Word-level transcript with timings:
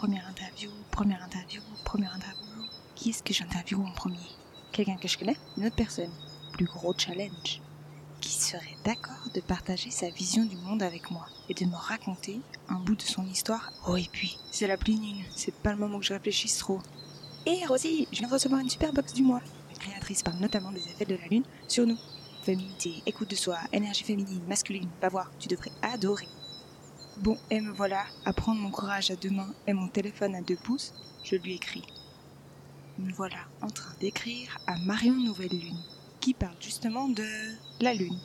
première 0.00 0.26
interview, 0.30 0.70
première 0.90 1.22
interview, 1.22 1.60
première 1.84 2.14
interview. 2.14 2.64
Qui 2.94 3.10
est-ce 3.10 3.22
que 3.22 3.34
j'interviewe 3.34 3.84
en 3.84 3.92
premier? 3.92 4.16
Quelqu'un 4.72 4.96
que 4.96 5.08
je 5.08 5.18
connais? 5.18 5.36
Une 5.58 5.66
autre 5.66 5.76
personne 5.76 6.10
Plus 6.54 6.64
gros 6.64 6.94
challenge. 6.96 7.60
Qui 8.22 8.30
serait 8.30 8.78
d'accord 8.82 9.28
de 9.34 9.42
partager 9.42 9.90
sa 9.90 10.08
vision 10.08 10.46
du 10.46 10.56
monde 10.56 10.82
avec 10.82 11.10
moi 11.10 11.26
et 11.50 11.54
de 11.54 11.66
me 11.66 11.76
raconter 11.76 12.40
un 12.70 12.76
bout 12.76 12.94
de 12.94 13.02
son 13.02 13.26
histoire? 13.26 13.74
Oh, 13.86 13.96
et 13.96 14.08
puis, 14.10 14.38
c'est 14.50 14.66
la 14.66 14.78
pleine 14.78 15.02
lune, 15.02 15.22
c'est 15.36 15.54
pas 15.54 15.72
le 15.72 15.78
moment 15.78 15.98
que 15.98 16.06
je 16.06 16.14
réfléchisse 16.14 16.56
trop. 16.56 16.80
Et 17.44 17.66
Rosie, 17.66 18.08
je 18.10 18.20
viens 18.20 18.28
de 18.28 18.32
recevoir 18.32 18.62
une 18.62 18.70
super 18.70 18.94
box 18.94 19.12
du 19.12 19.22
mois. 19.22 19.42
La 19.70 19.78
créatrice 19.78 20.22
parle 20.22 20.38
notamment 20.38 20.72
des 20.72 20.88
effets 20.88 21.04
de 21.04 21.16
la 21.16 21.26
lune 21.26 21.44
sur 21.68 21.86
nous. 21.86 21.98
Féminité, 22.42 23.02
écoute 23.04 23.28
de 23.28 23.36
soi, 23.36 23.58
énergie 23.70 24.04
féminine, 24.04 24.40
masculine, 24.48 24.88
va 25.02 25.10
voir, 25.10 25.30
tu 25.38 25.46
devrais 25.46 25.72
adorer. 25.82 26.26
Bon, 27.22 27.36
et 27.50 27.60
me 27.60 27.70
voilà, 27.70 28.06
à 28.24 28.32
prendre 28.32 28.62
mon 28.62 28.70
courage 28.70 29.10
à 29.10 29.16
deux 29.16 29.28
mains 29.28 29.52
et 29.66 29.74
mon 29.74 29.88
téléphone 29.88 30.34
à 30.34 30.40
deux 30.40 30.56
pouces, 30.56 30.94
je 31.22 31.36
lui 31.36 31.52
écris. 31.52 31.84
Me 32.98 33.12
voilà 33.12 33.36
en 33.60 33.68
train 33.68 33.92
d'écrire 34.00 34.56
à 34.66 34.78
Marion 34.78 35.12
Nouvelle 35.12 35.50
Lune, 35.50 35.82
qui 36.20 36.32
parle 36.32 36.56
justement 36.60 37.10
de 37.10 37.26
la 37.82 37.92
Lune. 37.92 38.18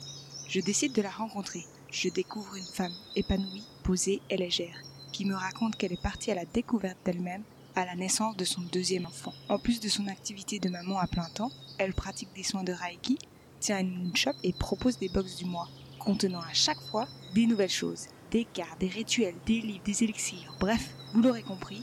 Je 0.48 0.60
décide 0.60 0.94
de 0.94 1.02
la 1.02 1.10
rencontrer. 1.10 1.62
Je 1.90 2.08
découvre 2.08 2.56
une 2.56 2.64
femme 2.64 2.94
épanouie, 3.16 3.66
posée 3.82 4.22
et 4.30 4.38
légère, 4.38 4.78
qui 5.12 5.26
me 5.26 5.34
raconte 5.34 5.76
qu'elle 5.76 5.92
est 5.92 6.02
partie 6.02 6.30
à 6.30 6.34
la 6.34 6.46
découverte 6.46 6.96
d'elle-même 7.04 7.42
à 7.74 7.84
la 7.84 7.96
naissance 7.96 8.38
de 8.38 8.46
son 8.46 8.62
deuxième 8.62 9.04
enfant. 9.04 9.34
En 9.50 9.58
plus 9.58 9.78
de 9.78 9.90
son 9.90 10.06
activité 10.06 10.58
de 10.58 10.70
maman 10.70 10.98
à 10.98 11.06
plein 11.06 11.28
temps, 11.34 11.50
elle 11.76 11.92
pratique 11.92 12.32
des 12.34 12.44
soins 12.44 12.64
de 12.64 12.72
Reiki, 12.72 13.18
tient 13.60 13.78
une 13.78 14.16
shop 14.16 14.32
et 14.42 14.54
propose 14.54 14.98
des 14.98 15.10
box 15.10 15.36
du 15.36 15.44
mois, 15.44 15.68
contenant 15.98 16.40
à 16.40 16.54
chaque 16.54 16.80
fois 16.80 17.06
des 17.34 17.46
nouvelles 17.46 17.68
choses, 17.68 18.06
des 18.30 18.44
cartes, 18.44 18.80
des 18.80 18.88
rituels, 18.88 19.34
des 19.46 19.60
livres, 19.60 19.84
des 19.84 20.04
élixirs, 20.04 20.54
bref, 20.60 20.90
vous 21.14 21.22
l'aurez 21.22 21.42
compris, 21.42 21.82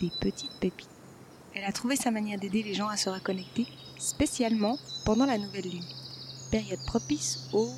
des 0.00 0.10
petites 0.20 0.58
pépites. 0.60 0.88
Elle 1.54 1.64
a 1.64 1.72
trouvé 1.72 1.96
sa 1.96 2.10
manière 2.10 2.38
d'aider 2.38 2.62
les 2.62 2.74
gens 2.74 2.88
à 2.88 2.96
se 2.96 3.08
reconnecter, 3.08 3.66
spécialement 3.98 4.78
pendant 5.04 5.26
la 5.26 5.38
nouvelle 5.38 5.70
lune, 5.70 5.84
période 6.50 6.84
propice 6.86 7.48
au 7.52 7.68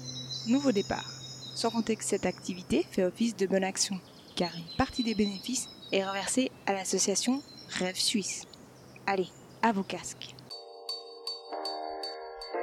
nouveau 0.48 0.72
départ. 0.72 1.10
Sans 1.54 1.70
compter 1.70 1.96
que 1.96 2.04
cette 2.04 2.26
activité 2.26 2.86
fait 2.90 3.04
office 3.04 3.36
de 3.36 3.46
bonne 3.46 3.64
action, 3.64 3.98
car 4.34 4.54
une 4.54 4.76
partie 4.76 5.02
des 5.02 5.14
bénéfices 5.14 5.68
est 5.92 6.04
reversée 6.04 6.50
à 6.66 6.72
l'association 6.72 7.42
Rêve 7.68 7.96
Suisse. 7.96 8.42
Allez, 9.06 9.28
à 9.62 9.72
vos 9.72 9.82
casques. 9.82 10.34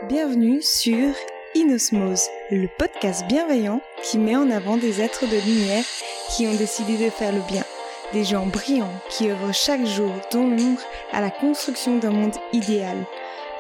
Bienvenue 0.07 0.61
sur 0.61 1.13
Inosmose, 1.56 2.30
le 2.50 2.68
podcast 2.80 3.28
bienveillant 3.28 3.80
qui 4.02 4.18
met 4.18 4.36
en 4.36 4.50
avant 4.50 4.78
des 4.78 5.02
êtres 5.02 5.28
de 5.28 5.38
lumière 5.38 5.84
qui 6.32 6.48
ont 6.48 6.56
décidé 6.56 6.98
de 6.98 7.12
faire 7.12 7.32
le 7.32 7.42
bien. 7.42 7.64
Des 8.12 8.23
gens 8.23 8.48
brillants 8.48 8.94
qui 9.09 9.30
œuvrent 9.30 9.54
chaque 9.54 9.86
jour 9.86 10.12
dans 10.31 10.48
l'ombre 10.48 10.81
à 11.12 11.22
la 11.22 11.30
construction 11.30 11.98
d'un 12.00 12.09
monde 12.09 12.36
idéal. 12.54 13.06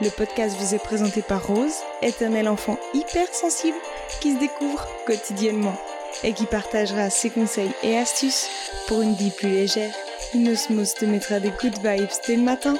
Le 0.01 0.09
podcast 0.09 0.57
vous 0.57 0.73
est 0.73 0.83
présenté 0.83 1.21
par 1.21 1.45
Rose, 1.45 1.75
éternel 2.01 2.47
enfant 2.47 2.79
hyper 2.95 3.27
sensible 3.31 3.77
qui 4.21 4.33
se 4.33 4.39
découvre 4.39 4.87
quotidiennement 5.05 5.75
et 6.23 6.33
qui 6.33 6.47
partagera 6.47 7.11
ses 7.11 7.29
conseils 7.29 7.73
et 7.83 7.95
astuces 7.95 8.49
pour 8.87 9.03
une 9.03 9.13
vie 9.13 9.31
plus 9.31 9.49
légère. 9.49 9.93
Inosmose 10.33 10.95
te 10.95 11.05
mettra 11.05 11.39
des 11.39 11.51
good 11.61 11.77
vibes 11.83 12.09
dès 12.25 12.37
le 12.37 12.41
matin 12.41 12.75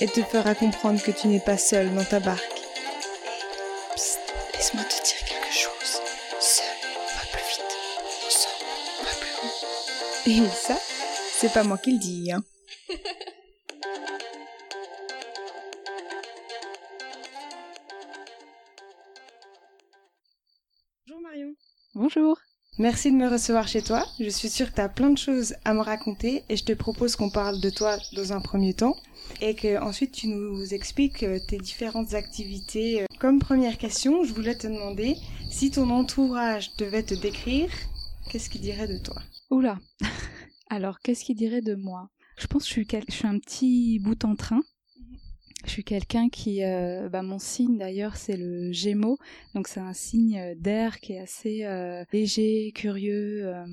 et 0.00 0.06
te 0.06 0.22
fera 0.22 0.54
comprendre 0.54 1.02
que 1.02 1.10
tu 1.10 1.28
n'es 1.28 1.38
pas 1.38 1.58
seul 1.58 1.94
dans 1.94 2.04
ta 2.04 2.18
barque. 2.18 2.53
Laisse-moi 4.74 4.84
te 4.88 5.04
dire 5.04 5.24
quelque 5.24 5.52
chose. 5.52 6.00
Seul, 6.40 6.66
va 7.14 7.22
plus 7.30 7.46
vite. 7.48 7.76
Ensemble, 8.26 8.64
va 9.04 9.12
plus 9.20 9.34
haut. 9.44 9.54
Et 10.26 10.50
ça, 10.50 10.76
c'est 11.32 11.52
pas 11.52 11.62
moi 11.62 11.78
qui 11.78 11.92
le 11.92 11.98
dis, 11.98 12.32
hein. 12.32 12.42
Bonjour 21.06 21.20
Marion. 21.20 21.54
Bonjour. 21.94 22.38
Merci 22.78 23.12
de 23.12 23.16
me 23.16 23.28
recevoir 23.28 23.68
chez 23.68 23.82
toi. 23.82 24.04
Je 24.18 24.28
suis 24.28 24.48
sûre 24.48 24.70
que 24.70 24.74
tu 24.76 24.80
as 24.80 24.88
plein 24.88 25.10
de 25.10 25.18
choses 25.18 25.54
à 25.64 25.74
me 25.74 25.80
raconter 25.80 26.42
et 26.48 26.56
je 26.56 26.64
te 26.64 26.72
propose 26.72 27.14
qu'on 27.14 27.30
parle 27.30 27.60
de 27.60 27.70
toi 27.70 27.96
dans 28.16 28.32
un 28.32 28.40
premier 28.40 28.74
temps 28.74 28.96
et 29.40 29.54
que 29.54 29.80
ensuite 29.80 30.10
tu 30.12 30.26
nous 30.26 30.74
expliques 30.74 31.22
euh, 31.22 31.38
tes 31.46 31.58
différentes 31.58 32.14
activités. 32.14 33.04
Comme 33.20 33.38
première 33.38 33.78
question, 33.78 34.24
je 34.24 34.32
voulais 34.34 34.56
te 34.56 34.66
demander 34.66 35.16
si 35.50 35.70
ton 35.70 35.88
entourage 35.90 36.74
devait 36.76 37.04
te 37.04 37.14
décrire, 37.14 37.70
qu'est-ce 38.30 38.50
qu'il 38.50 38.60
dirait 38.60 38.88
de 38.88 38.98
toi? 38.98 39.22
Oula. 39.50 39.78
Alors, 40.68 40.98
qu'est-ce 40.98 41.24
qu'il 41.24 41.36
dirait 41.36 41.62
de 41.62 41.76
moi? 41.76 42.10
Je 42.38 42.48
pense 42.48 42.62
que 42.62 42.68
je 42.68 42.72
suis, 42.72 42.86
quel- 42.86 43.04
je 43.08 43.14
suis 43.14 43.26
un 43.28 43.38
petit 43.38 44.00
bout 44.00 44.24
en 44.24 44.34
train. 44.34 44.60
Je 45.64 45.70
suis 45.70 45.84
quelqu'un 45.84 46.28
qui, 46.28 46.62
euh, 46.62 47.08
bah, 47.08 47.22
mon 47.22 47.38
signe 47.38 47.78
d'ailleurs, 47.78 48.16
c'est 48.16 48.36
le 48.36 48.70
Gémeaux, 48.72 49.18
donc 49.54 49.66
c'est 49.66 49.80
un 49.80 49.94
signe 49.94 50.54
d'air 50.56 51.00
qui 51.00 51.14
est 51.14 51.20
assez 51.20 51.64
euh, 51.64 52.04
léger, 52.12 52.70
curieux. 52.74 53.46
euh, 53.46 53.64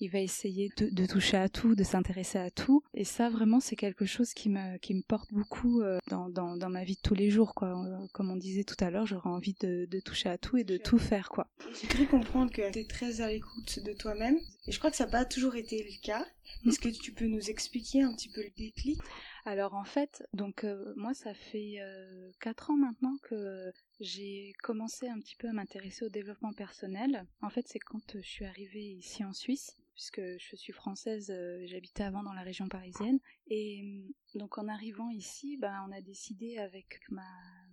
il 0.00 0.08
va 0.10 0.20
essayer 0.20 0.70
de, 0.76 0.88
de 0.90 1.06
toucher 1.06 1.36
à 1.36 1.48
tout, 1.48 1.74
de 1.74 1.84
s'intéresser 1.84 2.38
à 2.38 2.50
tout, 2.50 2.82
et 2.94 3.04
ça 3.04 3.28
vraiment 3.28 3.60
c'est 3.60 3.76
quelque 3.76 4.06
chose 4.06 4.32
qui 4.34 4.48
me 4.48 4.78
qui 4.78 4.94
me 4.94 5.02
porte 5.02 5.32
beaucoup 5.32 5.82
euh, 5.82 5.98
dans, 6.10 6.28
dans 6.28 6.56
dans 6.56 6.68
ma 6.70 6.82
vie 6.84 6.94
de 6.96 7.00
tous 7.02 7.14
les 7.14 7.30
jours, 7.30 7.54
quoi. 7.54 7.68
Euh, 7.84 8.06
Comme 8.12 8.30
on 8.30 8.36
disait 8.36 8.64
tout 8.64 8.82
à 8.82 8.90
l'heure, 8.90 9.06
j'aurais 9.06 9.30
envie 9.30 9.54
de, 9.60 9.86
de 9.90 10.00
toucher 10.00 10.30
à 10.30 10.38
tout 10.38 10.56
et 10.56 10.64
de 10.64 10.76
tout 10.78 10.98
faire, 10.98 11.28
quoi. 11.28 11.46
J'ai 11.80 11.86
cru 11.88 12.06
comprendre 12.06 12.50
que 12.50 12.70
tu 12.72 12.78
es 12.80 12.84
très 12.84 13.20
à 13.20 13.28
l'écoute 13.28 13.80
de 13.84 13.92
toi-même 13.92 14.38
et 14.66 14.72
je 14.72 14.78
crois 14.78 14.90
que 14.90 14.96
ça 14.96 15.04
n'a 15.04 15.10
pas 15.10 15.24
toujours 15.24 15.56
été 15.56 15.78
le 15.78 16.02
cas. 16.02 16.26
Est-ce 16.66 16.78
que 16.78 16.88
tu 16.88 17.12
peux 17.12 17.26
nous 17.26 17.50
expliquer 17.50 18.02
un 18.02 18.14
petit 18.14 18.28
peu 18.28 18.42
le 18.42 18.50
déclic? 18.56 18.98
Alors 19.46 19.74
en 19.74 19.84
fait, 19.84 20.26
donc 20.32 20.64
euh, 20.64 20.94
moi 20.96 21.12
ça 21.12 21.34
fait 21.34 21.76
euh, 21.78 22.30
quatre 22.40 22.70
ans 22.70 22.76
maintenant 22.76 23.16
que 23.22 23.70
j'ai 24.00 24.54
commencé 24.62 25.06
un 25.06 25.20
petit 25.20 25.36
peu 25.36 25.48
à 25.48 25.52
m'intéresser 25.52 26.06
au 26.06 26.08
développement 26.08 26.54
personnel. 26.54 27.26
En 27.42 27.50
fait, 27.50 27.68
c'est 27.68 27.78
quand 27.78 28.16
euh, 28.16 28.22
je 28.22 28.28
suis 28.28 28.46
arrivée 28.46 28.92
ici 28.92 29.22
en 29.22 29.34
Suisse, 29.34 29.76
puisque 29.92 30.22
je 30.38 30.56
suis 30.56 30.72
française, 30.72 31.30
j'habitais 31.66 32.04
avant 32.04 32.22
dans 32.22 32.32
la 32.32 32.40
région 32.40 32.68
parisienne. 32.68 33.18
Et 33.48 33.82
euh, 33.84 34.38
donc 34.38 34.56
en 34.56 34.66
arrivant 34.66 35.10
ici, 35.10 35.58
ben, 35.58 35.86
on 35.86 35.92
a 35.92 36.00
décidé 36.00 36.56
avec 36.56 37.00
mon 37.10 37.20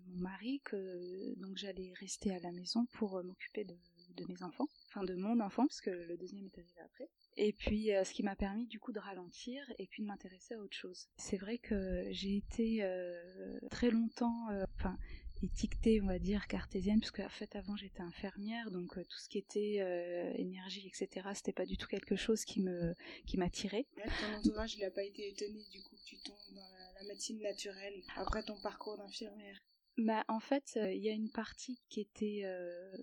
mari 0.08 0.60
que 0.66 1.34
donc 1.40 1.56
j'allais 1.56 1.94
rester 2.02 2.36
à 2.36 2.40
la 2.40 2.52
maison 2.52 2.86
pour 2.92 3.24
m'occuper 3.24 3.64
de 3.64 4.26
mes 4.28 4.44
enfants, 4.44 4.68
enfin 4.91 5.06
de 5.06 5.16
mon 5.16 5.40
enfant, 5.40 5.66
puisque 5.68 5.88
le 5.88 6.18
deuxième 6.18 6.46
est 6.46 6.57
arrivé 6.57 6.81
après. 6.84 7.09
Et 7.38 7.53
puis, 7.53 7.94
euh, 7.94 8.03
ce 8.03 8.13
qui 8.13 8.24
m'a 8.24 8.35
permis 8.35 8.68
du 8.68 8.79
coup 8.79 8.91
de 8.91 9.00
ralentir 9.00 9.63
et 9.79 9.88
puis 9.88 10.03
de 10.03 10.07
m'intéresser 10.07 10.56
à 10.56 10.59
autre 10.59 10.75
chose. 10.75 11.07
C'est 11.18 11.38
vrai 11.38 11.57
que 11.57 12.06
j'ai 12.12 12.35
été 12.35 12.84
euh, 12.84 13.59
très 13.69 13.90
longtemps, 13.90 14.50
euh, 14.51 14.66
enfin, 14.75 14.97
étiquetée, 15.41 16.01
on 16.01 16.07
va 16.07 16.19
dire, 16.19 16.47
cartésienne, 16.47 17.00
puisque 17.00 17.19
en 17.19 17.30
fait 17.30 17.56
avant 17.56 17.75
j'étais 17.75 18.01
infirmière, 18.01 18.69
donc 18.69 18.94
tout 18.96 19.18
ce 19.18 19.30
qui 19.30 19.40
était 19.40 19.78
énergie, 20.38 20.88
etc., 20.88 21.30
c'était 21.34 21.53
pas 21.53 21.66
du 21.66 21.78
tout 21.78 21.88
quelque 21.88 22.16
chose 22.16 22.46
qui 22.46 22.62
me 22.62 22.94
qui 23.25 23.38
m'attirait. 23.38 23.88
Ton 23.96 24.38
entourage, 24.38 24.75
il 24.75 24.81
n'a 24.81 24.91
pas 24.91 25.03
été 25.03 25.30
étonné 25.30 25.63
du 25.72 25.81
coup 25.81 25.96
que 25.96 26.03
tu 26.06 26.18
tombes 26.18 26.35
dans 26.53 26.69
la, 26.69 27.01
la 27.01 27.07
médecine 27.07 27.40
naturelle 27.40 28.03
après 28.18 28.44
ton 28.44 28.62
parcours 28.62 28.97
d'infirmière. 28.97 29.63
Bah, 29.97 30.24
en 30.28 30.40
fait, 30.40 30.74
euh, 30.78 30.91
il 30.91 31.01
y 31.01 31.09
a 31.09 31.13
une 31.13 31.30
partie 31.30 31.80
qui 31.90 32.01
était, 32.01 32.41
euh, 32.46 32.97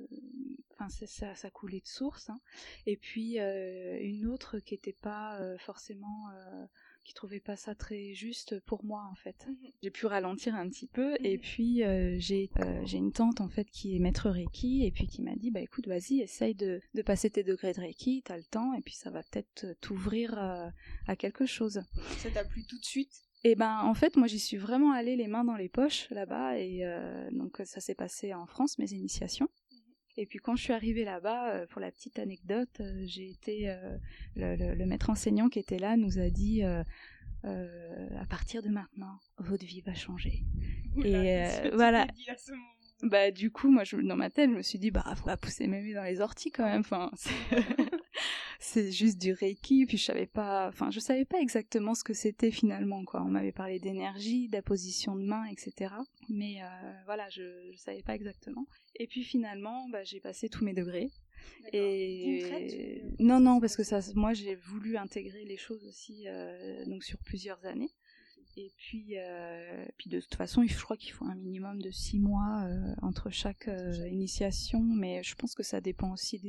enfin, 0.78 0.88
ça, 1.06 1.34
ça 1.34 1.50
coulait 1.50 1.80
de 1.80 1.86
source, 1.86 2.30
hein. 2.30 2.38
et 2.86 2.96
puis 2.96 3.40
euh, 3.40 3.98
une 4.00 4.26
autre 4.26 4.58
qui 4.60 4.74
était 4.74 4.92
pas 5.00 5.40
euh, 5.40 5.58
forcément, 5.58 6.28
euh, 6.30 6.64
qui 7.04 7.14
trouvait 7.14 7.40
pas 7.40 7.56
ça 7.56 7.74
très 7.74 8.12
juste 8.14 8.60
pour 8.60 8.84
moi 8.84 9.08
en 9.10 9.14
fait. 9.14 9.46
J'ai 9.82 9.90
pu 9.90 10.06
ralentir 10.06 10.54
un 10.54 10.68
petit 10.68 10.86
peu, 10.86 11.16
et 11.24 11.36
Mhm. 11.36 11.42
puis 11.42 11.82
euh, 11.84 12.16
j'ai 12.18 12.50
j'ai 12.84 12.98
une 12.98 13.12
tante 13.12 13.40
en 13.40 13.48
fait 13.48 13.64
qui 13.70 13.96
est 13.96 13.98
maître 13.98 14.28
Reiki, 14.30 14.84
et 14.84 14.90
puis 14.92 15.06
qui 15.06 15.22
m'a 15.22 15.34
dit, 15.34 15.50
bah 15.50 15.60
écoute, 15.60 15.88
vas-y, 15.88 16.20
essaye 16.20 16.54
de, 16.54 16.80
de 16.94 17.02
passer 17.02 17.30
tes 17.30 17.42
degrés 17.42 17.72
de 17.72 17.80
Reiki, 17.80 18.22
t'as 18.24 18.36
le 18.36 18.44
temps, 18.44 18.74
et 18.74 18.80
puis 18.82 18.94
ça 18.94 19.10
va 19.10 19.22
peut-être 19.22 19.66
t'ouvrir 19.80 20.38
à 21.06 21.16
quelque 21.16 21.46
chose. 21.46 21.82
Ça 22.18 22.30
t'a 22.30 22.44
plu 22.44 22.64
tout 22.66 22.78
de 22.78 22.84
suite? 22.84 23.22
Et 23.44 23.54
ben 23.54 23.78
en 23.82 23.94
fait 23.94 24.16
moi 24.16 24.26
j'y 24.26 24.40
suis 24.40 24.56
vraiment 24.56 24.90
allée 24.92 25.14
les 25.14 25.28
mains 25.28 25.44
dans 25.44 25.54
les 25.54 25.68
poches 25.68 26.10
là-bas 26.10 26.58
et 26.58 26.84
euh, 26.84 27.30
donc 27.30 27.60
ça 27.64 27.78
s'est 27.80 27.94
passé 27.94 28.34
en 28.34 28.46
France 28.46 28.78
mes 28.78 28.90
initiations. 28.92 29.48
Et 30.20 30.26
puis 30.26 30.38
quand 30.40 30.56
je 30.56 30.62
suis 30.64 30.72
arrivée 30.72 31.04
là-bas, 31.04 31.52
euh, 31.54 31.66
pour 31.68 31.80
la 31.80 31.90
petite 31.92 32.18
anecdote, 32.18 32.80
euh, 32.80 33.04
j'ai 33.06 33.30
été 33.30 33.70
euh, 33.70 33.96
le, 34.34 34.56
le- 34.56 34.74
le 34.74 34.84
maître 34.86 35.10
enseignant 35.10 35.48
qui 35.48 35.60
était 35.60 35.78
là 35.78 35.96
nous 35.96 36.18
a 36.18 36.28
dit 36.28 36.62
à 36.64 38.26
partir 38.28 38.62
de 38.62 38.68
maintenant 38.68 39.20
votre 39.38 39.64
vie 39.64 39.80
va 39.80 39.94
changer. 39.94 40.42
Oula, 40.96 41.24
Et, 41.24 41.70
voilà. 41.70 42.06
dit 42.06 42.28
à 42.28 42.36
ce 42.36 42.50
moment 42.50 42.64
Bah 43.04 43.30
du 43.30 43.52
coup 43.52 43.70
moi 43.70 43.84
je, 43.84 43.96
dans 43.96 44.16
ma 44.16 44.28
tête 44.28 44.50
je 44.50 44.56
me 44.56 44.62
suis 44.62 44.78
dit 44.80 44.90
bah 44.90 45.04
faut 45.16 45.24
pas 45.24 45.36
pousser 45.36 45.68
mémé 45.68 45.94
dans 45.94 46.02
les 46.02 46.20
orties 46.20 46.50
quand 46.50 46.64
même. 46.64 46.80
Enfin 46.80 47.12
c'est- 48.58 48.90
juste 48.92 49.18
du 49.20 49.32
reiki 49.32 49.86
puis 49.86 49.96
je 49.98 50.04
savais 50.04 50.26
pas 50.26 50.68
enfin 50.68 50.90
je 50.90 51.00
savais 51.00 51.24
pas 51.24 51.40
exactement 51.40 51.94
ce 51.94 52.04
que 52.04 52.14
c'était 52.14 52.50
finalement 52.50 53.04
quoi. 53.04 53.22
On 53.22 53.28
m'avait 53.30 53.52
parlé 53.52 53.78
d'énergie, 53.78 54.48
d'apposition 54.48 55.14
de 55.16 55.22
main 55.22 55.44
etc. 55.46 55.94
Mais 56.28 56.62
euh, 56.62 56.66
voilà 57.06 57.28
je 57.30 57.42
je 57.72 57.76
savais 57.78 58.02
pas 58.02 58.14
exactement. 58.14 58.66
Et 58.96 59.06
puis 59.06 59.22
finalement 59.24 59.88
bah, 59.88 60.04
j'ai 60.04 60.20
passé 60.20 60.48
tous 60.48 60.64
mes 60.64 60.74
degrés. 60.74 61.10
Et 61.72 63.02
non, 63.20 63.38
non, 63.40 63.60
parce 63.60 63.76
que 63.76 63.84
ça, 63.84 64.00
moi, 64.14 64.34
j'ai 64.34 64.56
voulu 64.56 64.96
intégrer 64.96 65.44
les 65.44 65.56
choses 65.56 65.86
aussi, 65.86 66.26
donc 66.86 67.04
sur 67.04 67.18
plusieurs 67.18 67.64
années. 67.64 67.90
Et 68.60 68.72
puis, 68.76 69.14
euh, 69.16 69.86
puis 69.98 70.10
de 70.10 70.18
toute 70.18 70.34
façon, 70.34 70.64
je 70.66 70.82
crois 70.82 70.96
qu'il 70.96 71.12
faut 71.12 71.24
un 71.24 71.36
minimum 71.36 71.80
de 71.80 71.92
six 71.92 72.18
mois 72.18 72.64
euh, 72.64 72.92
entre 73.02 73.30
chaque 73.30 73.68
euh, 73.68 74.08
initiation, 74.08 74.80
mais 74.80 75.22
je 75.22 75.36
pense 75.36 75.54
que 75.54 75.62
ça 75.62 75.80
dépend 75.80 76.12
aussi 76.12 76.40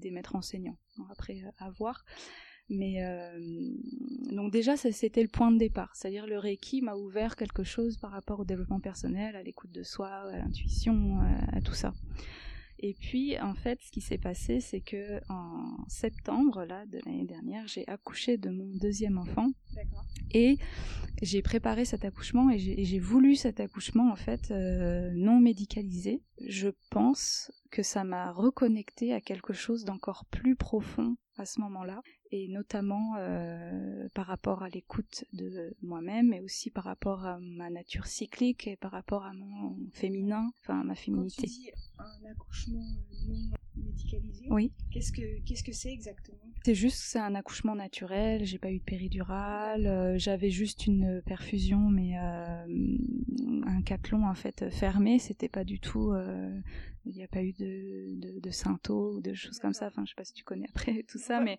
des, 0.00 0.10
maîtres 0.10 0.34
enseignants. 0.34 0.78
Après, 1.10 1.42
à 1.58 1.68
voir. 1.70 2.06
Mais 2.70 3.00
donc 4.30 4.52
déjà, 4.52 4.76
c'était 4.76 5.22
le 5.22 5.28
point 5.28 5.50
de 5.50 5.56
départ, 5.56 5.94
c'est-à-dire 5.96 6.26
le 6.26 6.38
Reiki 6.38 6.82
m'a 6.82 6.94
ouvert 6.96 7.34
quelque 7.34 7.64
chose 7.64 7.96
par 7.96 8.10
rapport 8.10 8.40
au 8.40 8.44
développement 8.44 8.80
personnel, 8.80 9.36
à 9.36 9.42
l'écoute 9.42 9.72
de 9.72 9.82
soi, 9.82 10.08
à 10.08 10.36
l'intuition, 10.36 11.18
à 11.50 11.62
tout 11.62 11.72
ça. 11.72 11.94
Et 12.80 12.94
puis, 12.94 13.38
en 13.40 13.54
fait, 13.54 13.80
ce 13.82 13.90
qui 13.90 14.00
s'est 14.00 14.18
passé, 14.18 14.60
c'est 14.60 14.80
que 14.80 15.20
en 15.28 15.76
septembre 15.88 16.64
là 16.64 16.86
de 16.86 17.00
l'année 17.04 17.24
dernière, 17.24 17.66
j'ai 17.66 17.86
accouché 17.88 18.38
de 18.38 18.50
mon 18.50 18.68
deuxième 18.74 19.18
enfant. 19.18 19.48
Et 20.32 20.58
j'ai 21.22 21.42
préparé 21.42 21.84
cet 21.84 22.04
accouchement 22.04 22.50
et 22.50 22.58
j'ai 22.58 22.98
voulu 22.98 23.34
cet 23.34 23.60
accouchement 23.60 24.12
en 24.12 24.16
fait 24.16 24.50
euh, 24.50 25.10
non 25.14 25.40
médicalisé. 25.40 26.22
Je 26.46 26.68
pense 26.90 27.50
que 27.70 27.82
ça 27.82 28.04
m'a 28.04 28.30
reconnecté 28.30 29.12
à 29.12 29.20
quelque 29.20 29.52
chose 29.52 29.84
d'encore 29.84 30.24
plus 30.26 30.56
profond 30.56 31.16
à 31.36 31.46
ce 31.46 31.60
moment-là 31.60 32.02
et 32.30 32.48
notamment 32.48 33.14
euh, 33.18 34.08
par 34.14 34.26
rapport 34.26 34.62
à 34.62 34.68
l'écoute 34.68 35.24
de 35.32 35.74
moi-même, 35.82 36.28
mais 36.28 36.40
aussi 36.40 36.70
par 36.70 36.84
rapport 36.84 37.24
à 37.24 37.38
ma 37.40 37.70
nature 37.70 38.06
cyclique 38.06 38.66
et 38.66 38.76
par 38.76 38.90
rapport 38.90 39.24
à 39.24 39.32
mon 39.32 39.76
féminin, 39.92 40.50
enfin 40.60 40.82
ma 40.84 40.94
féminité. 40.94 41.42
Quand 41.42 41.48
tu 41.48 41.60
dis 41.60 41.70
un 41.98 42.30
accouchement 42.30 42.84
non 43.26 43.50
médicalisé, 43.76 44.46
oui. 44.50 44.72
qu'est-ce 44.90 45.12
que 45.12 45.40
qu'est-ce 45.44 45.62
que 45.62 45.72
c'est 45.72 45.92
exactement? 45.92 46.38
C'est 46.64 46.74
juste 46.74 46.98
c'est 46.98 47.20
un 47.20 47.34
accouchement 47.34 47.74
naturel. 47.74 48.44
J'ai 48.44 48.58
pas 48.58 48.70
eu 48.70 48.78
de 48.78 48.84
péridurale, 48.84 49.86
euh, 49.86 50.18
j'avais 50.18 50.50
juste 50.50 50.86
une 50.86 51.22
perfusion, 51.24 51.88
mais 51.88 52.18
euh, 52.18 52.66
un 53.64 53.82
cathlon 53.82 54.26
en 54.26 54.34
fait 54.34 54.68
fermé. 54.70 55.18
C'était 55.18 55.48
pas 55.48 55.64
du 55.64 55.80
tout 55.80 56.12
il 57.08 57.14
n'y 57.16 57.24
a 57.24 57.28
pas 57.28 57.42
eu 57.42 57.52
de, 57.52 58.14
de, 58.20 58.40
de 58.40 58.92
ou 58.92 59.20
de 59.20 59.34
choses 59.34 59.58
comme 59.58 59.72
ça. 59.72 59.86
Enfin, 59.86 60.04
je 60.04 60.10
sais 60.10 60.14
pas 60.14 60.24
si 60.24 60.34
tu 60.34 60.44
connais 60.44 60.68
après 60.68 61.02
tout 61.08 61.18
ça, 61.18 61.40
mais 61.40 61.58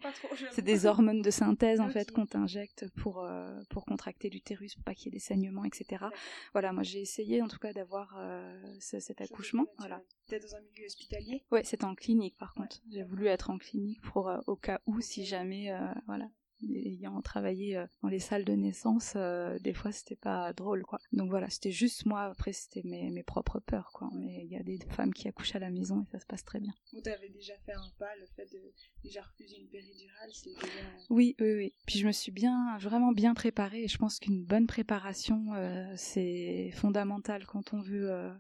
c'est 0.52 0.62
des 0.62 0.86
hormones 0.86 1.22
de 1.22 1.32
synthèse 1.32 1.80
en 1.80 1.90
fait 1.90 2.12
qu'on 2.12 2.26
t'injecte 2.26 2.88
pour 2.96 3.24
euh, 3.24 3.60
pour 3.70 3.86
contracter 3.86 4.30
l'utérus 4.30 4.76
pour 4.76 4.84
pas 4.84 4.94
qu'il 4.94 5.08
y 5.08 5.10
ait 5.10 5.18
des 5.18 5.20
saignements, 5.20 5.66
etc. 5.66 6.06
Voilà, 6.54 6.72
moi 6.72 6.84
j'ai 6.84 7.02
essayé 7.02 7.42
en 7.42 7.48
tout 7.48 7.60
cas 7.60 7.74
d'avoir 7.74 8.16
euh, 8.20 8.62
cet 8.80 9.22
accouchement. 9.22 9.66
Voilà. 9.78 10.02
T'es 10.28 10.40
dans 10.40 10.56
un 10.56 10.62
milieu 10.62 10.86
hospitalier? 10.86 11.44
Ouais, 11.52 11.64
c'est 11.64 11.84
en 11.84 11.96
clinique 11.96 12.38
par 12.38 12.54
contre. 12.54 12.82
J'ai 12.92 13.04
voulu 13.04 13.28
être 13.28 13.50
en 13.50 13.58
clinique 13.58 14.02
pour 14.02 14.30
euh, 14.30 14.40
au 14.48 14.56
cas 14.56 14.82
où 14.86 15.02
si 15.02 15.26
jamais 15.26 15.72
voilà 16.06 16.30
ayant 16.74 17.22
travaillé 17.22 17.78
euh, 17.78 17.86
dans 18.02 18.10
les 18.10 18.20
salles 18.20 18.46
de 18.46 18.54
naissance, 18.54 19.14
euh, 19.16 19.58
des 19.60 19.74
fois 19.74 19.92
c'était 19.92 20.16
pas 20.16 20.54
drôle 20.54 20.84
quoi. 20.84 21.00
Donc 21.14 21.30
voilà, 21.30 21.50
c'était 21.50 21.72
juste 21.72 22.06
moi. 22.06 22.24
Après 22.24 22.54
c'était 22.54 22.84
mes, 22.84 23.10
mes 23.12 23.24
propres 23.24 23.60
peurs 23.60 23.92
quoi. 23.94 24.10
Mais 24.16 24.44
il 24.46 24.52
y 24.52 24.58
a 24.58 24.64
des 24.64 24.80
femmes 24.90 25.14
qui 25.14 25.28
accouchent 25.28 25.56
à 25.56 25.60
la 25.60 25.70
maison 25.70 26.02
et 26.02 26.12
ça 26.12 26.20
se 26.20 26.26
passe 26.26 26.44
très 26.44 26.60
bien. 26.60 26.74
Vous 26.94 27.08
avez 27.10 27.30
déjà 27.30 27.54
fait 27.66 27.74
un 27.74 27.90
pas, 27.98 28.16
le 28.20 28.26
fait 28.36 28.52
de 28.52 28.74
déjà 29.04 29.22
refuser 29.22 29.58
une 29.60 29.68
péridurale, 29.68 30.30
c'est 30.32 30.50
déjà. 30.50 30.68
Oui, 31.10 31.36
oui, 31.40 31.54
oui. 31.54 31.76
Puis 31.86 32.00
je 32.00 32.08
me 32.08 32.12
suis 32.12 32.32
bien, 32.32 32.78
vraiment 32.80 33.12
bien 33.12 33.34
préparée. 33.34 33.84
Et 33.84 33.88
je 33.88 33.98
pense 33.98 34.20
qu'une 34.20 34.44
bonne 34.44 34.68
préparation, 34.68 35.54
euh, 35.54 35.94
c'est 35.96 36.72
fondamental 36.74 37.46
quand 37.46 37.74
on 37.74 37.82
veut 37.82 38.32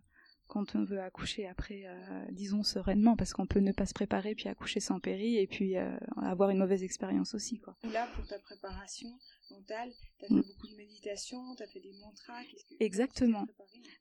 quand 0.49 0.75
on 0.75 0.83
veut 0.83 0.99
accoucher 0.99 1.47
après, 1.47 1.83
euh, 1.85 2.25
disons 2.31 2.63
sereinement, 2.63 3.15
parce 3.15 3.33
qu'on 3.33 3.45
peut 3.45 3.59
ne 3.59 3.71
pas 3.71 3.85
se 3.85 3.93
préparer 3.93 4.35
puis 4.35 4.49
accoucher 4.49 4.79
sans 4.79 4.99
péri 4.99 5.37
et 5.37 5.47
puis 5.47 5.77
euh, 5.77 5.95
avoir 6.21 6.49
une 6.49 6.57
mauvaise 6.57 6.83
expérience 6.83 7.35
aussi. 7.35 7.59
Quoi. 7.59 7.77
Là, 7.83 8.07
pour 8.15 8.25
ta 8.25 8.39
préparation 8.39 9.09
mentale, 9.51 9.91
tu 10.19 10.25
as 10.25 10.27
fait 10.27 10.33
mm. 10.33 10.41
beaucoup 10.41 10.67
de 10.67 10.75
méditation, 10.75 11.55
tu 11.55 11.63
as 11.63 11.67
fait 11.67 11.79
des 11.79 11.93
mantras. 12.01 12.41
Exactement. 12.79 13.45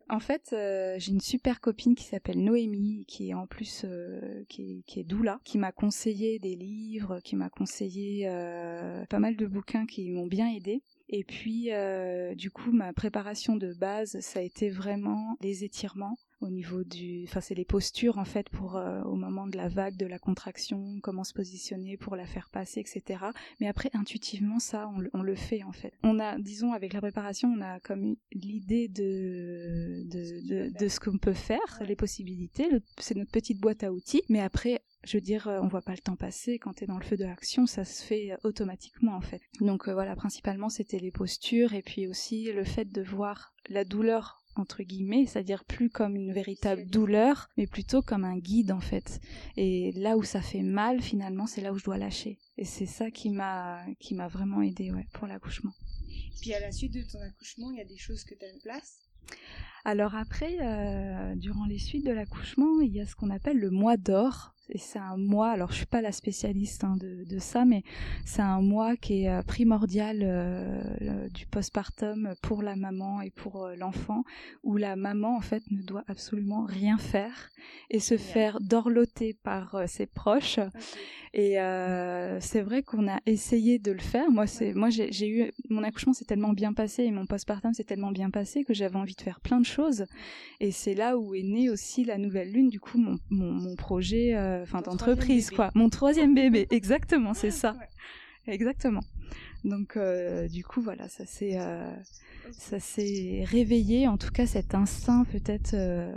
En 0.09 0.21
fait, 0.21 0.51
euh, 0.55 0.97
j'ai 0.99 1.13
une 1.13 1.21
super 1.21 1.61
copine 1.61 1.95
qui 1.95 2.05
s'appelle 2.05 2.43
Noémie, 2.43 3.05
qui 3.07 3.29
est 3.29 3.35
en 3.35 3.47
plus 3.47 3.85
qui, 4.49 4.63
est, 4.63 4.83
qui 4.87 5.01
est 5.01 5.05
doula, 5.05 5.41
qui 5.45 5.59
m'a 5.59 5.71
conseillé 5.71 6.39
des 6.39 6.57
livres, 6.57 7.21
qui 7.21 7.37
m'a 7.37 7.51
conseillé 7.51 8.27
pas 9.11 9.19
mal 9.19 9.37
de 9.37 9.47
bouquins 9.47 9.87
qui 9.87 10.11
m'ont 10.11 10.27
bien 10.27 10.49
aidé. 10.49 10.83
Et 11.11 11.25
puis, 11.25 11.71
du 12.37 12.51
coup, 12.51 12.73
ma 12.73 12.95
préparation 12.95 13.57
de 13.57 13.75
base, 13.75 14.19
ça 14.21 14.41
a 14.41 14.43
été 14.43 14.71
vraiment 14.71 15.37
les 15.43 15.65
étirements, 15.65 16.17
au 16.41 16.51
niveau 16.51 16.85
du 16.85 17.25
enfin 17.27 17.41
c'est 17.41 17.55
les 17.55 17.65
postures 17.65 18.19
en 18.19 18.25
fait 18.25 18.49
pour 18.49 18.77
euh, 18.77 19.03
au 19.03 19.17
moment 19.17 19.47
de 19.47 19.57
la 19.57 19.69
vague 19.69 19.97
de 19.97 20.07
la 20.07 20.19
contraction 20.19 20.99
comment 21.03 21.25
se 21.25 21.35
positionner 21.35 21.97
pour 21.97 22.17
la 22.17 22.27
faire 22.27 22.49
passer 22.51 22.81
etc 22.81 23.25
mais 23.61 23.69
après 23.69 23.91
intuitivement 23.95 24.59
ça 24.59 24.91
on, 25.13 25.23
le 25.23 25.35
fait 25.35 25.63
en 25.63 25.73
fait. 25.73 25.93
On 26.03 26.19
a 26.19 26.39
disons 26.39 26.73
avec 26.73 26.93
la 26.93 27.01
préparation 27.01 27.53
on 27.57 27.61
a 27.61 27.81
comme 27.81 28.17
l'idée 28.33 28.89
de 28.89 30.05
de, 30.05 30.79
de, 30.79 30.89
ce 30.89 31.01
qu'on 31.01 31.19
peut 31.19 31.33
faire 31.33 31.83
les 31.87 31.97
possibilités. 31.97 32.69
C'est 32.99 33.17
notre 33.17 33.31
petite 33.31 33.61
boîte 33.61 33.83
à 33.83 33.93
outils. 33.93 34.23
Mais 34.29 34.41
après 34.41 34.83
je 35.05 35.17
veux 35.17 35.21
dire, 35.21 35.47
euh, 35.47 35.61
on 35.63 35.69
voit 35.69 35.83
pas 35.83 35.93
le 35.93 35.99
temps 35.99 36.17
passer. 36.17 36.59
Quand 36.59 36.75
tu 36.75 36.85
es 36.85 36.87
dans 36.87 36.99
le 36.99 37.05
feu 37.05 37.17
de 37.17 37.25
l'action, 37.25 37.67
ça 37.67 37.85
se 37.85 38.03
fait 38.03 38.33
automatiquement 38.43 39.15
en 39.15 39.21
fait. 39.21 39.41
Donc 39.61 39.89
euh, 39.89 39.93
voilà, 39.93 40.17
principalement 40.17 40.69
c'était 40.69 40.99
les 40.99 41.13
postures 41.13 41.73
et 41.73 41.83
puis 41.83 42.07
aussi 42.07 42.53
le 42.53 42.65
fait 42.65 42.87
de 42.87 43.03
voir 43.03 43.55
la 43.69 43.85
douleur 43.85 44.38
entre 44.59 44.83
guillemets, 44.83 45.27
c'est-à-dire 45.27 45.65
plus 45.65 45.91
comme 45.91 46.17
une 46.17 46.33
véritable 46.33 46.87
douleur, 46.87 47.49
mais 47.57 47.67
plutôt 47.67 48.03
comme 48.03 48.25
un 48.25 48.39
guide 48.39 48.73
en 48.73 48.81
fait. 48.81 49.21
Et 49.57 49.93
là 49.93 50.17
où 50.17 50.23
ça 50.23 50.41
fait 50.41 50.63
mal, 50.63 51.01
finalement, 51.01 51.47
c'est 51.47 51.61
là 51.61 51.73
où 51.73 51.79
je 51.79 51.85
dois 51.85 51.99
lâcher. 51.99 52.39
Et 52.57 52.65
c'est 52.65 52.87
ça 52.87 53.11
qui 53.11 53.31
m'a 53.31 53.85
qui 54.01 54.15
m'a 54.15 54.29
vraiment 54.29 54.63
aidé 54.63 54.91
ouais, 54.91 55.07
pour 55.13 55.27
l'accouchement. 55.27 55.73
Puis 56.41 56.55
à 56.55 56.61
la 56.61 56.73
suite 56.73 56.95
de 56.95 57.03
ton 57.03 57.21
accouchement, 57.21 57.71
il 57.73 57.79
y 57.79 57.81
a 57.81 57.85
des 57.85 57.99
choses 57.99 58.25
que 58.25 58.35
tu 58.35 58.45
as 58.45 58.49
en 58.49 58.59
place? 58.63 58.99
Alors 59.85 60.15
après, 60.15 60.59
euh, 60.61 61.35
durant 61.37 61.67
les 61.67 61.79
suites 61.79 62.05
de 62.05 62.13
l'accouchement, 62.13 62.81
il 62.81 62.93
y 62.93 63.01
a 63.01 63.07
ce 63.07 63.15
qu'on 63.15 63.31
appelle 63.31 63.59
le 63.59 63.71
mois 63.71 63.97
d'or 63.97 64.55
et 64.71 64.79
c'est 64.79 64.99
un 64.99 65.17
mois, 65.17 65.51
alors 65.51 65.71
je 65.71 65.79
suis 65.79 65.87
pas 65.87 66.03
la 66.03 66.13
spécialiste 66.13 66.85
hein, 66.85 66.97
de, 67.01 67.25
de, 67.25 67.39
ça, 67.39 67.65
mais 67.65 67.83
c'est 68.27 68.43
un 68.43 68.61
mois 68.61 68.97
qui 68.97 69.25
est 69.25 69.31
euh, 69.31 69.43
primordial 69.43 70.21
euh, 70.23 71.29
du 71.29 71.47
postpartum 71.47 72.35
pour 72.43 72.63
la 72.63 72.77
maman 72.77 73.23
et 73.23 73.31
pour 73.31 73.65
euh, 73.65 73.77
l'enfant, 73.77 74.25
où 74.65 74.77
la 74.77 74.95
maman 74.97 75.37
en 75.37 75.41
fait 75.41 75.63
ne 75.71 75.83
doit 75.83 76.05
absolument 76.07 76.65
rien 76.65 76.99
faire 76.99 77.49
et 77.91 77.99
se 77.99 78.19
faire 78.19 78.61
dorloter 78.61 79.35
par 79.43 79.83
ses 79.87 80.07
proches. 80.07 80.61
Et 81.35 81.57
c'est 82.41 82.63
vrai 82.63 82.83
qu'on 82.83 83.09
a 83.09 83.21
essayé 83.27 83.79
de 83.79 83.93
le 83.93 84.01
faire. 84.01 84.31
Moi, 84.31 84.47
c'est 84.47 84.73
moi 84.73 84.89
j'ai 84.91 85.29
eu 85.29 85.51
mon 85.69 85.83
accouchement 85.83 86.13
s'est 86.13 86.25
tellement 86.25 86.53
bien 86.53 86.73
passé 86.73 87.05
et 87.05 87.11
mon 87.11 87.27
postpartum 87.27 87.73
s'est 87.75 87.85
tellement 87.85 88.13
bien 88.13 88.31
passé 88.31 88.65
que 88.65 88.75
j'avais 88.75 88.97
envie 88.97 89.15
de 89.15 89.21
faire 89.21 89.41
plein 89.41 89.61
de 89.61 89.67
choses. 89.67 90.07
Et 90.61 90.71
c'est 90.71 90.95
là 90.95 91.19
où 91.19 91.35
est 91.35 91.43
née 91.43 91.71
aussi 91.71 92.05
la 92.05 92.19
nouvelle 92.19 92.53
lune, 92.53 92.69
du 92.69 92.81
coup 92.81 92.99
mon, 92.99 93.19
mon, 93.31 93.53
mon 93.53 93.77
projet 93.77 94.35
enfin 94.63 94.83
d'entreprise 94.83 95.51
quoi. 95.51 95.71
Mon 95.75 95.89
troisième 95.89 96.35
bébé, 96.35 96.67
exactement, 96.71 97.35
c'est 97.35 97.51
ça. 97.51 97.77
Exactement. 98.47 99.03
Donc 99.65 99.97
euh, 99.97 100.49
du 100.49 100.65
coup 100.65 100.81
voilà, 100.81 101.09
ça 101.09 101.27
s'est 101.27 101.59
euh, 101.59 101.93
ça 102.53 102.79
s'est 102.79 103.45
réveillé 103.47 104.07
en 104.07 104.17
tout 104.17 104.31
cas 104.31 104.47
cet 104.47 104.75
instinct 104.75 105.25
peut-être 105.31 105.75
euh, 105.75 106.13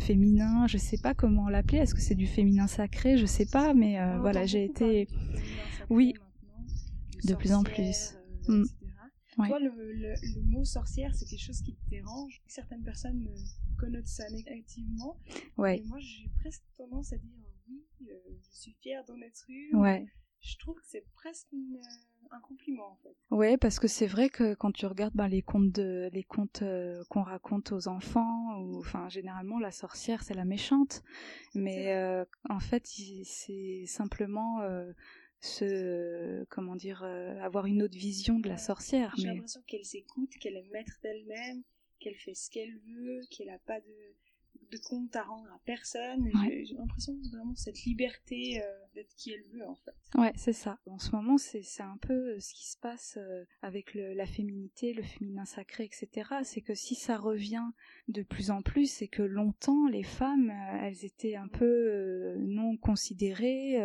féminin, 0.00 0.66
je 0.66 0.76
sais 0.76 0.98
pas 0.98 1.14
comment 1.14 1.48
l'appeler, 1.48 1.78
est-ce 1.78 1.94
que 1.94 2.00
c'est 2.00 2.16
du 2.16 2.26
féminin 2.26 2.66
sacré, 2.66 3.16
je 3.16 3.26
sais 3.26 3.46
pas 3.46 3.74
mais 3.74 3.96
voilà, 4.20 4.44
j'ai 4.44 4.64
été 4.64 5.08
oui 5.88 6.14
de 7.24 7.34
plus 7.34 7.52
en 7.52 7.62
plus. 7.62 8.16
Mm. 8.48 8.64
Toi, 9.34 9.58
le, 9.58 9.70
le, 9.70 10.42
mot 10.42 10.64
sorcière, 10.64 11.14
c'est 11.14 11.24
quelque 11.24 11.44
chose 11.44 11.62
qui 11.62 11.74
te 11.74 11.90
dérange. 11.90 12.42
Certaines 12.46 12.82
personnes 12.82 13.18
me 13.18 13.34
connotent 13.78 14.06
ça 14.06 14.28
négativement. 14.30 15.18
Ouais. 15.56 15.78
Et 15.78 15.82
moi, 15.82 15.98
j'ai 16.00 16.28
presque 16.40 16.62
tendance 16.76 17.12
à 17.12 17.16
dire 17.16 17.30
euh, 18.10 18.14
je 18.50 18.56
suis 18.56 18.72
fière 18.80 19.04
d'en 19.04 19.20
être 19.20 19.44
une. 19.48 19.76
Ouais. 19.76 20.06
Je 20.40 20.58
trouve 20.58 20.74
que 20.74 20.86
c'est 20.86 21.04
presque 21.14 21.52
euh, 21.54 21.78
un 22.32 22.40
compliment 22.40 22.90
en 22.90 22.96
fait. 22.96 23.16
Ouais, 23.30 23.56
parce 23.56 23.78
que 23.78 23.86
c'est 23.86 24.08
vrai 24.08 24.28
que 24.28 24.54
quand 24.54 24.72
tu 24.72 24.86
regardes 24.86 25.14
ben, 25.14 25.28
les 25.28 25.42
contes, 25.42 25.70
de, 25.70 26.10
les 26.12 26.24
contes 26.24 26.62
euh, 26.62 27.04
qu'on 27.08 27.22
raconte 27.22 27.70
aux 27.70 27.86
enfants, 27.86 28.58
ou 28.58 28.78
enfin 28.80 29.08
généralement 29.08 29.60
la 29.60 29.70
sorcière 29.70 30.24
c'est 30.24 30.34
la 30.34 30.44
méchante, 30.44 31.04
mais 31.54 31.94
en 32.50 32.58
fait 32.58 32.88
c'est 33.22 33.84
simplement 33.86 34.60
ce 35.42 36.44
comment 36.48 36.76
dire 36.76 37.02
avoir 37.40 37.66
une 37.66 37.82
autre 37.82 37.98
vision 37.98 38.38
de 38.38 38.48
la 38.48 38.58
sorcière. 38.58 39.12
J'ai 39.18 39.26
l'impression 39.26 39.60
qu'elle 39.66 39.84
s'écoute, 39.84 40.30
qu'elle 40.40 40.56
est 40.56 40.70
maître 40.72 40.98
d'elle-même, 41.02 41.62
qu'elle 41.98 42.16
fait 42.16 42.34
ce 42.34 42.48
qu'elle 42.48 42.78
veut, 42.78 43.20
qu'elle 43.30 43.48
n'a 43.48 43.58
pas 43.58 43.80
de 43.80 44.14
de 44.72 44.78
compte 44.78 45.14
à 45.14 45.22
rendre 45.22 45.48
à 45.52 45.60
personne. 45.64 46.30
J'ai 46.64 46.74
l'impression 46.74 47.14
vraiment 47.30 47.54
cette 47.54 47.84
liberté. 47.84 48.60
Euh, 48.62 48.82
d'être 48.94 49.14
qui 49.16 49.32
elle 49.32 49.44
veut 49.52 49.66
en 49.66 49.74
fait. 49.74 49.94
Ouais, 50.14 50.32
c'est 50.36 50.52
ça. 50.52 50.78
En 50.86 50.98
ce 50.98 51.10
moment, 51.12 51.38
c'est 51.38 51.62
un 51.80 51.96
peu 52.00 52.12
euh, 52.12 52.40
ce 52.40 52.52
qui 52.52 52.68
se 52.68 52.76
passe 52.76 53.18
euh, 53.18 53.44
avec 53.62 53.94
la 53.94 54.26
féminité, 54.26 54.92
le 54.92 55.02
féminin 55.02 55.44
sacré, 55.44 55.84
etc. 55.84 56.30
C'est 56.42 56.60
que 56.60 56.74
si 56.74 56.94
ça 56.94 57.16
revient 57.16 57.64
de 58.08 58.22
plus 58.22 58.50
en 58.50 58.62
plus, 58.62 58.90
c'est 58.90 59.08
que 59.08 59.22
longtemps, 59.22 59.86
les 59.88 60.02
femmes, 60.02 60.50
euh, 60.50 60.78
elles 60.82 61.04
étaient 61.04 61.36
un 61.36 61.48
peu 61.48 62.36
non 62.38 62.76
considérées 62.76 63.76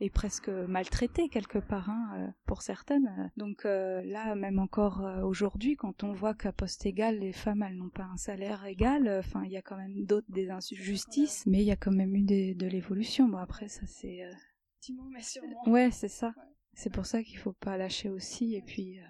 et 0.00 0.10
presque 0.10 0.48
maltraitées 0.48 1.28
quelque 1.28 1.58
part, 1.58 1.90
hein, 1.90 2.32
pour 2.46 2.62
certaines. 2.62 3.30
Donc 3.36 3.64
là, 3.64 4.34
même 4.34 4.58
encore 4.58 5.06
aujourd'hui, 5.22 5.76
quand 5.76 6.04
on 6.04 6.12
voit 6.12 6.34
qu'à 6.34 6.52
poste 6.52 6.86
égal, 6.86 7.18
les 7.18 7.32
femmes, 7.32 7.62
elles 7.62 7.76
n'ont 7.76 7.88
pas 7.88 8.04
un 8.04 8.16
salaire 8.16 8.64
égal, 8.64 9.08
enfin, 9.18 9.44
il 9.44 9.52
y 9.52 9.56
a 9.56 9.62
quand 9.62 9.76
même 9.76 10.04
d'autres 10.04 10.27
des 10.28 10.50
injustices, 10.50 11.46
mais 11.46 11.60
il 11.60 11.66
y 11.66 11.70
a 11.70 11.76
quand 11.76 11.92
même 11.92 12.14
eu 12.14 12.54
de 12.54 12.66
l'évolution. 12.66 13.28
Bon, 13.28 13.38
après, 13.38 13.68
ça 13.68 13.86
c'est 13.86 14.24
mais 15.10 15.22
sûrement. 15.22 15.62
Ouais, 15.66 15.90
c'est 15.90 16.08
ça. 16.08 16.34
C'est 16.74 16.90
pour 16.90 17.06
ça 17.06 17.22
qu'il 17.22 17.38
faut 17.38 17.52
pas 17.52 17.76
lâcher 17.76 18.08
aussi. 18.08 18.54
Et 18.54 18.62
puis, 18.62 18.98
euh, 19.00 19.02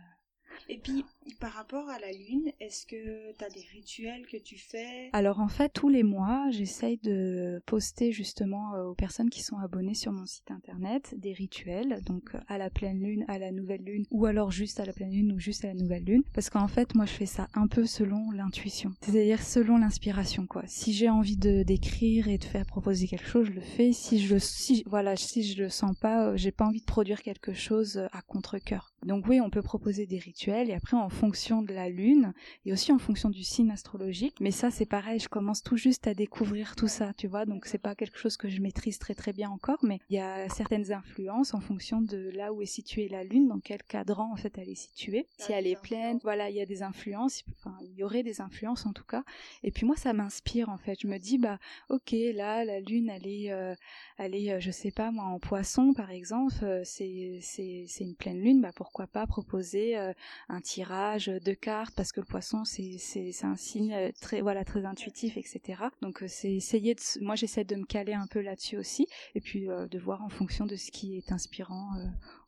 et 0.69 0.79
puis, 0.79 1.05
par 1.35 1.53
rapport 1.53 1.89
à 1.89 1.99
la 1.99 2.13
lune, 2.13 2.53
est-ce 2.61 2.87
que 2.87 3.33
tu 3.33 3.45
as 3.45 3.49
des 3.49 3.65
rituels 3.73 4.27
que 4.27 4.37
tu 4.37 4.59
fais? 4.59 5.11
Alors 5.13 5.41
en 5.41 5.49
fait, 5.49 5.71
tous 5.71 5.89
les 5.89 6.03
mois, 6.03 6.47
j'essaye 6.51 6.99
de 6.99 7.63
poster 7.67 8.13
justement 8.13 8.75
euh, 8.75 8.85
aux 8.85 8.95
personnes 8.95 9.31
qui 9.31 9.43
sont 9.43 9.59
abonnées 9.59 9.95
sur 9.95 10.13
mon 10.13 10.27
site 10.27 10.51
internet 10.51 11.15
des 11.19 11.33
rituels, 11.33 12.01
donc 12.05 12.35
euh, 12.35 12.39
à 12.49 12.59
la 12.59 12.71
pleine 12.71 13.01
lune, 13.01 13.25
à 13.29 13.39
la 13.39 13.53
nouvelle 13.53 13.83
lune, 13.83 14.05
ou 14.11 14.27
alors 14.27 14.51
juste 14.51 14.81
à 14.81 14.85
la 14.85 14.93
pleine 14.93 15.11
lune 15.11 15.33
ou 15.33 15.39
juste 15.39 15.65
à 15.65 15.69
la 15.69 15.75
nouvelle 15.75 16.05
lune, 16.05 16.23
parce 16.35 16.51
qu'en 16.51 16.69
fait, 16.69 16.95
moi, 16.95 17.07
je 17.07 17.13
fais 17.13 17.27
ça 17.27 17.49
un 17.55 17.67
peu 17.67 17.87
selon 17.87 18.31
l'intuition, 18.31 18.93
c'est-à-dire 19.03 19.43
selon 19.43 19.79
l'inspiration, 19.79 20.47
quoi. 20.47 20.63
Si 20.67 20.93
j'ai 20.93 21.09
envie 21.09 21.37
de 21.37 21.63
d'écrire 21.63 22.29
et 22.29 22.39
de 22.39 22.45
faire 22.45 22.67
proposer 22.67 23.07
quelque 23.07 23.27
chose, 23.27 23.47
je 23.47 23.53
le 23.53 23.61
fais. 23.61 23.93
Si 23.93 24.21
je 24.21 24.39
si 24.39 24.83
voilà, 24.87 25.17
si 25.17 25.43
je 25.43 25.63
le 25.63 25.69
sens 25.69 25.97
pas, 25.99 26.29
euh, 26.29 26.37
j'ai 26.37 26.53
pas 26.53 26.65
envie 26.65 26.81
de 26.81 26.87
produire 26.87 27.23
quelque 27.23 27.53
chose 27.53 28.09
à 28.13 28.23
contre 28.23 28.59
cœur. 28.59 28.95
Donc 29.05 29.27
oui, 29.29 29.41
on 29.41 29.51
peut 29.51 29.63
proposer 29.63 30.07
des 30.07 30.19
rituels 30.19 30.71
et 30.71 30.75
après 30.75 30.97
en 30.97 31.09
fonction 31.19 31.63
de 31.63 31.73
la 31.73 31.89
lune 31.89 32.33
et 32.65 32.73
aussi 32.73 32.93
en 32.93 32.99
fonction 32.99 33.31
du 33.31 33.45
signe 33.45 33.71
astrologique. 33.71 34.37
Mais 34.41 34.51
ça 34.51 34.71
c'est 34.71 34.87
pareil, 34.87 35.19
je 35.19 35.29
commence 35.29 35.63
tout 35.63 35.77
juste 35.77 36.07
à 36.07 36.15
découvrir 36.15 36.77
tout 36.77 36.89
ça, 36.89 37.13
tu 37.15 37.27
vois. 37.27 37.45
Donc 37.45 37.67
c'est 37.67 37.83
pas 37.89 37.95
quelque 37.95 38.19
chose 38.19 38.37
que 38.37 38.49
je 38.49 38.61
maîtrise 38.61 38.99
très 38.99 39.15
très 39.15 39.33
bien 39.33 39.51
encore, 39.51 39.81
mais 39.83 39.99
il 40.11 40.17
y 40.17 40.21
a 40.21 40.49
certaines 40.49 40.93
influences 40.93 41.55
en 41.55 41.61
fonction 41.61 42.01
de 42.01 42.31
là 42.35 42.53
où 42.53 42.63
est 42.63 42.67
située 42.79 43.09
la 43.09 43.25
lune, 43.25 43.49
dans 43.49 43.61
quel 43.61 43.83
cadran 43.83 44.33
en 44.33 44.37
fait 44.37 44.57
elle 44.59 44.69
est 44.69 44.83
située. 44.89 45.27
Si 45.39 45.53
elle 45.53 45.67
est 45.67 45.81
pleine, 45.81 46.19
voilà, 46.23 46.51
il 46.51 46.57
y 46.57 46.61
a 46.61 46.67
des 46.67 46.83
influences. 46.83 47.43
Enfin, 47.59 47.77
il 47.83 47.95
y 47.95 48.05
aurait 48.05 48.23
des 48.23 48.41
influences 48.41 48.87
en 48.87 48.93
tout 48.93 49.05
cas. 49.05 49.25
Et 49.63 49.71
puis 49.71 49.85
moi 49.87 49.97
ça 49.97 50.13
m'inspire 50.13 50.69
en 50.69 50.79
fait. 50.79 50.97
Je 51.01 51.09
me 51.09 51.19
dis 51.19 51.39
bah 51.39 51.59
ok 51.89 52.15
là 52.35 52.65
la 52.65 52.81
lune 52.81 53.11
elle 53.11 53.27
est 53.27 53.51
euh, 53.51 53.75
elle 54.19 54.35
est 54.35 54.53
euh, 54.53 54.61
je 54.61 54.71
sais 54.71 54.91
pas 54.91 55.11
moi 55.11 55.25
en 55.25 55.39
poisson 55.39 55.93
par 55.95 56.11
exemple, 56.11 56.55
euh, 56.63 56.83
c'est 56.85 57.39
c'est 57.43 57.85
c'est 57.87 58.05
une 58.05 58.15
pleine 58.15 58.41
lune, 58.41 58.61
bah 58.61 58.73
pourquoi 58.75 59.07
pas 59.07 59.27
proposer 59.27 59.97
euh, 59.97 60.13
un 60.49 60.61
tirage 60.61 61.08
de 61.17 61.55
cartes 61.55 61.95
parce 61.95 62.13
que 62.13 62.21
le 62.21 62.27
poisson 62.27 62.65
c'est 62.65 62.99
c'est 62.99 63.45
un 63.45 63.57
signe 63.57 63.93
euh, 63.93 64.11
très 64.21 64.41
voilà 64.41 64.65
très 64.65 64.85
intuitif 64.85 65.37
etc. 65.37 65.83
Donc 66.03 66.23
euh, 66.23 66.27
c'est 66.29 66.53
essayer 66.53 66.95
de 66.95 67.01
moi 67.25 67.35
j'essaie 67.35 67.65
de 67.65 67.77
me 67.77 67.85
caler 67.85 68.13
un 68.13 68.27
peu 68.27 68.41
là-dessus 68.41 68.77
aussi 68.77 69.07
et 69.35 69.41
puis 69.41 69.67
de 69.67 69.99
voir 69.99 70.23
en 70.23 70.29
fonction 70.29 70.67
de 70.67 70.77
ce 70.77 70.91
qui 70.91 71.17
est 71.17 71.33
inspirant 71.33 71.91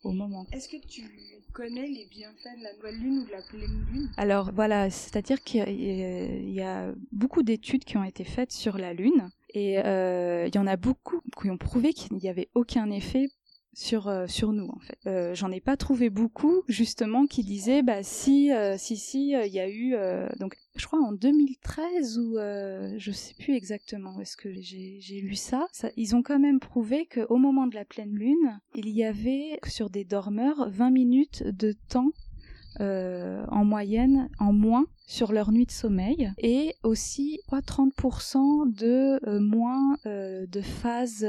au 0.05 0.13
moment. 0.13 0.47
Est-ce 0.53 0.69
que 0.69 0.77
tu 0.87 1.03
connais 1.53 1.87
les 1.87 2.07
bienfaits 2.07 2.59
de 2.59 2.63
la 2.63 2.75
nouvelle 2.75 2.99
lune 2.99 3.19
ou 3.19 3.27
de 3.27 3.33
la 3.33 3.43
pleine 3.43 3.87
lune? 3.93 4.11
Alors 4.17 4.53
voilà, 4.53 4.91
c'est-à-dire 4.91 5.43
qu'il 5.43 6.51
y, 6.51 6.63
a 6.63 6.93
beaucoup 7.13 7.43
d'études 7.43 7.85
qui 7.85 7.97
ont 7.97 8.05
été 8.05 8.25
faites 8.25 8.53
sur 8.53 8.79
la 8.79 8.93
lune. 8.93 9.31
Et 9.53 9.75
il 9.75 10.55
y 10.55 10.59
en 10.59 10.67
a 10.67 10.77
beaucoup 10.77 11.21
qui 11.41 11.51
ont 11.51 11.59
prouvé 11.59 11.93
qu'il 11.93 12.17
n'y 12.17 12.29
avait 12.29 12.49
aucun 12.55 12.91
effet 12.91 13.29
sur 13.73 14.09
euh, 14.09 14.27
sur 14.27 14.53
nous 14.53 14.69
en 14.69 14.79
fait. 14.81 14.99
Euh, 15.07 15.35
J'en 15.35 15.51
ai 15.51 15.61
pas 15.61 15.77
trouvé 15.77 16.11
beaucoup 16.11 16.63
justement 16.69 17.27
qui 17.27 17.45
disaient 17.45 17.83
bah 17.83 18.03
si 18.03 18.53
euh, 18.53 18.77
si 18.77 18.97
si 18.97 19.31
il 19.31 19.53
y 19.53 19.61
a 19.61 19.69
eu 19.69 19.95
donc 20.39 20.57
je 20.77 20.87
crois 20.87 21.01
en 21.01 21.13
2013 21.13 22.19
ou 22.19 22.37
je 22.37 23.11
sais 23.13 23.35
plus 23.35 23.55
exactement 23.55 24.21
est-ce 24.21 24.37
que 24.37 24.53
j'ai 24.53 25.21
lu 25.21 25.35
ça, 25.35 25.67
ça, 25.73 25.91
ils 25.97 26.17
ont 26.17 26.23
quand 26.23 26.39
même 26.39 26.61
prouvé 26.61 27.07
que 27.07 27.21
au 27.29 27.37
moment 27.37 27.67
de 27.67 27.75
la 27.75 27.85
pleine 27.85 28.15
lune 28.15 28.61
il 28.75 28.89
y 28.89 29.05
avait 29.05 29.59
sur 29.67 29.91
des 29.91 30.05
dormeurs 30.05 30.71
20 30.71 30.91
minutes 30.91 31.43
de 31.45 31.75
temps 31.89 32.13
euh, 32.79 33.45
en 33.49 33.65
moyenne 33.65 34.31
en 34.39 34.53
moins 34.53 34.87
sur 35.09 35.33
leur 35.33 35.51
nuit 35.51 35.67
de 35.67 35.73
sommeil 35.73 36.33
et 36.39 36.77
aussi 36.85 37.41
30% 37.51 38.73
de 38.73 39.19
euh, 39.27 39.41
moins 39.41 39.97
euh, 40.07 40.47
de 40.47 40.61
phases 40.61 41.27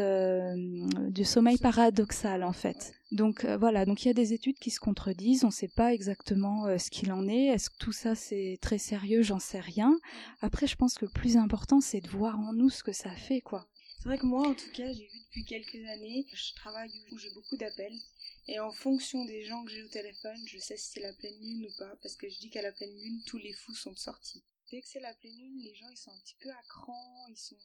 du 1.09 1.25
sommeil 1.25 1.57
paradoxal 1.57 2.43
en 2.43 2.53
fait. 2.53 2.93
Donc 3.11 3.45
voilà, 3.45 3.85
donc 3.85 4.03
il 4.03 4.07
y 4.07 4.11
a 4.11 4.13
des 4.13 4.33
études 4.33 4.59
qui 4.59 4.69
se 4.69 4.79
contredisent, 4.79 5.43
on 5.43 5.47
ne 5.47 5.51
sait 5.51 5.67
pas 5.67 5.93
exactement 5.93 6.77
ce 6.77 6.89
qu'il 6.89 7.11
en 7.11 7.27
est, 7.27 7.47
est-ce 7.47 7.69
que 7.69 7.77
tout 7.77 7.91
ça 7.91 8.15
c'est 8.15 8.57
très 8.61 8.77
sérieux, 8.77 9.23
j'en 9.23 9.39
sais 9.39 9.59
rien. 9.59 9.97
Après 10.41 10.67
je 10.67 10.75
pense 10.75 10.93
que 10.93 11.05
le 11.05 11.11
plus 11.11 11.35
important 11.35 11.81
c'est 11.81 12.01
de 12.01 12.09
voir 12.09 12.39
en 12.39 12.53
nous 12.53 12.69
ce 12.69 12.83
que 12.83 12.93
ça 12.93 13.11
fait 13.11 13.41
quoi. 13.41 13.67
C'est 13.97 14.07
vrai 14.07 14.17
que 14.17 14.25
moi 14.25 14.47
en 14.47 14.53
tout 14.53 14.71
cas 14.73 14.87
j'ai 14.93 15.07
vu 15.07 15.19
depuis 15.27 15.43
quelques 15.43 15.87
années, 15.89 16.25
je 16.33 16.53
travaille 16.55 16.91
où 17.11 17.17
j'ai 17.17 17.31
beaucoup 17.33 17.57
d'appels 17.57 17.99
et 18.47 18.59
en 18.59 18.71
fonction 18.71 19.23
des 19.25 19.43
gens 19.45 19.63
que 19.63 19.71
j'ai 19.71 19.83
au 19.83 19.87
téléphone, 19.87 20.41
je 20.47 20.57
sais 20.59 20.77
si 20.77 20.91
c'est 20.91 20.99
la 20.99 21.13
pleine 21.13 21.39
lune 21.39 21.65
ou 21.65 21.77
pas, 21.77 21.95
parce 22.01 22.15
que 22.15 22.29
je 22.29 22.39
dis 22.39 22.49
qu'à 22.49 22.61
la 22.61 22.71
pleine 22.71 22.95
lune, 22.99 23.21
tous 23.25 23.37
les 23.37 23.53
fous 23.53 23.75
sont 23.75 23.95
sortis. 23.95 24.43
Dès 24.69 24.81
que 24.81 24.87
c'est 24.87 24.99
la 24.99 25.13
pleine 25.13 25.37
lune, 25.37 25.61
les 25.63 25.75
gens 25.75 25.89
ils 25.89 25.97
sont 25.97 26.11
un 26.11 26.19
petit 26.19 26.37
peu 26.39 26.49
à 26.49 26.63
cran, 26.67 27.27
ils 27.29 27.37
sont 27.37 27.57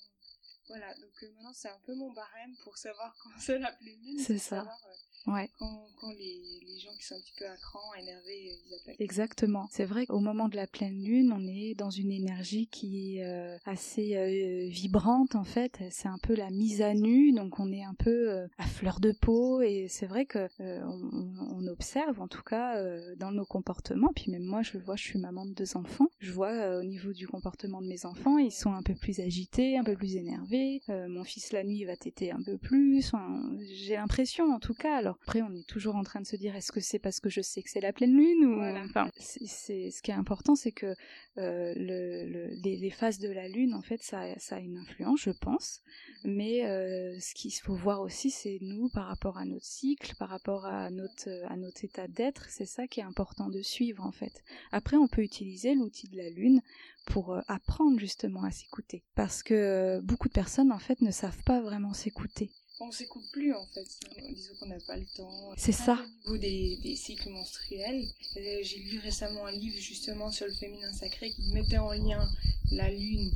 voilà. 0.68 0.94
Donc 0.94 1.23
euh, 1.23 1.32
maintenant 1.35 1.52
c'est 1.52 1.68
un 1.68 1.80
peu 1.85 1.94
mon 1.94 2.12
barème 2.12 2.54
pour 2.64 2.76
savoir 2.76 3.16
quand 3.23 3.30
c'est 3.38 3.58
la 3.58 3.73
pleine 3.73 4.00
lune. 4.02 4.18
C'est 4.18 4.38
ça. 4.38 4.62
Euh, 4.62 4.94
Ouais. 5.26 5.50
Quand, 5.58 5.88
quand 6.00 6.11
les, 6.12 6.40
les, 6.64 6.78
gens 6.78 6.92
qui 6.96 7.04
sont 7.04 7.16
un 7.16 7.20
petit 7.20 7.32
peu 7.37 7.46
à 7.46 7.56
cran, 7.56 7.80
énervés, 8.00 8.49
euh, 8.49 8.54
ils 8.68 8.75
appellent. 8.75 8.96
Exactement. 9.00 9.66
C'est 9.73 9.85
vrai 9.85 10.06
qu'au 10.06 10.20
moment 10.20 10.49
de 10.49 10.54
la 10.54 10.68
pleine 10.68 11.02
lune, 11.02 11.32
on 11.32 11.44
est 11.49 11.75
dans 11.75 11.90
une 11.90 12.12
énergie 12.12 12.68
qui 12.68 13.16
est 13.16 13.25
euh, 13.25 13.58
assez 13.64 14.16
euh, 14.16 14.68
vibrante 14.68 15.35
en 15.35 15.42
fait. 15.42 15.82
C'est 15.90 16.06
un 16.06 16.18
peu 16.18 16.37
la 16.37 16.50
mise 16.50 16.80
à 16.80 16.94
nu, 16.94 17.32
donc 17.32 17.58
on 17.58 17.73
est 17.73 17.82
un 17.82 17.94
peu 17.94 18.46
à 18.56 18.66
fleur 18.66 19.00
de 19.00 19.11
peau 19.11 19.62
et 19.62 19.87
c'est 19.88 20.06
vrai 20.06 20.26
que 20.26 20.49
on, 20.61 21.58
on, 21.58 21.66
observe 21.66 22.20
en 22.20 22.28
tout 22.28 22.42
cas 22.42 22.80
dans 23.16 23.32
nos 23.32 23.44
comportements. 23.44 24.12
Puis 24.14 24.30
même 24.30 24.44
moi, 24.44 24.62
je 24.62 24.78
vois, 24.78 24.94
je 24.94 25.02
suis 25.02 25.18
maman 25.18 25.44
de 25.44 25.54
deux 25.54 25.76
enfants. 25.76 26.06
Je 26.20 26.30
vois 26.30 26.78
au 26.78 26.85
niveau 26.85 27.12
du 27.12 27.26
comportement 27.26 27.82
de 27.82 27.88
mes 27.88 28.06
enfants, 28.06 28.38
ils 28.38 28.52
sont 28.52 28.73
un 28.73 28.82
peu 28.82 28.94
plus 28.94 29.18
agités, 29.18 29.76
un 29.76 29.85
peu 29.85 29.96
plus 29.96 30.14
énervés. 30.14 30.56
Mon 30.89 31.25
fils 31.25 31.53
la 31.53 31.65
nuit 31.65 31.85
va 31.85 31.97
téter 31.97 32.31
un 32.31 32.43
peu 32.43 32.59
plus. 32.59 32.99
Enfin, 33.07 33.51
J'ai 33.73 33.95
l'impression 33.95 34.53
en 34.53 34.59
tout 34.59 34.75
cas. 34.75 34.97
Alors 34.97 35.19
après, 35.23 35.43
on 35.43 35.55
est 35.55 35.67
toujours 35.67 35.97
en 35.97 36.03
train 36.03 36.21
de 36.21 36.27
se 36.27 36.37
dire 36.37 36.55
est-ce 36.57 36.73
que 36.73 36.81
c'est 36.81 36.99
parce 36.99 37.21
que 37.21 37.29
je 37.29 37.41
sais 37.41 37.63
que 37.63 37.71
c'est 37.71 37.81
la 37.81 37.93
pleine 37.93 38.17
lune 38.17 38.45
ou 38.47 38.63
enfin, 38.85 39.11
c'est 39.19 39.91
ce 39.91 40.03
qui 40.03 40.11
est 40.11 40.15
important, 40.15 40.55
c'est 40.55 40.73
que 40.73 40.95
euh, 41.39 41.75
le, 41.77 42.49
les, 42.63 42.91
phases 42.91 43.19
de 43.19 43.29
la 43.29 43.47
lune, 43.49 43.75
en 43.75 43.83
fait, 43.83 44.03
ça, 44.03 44.23
ça 44.39 44.57
a 44.57 44.61
une 44.61 44.79
influence, 44.79 45.21
je 45.21 45.31
pense. 45.31 45.83
Mais 46.25 46.65
euh, 46.65 47.19
ce 47.21 47.35
qu'il 47.35 47.53
faut 47.53 47.75
voir 47.75 48.01
aussi, 48.01 48.31
c'est 48.31 48.59
nous 48.63 48.89
par 48.89 49.07
rapport 49.07 49.37
à 49.37 49.45
notre 49.45 49.65
cycle, 49.65 50.15
par 50.19 50.31
rapport 50.31 50.65
à 50.65 50.91
notre 50.91 51.29
à 51.49 51.57
notre 51.57 51.85
état 51.85 52.09
d'être. 52.09 52.47
C'est 52.49 52.67
ça 52.67 52.87
qui 52.87 53.01
est 53.01 53.05
important 53.05 53.49
de 53.49 53.61
suivre, 53.61 54.05
en 54.05 54.13
fait. 54.13 54.43
Après, 54.73 54.97
on 54.97 55.09
peut 55.09 55.23
utiliser 55.23 55.75
l'outil 55.75 56.09
de 56.09 56.17
la 56.17 56.31
lune 56.31 56.63
pour 57.07 57.33
euh, 57.33 57.41
apprendre 57.49 57.99
justement 57.99 58.45
à 58.45 58.51
s'écouter, 58.51 59.03
parce 59.15 59.43
que 59.43 60.01
beaucoup 60.01 60.29
de 60.29 60.35
personnes, 60.35 60.73
en 60.73 60.79
fait, 60.79 61.01
ne 61.01 61.11
savent 61.11 61.43
pas 61.45 61.61
vraiment 61.61 61.95
s'écouter 61.95 62.51
on 62.81 62.93
s'écoute 62.93 63.25
plus 63.33 63.55
en 63.55 63.67
fait. 63.67 63.87
Disons 64.33 64.55
qu'on 64.61 64.67
n'a 64.67 64.79
pas 64.81 64.97
le 64.97 65.07
temps. 65.17 65.55
C'est 65.57 65.73
ça. 65.73 66.05
Au 66.27 66.33
niveau 66.33 66.39
des, 66.39 66.77
des 66.83 66.97
cycles 66.97 67.31
menstruels, 67.31 68.05
euh, 68.37 68.59
j'ai 68.63 68.79
lu 68.81 68.99
récemment 68.99 69.47
un 69.47 69.53
livre 69.53 69.79
justement 69.79 70.31
sur 70.31 70.47
le 70.47 70.53
féminin 70.53 70.93
sacré 70.93 71.31
qui 71.31 71.53
mettait 71.53 71.79
en 71.79 71.93
lien 71.93 72.29
la 72.73 72.91
lune 72.91 73.33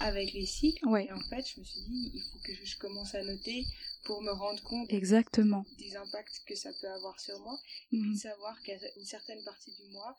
avec 0.00 0.32
les 0.32 0.46
cycles. 0.46 0.84
Et 0.84 1.12
en 1.12 1.20
fait, 1.20 1.44
je 1.54 1.60
me 1.60 1.64
suis 1.64 1.80
dit, 1.82 2.12
il 2.14 2.22
faut 2.22 2.38
que 2.38 2.52
je 2.64 2.78
commence 2.78 3.14
à 3.14 3.22
noter 3.22 3.66
pour 4.04 4.22
me 4.22 4.30
rendre 4.30 4.62
compte 4.62 4.92
Exactement. 4.92 5.64
des 5.78 5.96
impacts 5.96 6.42
que 6.46 6.54
ça 6.54 6.70
peut 6.80 6.88
avoir 6.88 7.18
sur 7.20 7.38
moi. 7.40 7.58
Et 7.92 7.98
puis 7.98 8.10
mhm. 8.10 8.16
savoir 8.16 8.60
qu'à 8.62 8.74
une 8.96 9.04
certaine 9.04 9.42
partie 9.44 9.72
du 9.72 9.92
mois, 9.92 10.16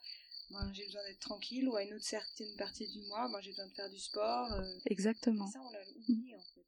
ben, 0.50 0.70
j'ai 0.72 0.84
besoin 0.86 1.02
d'être 1.04 1.20
tranquille, 1.20 1.68
ou 1.68 1.76
à 1.76 1.82
une 1.82 1.94
autre 1.94 2.04
certaine 2.04 2.54
partie 2.56 2.88
du 2.88 3.00
mois, 3.08 3.28
ben, 3.30 3.40
j'ai 3.40 3.50
besoin 3.50 3.66
de 3.66 3.72
faire 3.72 3.90
du 3.90 3.98
sport. 3.98 4.52
Euh. 4.52 4.62
Exactement. 4.86 5.46
ça, 5.46 5.60
on 5.60 5.70
l'a 5.70 5.80
oublié 5.96 6.34
en 6.34 6.40
fait. 6.40 6.60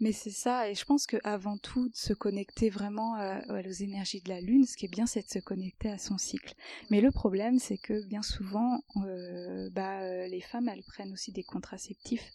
Mais 0.00 0.12
c'est 0.12 0.30
ça, 0.30 0.70
et 0.70 0.74
je 0.74 0.84
pense 0.86 1.06
qu'avant 1.06 1.58
tout, 1.58 1.90
de 1.90 1.96
se 1.96 2.14
connecter 2.14 2.70
vraiment 2.70 3.16
euh, 3.18 3.38
aux 3.48 3.72
énergies 3.72 4.22
de 4.22 4.30
la 4.30 4.40
Lune, 4.40 4.64
ce 4.64 4.76
qui 4.76 4.86
est 4.86 4.88
bien, 4.88 5.04
c'est 5.04 5.22
de 5.22 5.28
se 5.28 5.38
connecter 5.40 5.90
à 5.90 5.98
son 5.98 6.16
cycle. 6.16 6.54
Mais 6.88 7.02
le 7.02 7.10
problème, 7.10 7.58
c'est 7.58 7.76
que 7.76 8.06
bien 8.06 8.22
souvent, 8.22 8.82
euh, 8.96 9.68
bah, 9.70 10.00
euh, 10.00 10.26
les 10.26 10.40
femmes, 10.40 10.68
elles 10.68 10.84
prennent 10.84 11.12
aussi 11.12 11.32
des 11.32 11.44
contraceptifs 11.44 12.32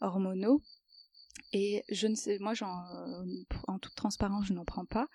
hormonaux. 0.00 0.60
Et 1.52 1.84
je 1.88 2.08
ne 2.08 2.16
sais, 2.16 2.38
moi, 2.40 2.54
en 3.68 3.78
toute 3.78 3.94
transparence, 3.94 4.46
je 4.46 4.52
n'en 4.52 4.64
prends 4.64 4.86
pas. 4.86 5.08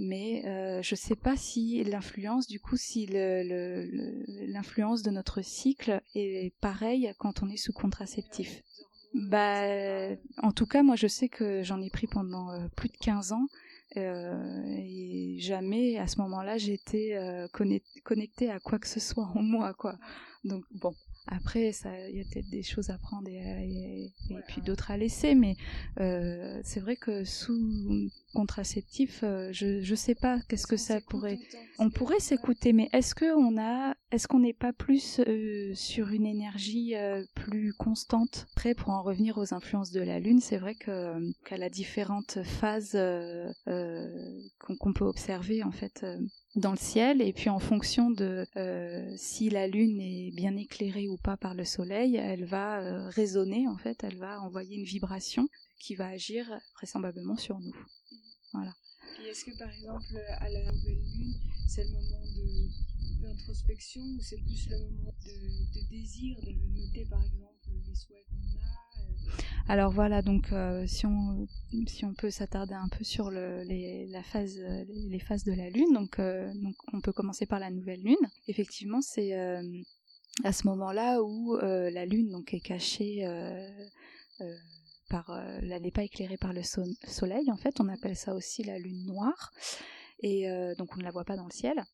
Mais 0.00 0.44
euh, 0.46 0.80
je 0.80 0.94
ne 0.94 0.96
sais 0.96 1.16
pas 1.16 1.36
si 1.36 1.82
l'influence, 1.82 2.46
du 2.46 2.60
coup, 2.60 2.76
si 2.76 3.06
l'influence 4.46 5.02
de 5.02 5.10
notre 5.10 5.42
cycle 5.42 6.00
est 6.14 6.54
pareille 6.60 7.12
quand 7.18 7.42
on 7.42 7.48
est 7.48 7.56
sous 7.56 7.72
contraceptif. 7.72 8.62
Bah, 9.14 9.62
en 10.36 10.52
tout 10.52 10.66
cas, 10.66 10.84
moi, 10.84 10.94
je 10.94 11.08
sais 11.08 11.28
que 11.28 11.64
j'en 11.64 11.82
ai 11.82 11.90
pris 11.90 12.06
pendant 12.06 12.52
euh, 12.52 12.68
plus 12.76 12.88
de 12.88 12.96
15 12.96 13.32
ans. 13.32 13.48
et 13.96 15.36
jamais 15.40 15.98
à 15.98 16.06
ce 16.06 16.20
moment-là 16.20 16.58
j'étais 16.58 17.18
connectée 18.04 18.50
à 18.50 18.60
quoi 18.60 18.78
que 18.78 18.86
ce 18.86 19.00
soit 19.00 19.28
en 19.34 19.42
moi, 19.42 19.74
quoi. 19.74 19.98
Donc 20.44 20.62
bon, 20.70 20.94
après, 21.30 21.72
il 22.10 22.16
y 22.16 22.20
a 22.20 22.24
peut-être 22.24 22.48
des 22.50 22.62
choses 22.62 22.90
à 22.90 22.98
prendre 22.98 23.28
et, 23.28 24.12
puis 24.46 24.62
d'autres 24.62 24.90
à 24.90 24.96
laisser, 24.96 25.34
mais 25.34 25.56
euh, 26.00 26.60
c'est 26.64 26.80
vrai 26.80 26.96
que 26.96 27.24
sous 27.24 28.10
contraceptif, 28.32 29.20
euh, 29.22 29.50
je 29.52 29.80
je 29.82 29.94
sais 29.94 30.14
pas 30.14 30.40
qu'est-ce 30.48 30.66
que 30.66 30.76
ça 30.76 31.00
pourrait. 31.00 31.38
On 31.78 31.90
pourrait 31.90 32.20
s'écouter, 32.20 32.72
mais 32.72 32.88
est-ce 32.92 33.14
que 33.14 33.36
on 33.36 33.58
a, 33.60 33.94
est-ce 34.10 34.26
qu'on 34.26 34.40
n'est 34.40 34.54
pas 34.54 34.72
plus 34.72 35.20
euh, 35.20 35.72
sur 35.74 36.08
une 36.08 36.26
énergie 36.26 36.94
plus 37.34 37.74
constante 37.74 38.46
Après, 38.54 38.74
pour 38.74 38.90
en 38.90 39.02
revenir 39.02 39.38
aux 39.38 39.52
influences 39.52 39.92
de 39.92 40.00
la 40.00 40.20
lune, 40.20 40.40
c'est 40.40 40.58
vrai 40.58 40.74
que 40.74 41.14
qu'elle 41.44 41.62
a 41.62 41.70
différentes 41.70 42.42
phases 42.42 42.98
qu'on 43.66 44.92
peut 44.92 45.04
observer 45.04 45.62
en 45.62 45.72
fait 45.72 46.06
dans 46.58 46.72
le 46.72 46.78
ciel 46.78 47.22
et 47.22 47.32
puis 47.32 47.48
en 47.48 47.58
fonction 47.58 48.10
de 48.10 48.46
euh, 48.56 49.14
si 49.16 49.50
la 49.50 49.66
lune 49.66 50.00
est 50.00 50.30
bien 50.32 50.56
éclairée 50.56 51.08
ou 51.08 51.16
pas 51.16 51.36
par 51.36 51.54
le 51.54 51.64
soleil, 51.64 52.16
elle 52.16 52.44
va 52.44 52.80
euh, 52.80 53.08
résonner 53.08 53.66
en 53.68 53.76
fait, 53.76 54.04
elle 54.04 54.16
va 54.16 54.40
envoyer 54.40 54.76
une 54.76 54.84
vibration 54.84 55.48
qui 55.78 55.94
va 55.94 56.08
agir 56.08 56.46
vraisemblablement 56.74 57.36
sur 57.36 57.58
nous. 57.60 57.76
Voilà. 58.52 58.74
Est-ce 59.28 59.44
que 59.44 59.58
par 59.58 59.70
exemple 59.70 60.20
à 60.38 60.48
la 60.48 60.72
nouvelle 60.72 61.02
lune, 61.16 61.34
c'est 61.68 61.84
le 61.84 61.90
moment 61.90 62.24
d'introspection 63.22 64.02
ou 64.02 64.20
c'est 64.20 64.38
plus 64.38 64.68
le 64.70 64.78
moment 64.78 65.14
de, 65.24 65.80
de 65.80 65.88
désir, 65.90 66.36
de 66.42 66.52
noter 66.80 67.04
par 67.10 67.22
exemple? 67.22 67.47
A 67.88 68.18
alors 69.70 69.92
voilà, 69.92 70.22
donc 70.22 70.50
euh, 70.52 70.86
si, 70.86 71.04
on, 71.04 72.14
peut 72.16 72.30
s'attarder 72.30 72.72
un 72.72 72.88
peu 72.88 73.04
sur 73.04 73.30
le, 73.30 73.62
les, 73.64 74.08
phases 74.22 74.56
de 74.56 75.52
la 75.52 75.68
Lune, 75.68 76.08
euh, 76.18 76.52
on 76.94 77.00
peut 77.02 77.12
commencer 77.12 77.44
par 77.44 77.58
la 77.58 77.70
nouvelle 77.70 78.00
Lune. 78.02 78.16
Effectivement, 78.46 79.02
c'est 79.02 79.38
euh, 79.38 79.62
à 80.42 80.52
ce 80.54 80.66
moment-là 80.68 81.22
où 81.22 81.58
la 81.58 82.06
Lune 82.06 82.30
donc, 82.30 82.54
est 82.54 82.60
cachée 82.60 83.26
par... 85.10 85.38
elle 85.60 85.82
n'est 85.82 85.90
pas 85.90 86.04
éclairée 86.04 86.38
par 86.38 86.54
le 86.54 86.62
soleil, 86.62 87.52
en 87.52 87.58
fait, 87.58 87.78
on 87.78 87.88
appelle 87.88 88.16
ça 88.16 88.34
aussi 88.34 88.64
la 88.64 88.78
Lune 88.78 89.04
noire. 89.04 89.52
Et 90.22 90.48
donc 90.78 90.94
on 90.94 90.98
ne 90.98 91.04
la 91.04 91.10
voit 91.10 91.24
pas 91.24 91.36
dans 91.36 91.46
le 91.46 91.52
ciel. 91.52 91.84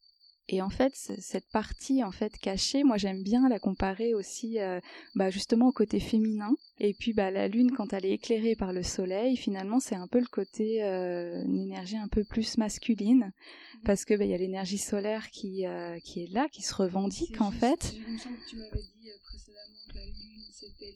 Et 0.49 0.61
en 0.61 0.69
fait, 0.69 0.93
cette 0.95 1.49
partie 1.53 2.05
en 2.05 2.13
fait 2.13 2.37
cachée, 2.37 2.85
moi 2.85 2.99
j'aime 2.99 3.23
bien 3.23 3.49
la 3.49 3.59
comparer 3.59 4.13
aussi, 4.15 4.61
euh, 4.61 4.79
bah, 5.15 5.31
justement 5.31 5.69
au 5.69 5.73
côté 5.73 6.01
féminin. 6.01 6.55
Et 6.79 6.93
puis 6.93 7.15
bah 7.15 7.31
la 7.31 7.49
lune, 7.49 7.71
quand 7.71 7.95
elle 7.95 8.05
est 8.05 8.13
éclairée 8.13 8.55
par 8.55 8.73
le 8.75 8.83
soleil, 8.83 9.37
finalement 9.37 9.81
c'est 9.81 9.95
un 9.95 10.07
peu 10.07 10.21
le 10.21 10.27
côté 10.27 10.85
euh, 10.85 11.43
une 11.45 11.61
énergie 11.61 11.97
un 11.97 12.09
peu 12.09 12.25
plus 12.25 12.59
masculine. 12.59 13.33
Parce 13.85 14.05
que 14.05 14.15
bah, 14.15 14.25
il 14.25 14.31
y 14.31 14.35
a 14.35 14.39
l'énergie 14.39 14.79
solaire 14.79 15.31
qui 15.31 15.67
euh, 15.67 15.99
qui 16.01 16.25
est 16.25 16.33
là, 16.33 16.49
qui 16.51 16.63
se 16.63 16.75
revendique 16.75 17.41
en 17.41 17.51
fait. 17.51 17.95
Il 17.95 18.01
me 18.01 18.19
que 18.19 18.49
tu 18.49 18.57
m'avais 18.57 18.83
dit 19.01 19.11
précédemment 19.25 19.79
que 19.89 19.97
la 19.97 20.07
lune 20.07 20.45
c'était 20.53 20.95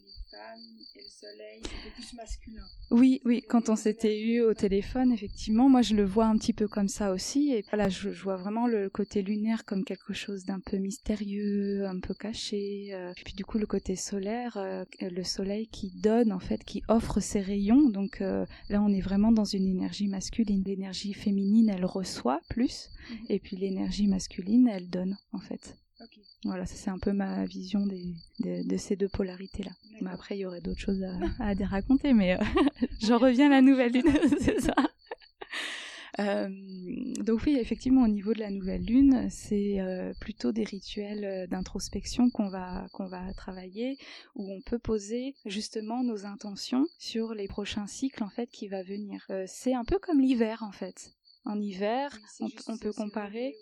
et 0.95 1.01
le 1.01 1.11
soleil, 1.11 1.61
c'était 1.63 1.95
plus 1.95 2.15
masculin. 2.15 2.63
Oui, 2.91 3.21
oui, 3.25 3.45
quand 3.47 3.69
on 3.69 3.77
s'était 3.77 4.21
eu 4.21 4.41
au 4.41 4.55
téléphone, 4.55 5.13
effectivement, 5.13 5.69
moi 5.69 5.83
je 5.83 5.95
le 5.95 6.05
vois 6.05 6.27
un 6.27 6.37
petit 6.39 6.53
peu 6.53 6.69
comme 6.69 6.89
ça 6.89 7.13
aussi. 7.13 7.53
Et 7.53 7.65
voilà, 7.71 7.89
je, 7.89 8.09
vois 8.09 8.37
vraiment 8.37 8.67
le 8.67 8.89
côté 8.89 9.23
lunaire 9.23 9.65
comme 9.65 9.85
quelque 9.85 10.13
chose 10.13 10.45
d'un 10.45 10.61
peu 10.61 10.77
mystérieux, 10.77 11.87
un 11.87 11.99
peu 12.01 12.15
caché. 12.15 12.91
Euh. 12.93 13.13
puis 13.25 13.35
du 13.35 13.45
coup, 13.45 13.59
le 13.59 13.67
côté 13.67 13.97
solaire, 13.97 14.57
euh, 14.57 14.85
le 15.01 15.25
soleil 15.25 15.67
qui 15.69 15.91
donne, 15.91 16.33
en 16.33 16.41
fait, 16.41 16.63
qui 16.65 16.83
offre 16.89 17.21
ses 17.21 17.41
rayons. 17.41 17.89
Donc 17.91 18.21
euh, 18.21 18.47
là, 18.69 18.81
on 18.83 18.93
est 18.93 19.01
vraiment 19.01 19.33
dans 19.33 19.45
une 19.45 19.67
énergie 19.67 20.09
masculine. 20.09 20.63
L'énergie 20.65 21.15
féminine, 21.15 21.69
elle 21.69 21.85
reçoit 21.85 22.41
plus. 22.49 22.78
Mhm. 23.11 23.27
Et 23.29 23.39
puis 23.39 23.57
l'énergie 23.57 24.07
masculine, 24.07 24.69
elle 24.69 24.89
donne, 24.89 25.17
en 25.33 25.41
fait. 25.41 25.77
Voilà, 26.45 26.67
ça 26.67 26.77
c'est 26.77 26.91
un 26.91 26.99
peu 26.99 27.13
ma 27.13 27.45
vision 27.47 27.85
des, 27.85 28.15
de, 28.39 28.77
ces 28.77 28.95
deux 28.95 29.09
polarités-là. 29.09 29.73
Mais 30.01 30.11
après, 30.11 30.37
il 30.37 30.41
y 30.41 30.47
aurait 30.47 30.61
d'autres 30.61 30.81
choses 30.81 31.03
à, 31.03 31.13
à 31.41 31.67
raconter, 31.67 32.13
mais 32.13 32.35
euh, 32.35 32.45
j'en 33.01 33.19
reviens 33.19 33.47
à 33.47 33.57
la 33.57 33.63
nouvelle 33.63 33.93
lune, 33.93 34.05
c'est 34.41 34.61
ça. 34.61 34.75
Euh, 36.21 36.49
donc 37.21 37.43
oui, 37.47 37.57
effectivement, 37.61 38.03
au 38.03 38.09
niveau 38.09 38.35
de 38.35 38.41
la 38.41 38.51
nouvelle 38.51 38.85
lune, 38.85 39.29
c'est 39.31 39.81
euh, 39.81 40.13
plutôt 40.21 40.53
des 40.53 40.65
rituels 40.65 41.49
d'introspection 41.49 42.31
qu'on 42.31 42.49
va 42.49 42.89
qu'on 42.93 43.07
va 43.07 43.33
travailler, 43.35 43.99
où 44.35 44.51
on 44.53 44.61
peut 44.61 44.81
poser 44.81 45.35
justement 45.45 46.03
nos 46.03 46.27
intentions 46.27 46.87
sur 46.99 47.35
les 47.35 47.47
prochains 47.47 47.87
cycles 47.87 48.23
en 48.25 48.31
fait 48.31 48.49
qui 48.49 48.67
va 48.67 48.83
venir. 48.83 49.25
c'est 49.47 49.75
un 49.75 49.85
peu 49.85 49.99
comme 50.01 50.21
l'hiver 50.21 50.65
en 50.65 50.73
fait 50.73 51.13
en 51.49 51.59
hiver, 51.59 52.17
on, 52.41 52.77
peut 52.77 52.93
comparer, 52.93 53.57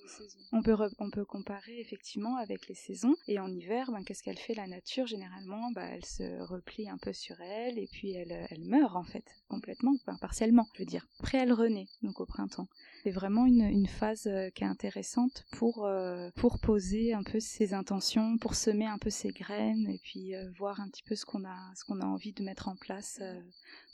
on 0.53 0.61
peut, 0.61 0.77
on 0.99 1.11
peut 1.11 1.25
comparer 1.25 1.79
effectivement 1.79 2.37
avec 2.37 2.67
les 2.69 2.75
saisons. 2.75 3.15
Et 3.29 3.39
en 3.39 3.49
hiver, 3.49 3.91
ben, 3.93 4.03
qu'est-ce 4.05 4.25
qu'elle 4.25 4.39
fait 4.39 4.55
la 4.55 4.67
nature? 4.67 5.07
Généralement 5.07 5.71
ben, 5.71 5.89
Elle 5.95 6.05
se 6.05 6.43
replie 6.43 6.89
un 6.89 6.99
peu 6.99 7.13
sur 7.13 7.41
elle 7.41 7.79
et 7.79 7.87
puis 7.87 8.13
elle, 8.13 8.47
elle 8.51 8.65
meurt 8.65 8.97
en 8.97 9.05
fait, 9.05 9.25
complètement, 9.49 9.95
enfin, 10.01 10.19
partiellement, 10.21 10.67
je 10.75 10.81
veux 10.81 10.87
dire. 10.87 11.07
Après, 11.21 11.39
elle 11.39 11.53
renaît, 11.53 11.87
donc 12.03 12.21
au 12.21 12.27
printemps. 12.27 12.69
C'est 13.05 13.13
vraiment 13.13 13.47
une, 13.47 13.63
une, 13.63 13.87
phase 13.87 14.27
euh, 14.27 14.51
qui 14.51 14.65
est 14.65 14.67
intéressante 14.67 15.45
pour, 15.53 15.87
euh, 15.87 16.31
pour 16.35 16.59
poser 16.59 17.13
un 17.13 17.23
peu 17.23 17.39
ses 17.39 17.73
intentions, 17.73 18.37
pour 18.39 18.57
semer 18.57 18.87
un 18.87 18.99
peu 18.99 19.11
ses 19.11 19.31
graines 19.31 19.89
et 19.89 20.01
puis 20.03 20.35
euh, 20.35 20.51
voir 20.59 20.81
un 20.81 20.89
petit 20.89 21.05
peu 21.05 21.15
ce 21.15 21.25
qu'on 21.25 21.45
a, 21.45 21.73
ce 21.77 21.85
qu'on 21.85 22.01
a 22.01 22.05
envie 22.05 22.33
de 22.33 22.43
mettre 22.43 22.67
en 22.67 22.75
place 22.75 23.21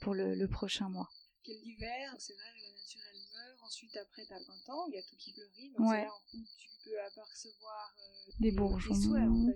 pour 0.00 0.14
le, 0.14 0.34
le 0.34 0.48
prochain 0.48 0.88
mois. 0.88 1.10
L'hiver, 1.46 2.14
c'est 2.18 2.34
vrai, 2.34 2.44
la 2.56 2.70
nature 2.70 3.00
elle 3.12 3.21
ensuite 3.72 3.96
après 3.96 4.22
t'as 4.28 4.34
20 4.68 4.74
ans, 4.74 4.84
il 4.88 4.96
y 4.96 4.98
a 4.98 5.02
tout 5.02 5.16
qui 5.18 5.32
fleurit, 5.32 5.72
donc 5.78 5.88
c'est 5.88 6.02
là 6.02 6.10
où 6.34 6.38
tu 6.58 6.68
peux 6.84 7.00
apercevoir 7.06 7.94
euh, 7.98 8.32
des 8.40 8.52
bourgeons. 8.52 9.14
Euh. 9.14 9.52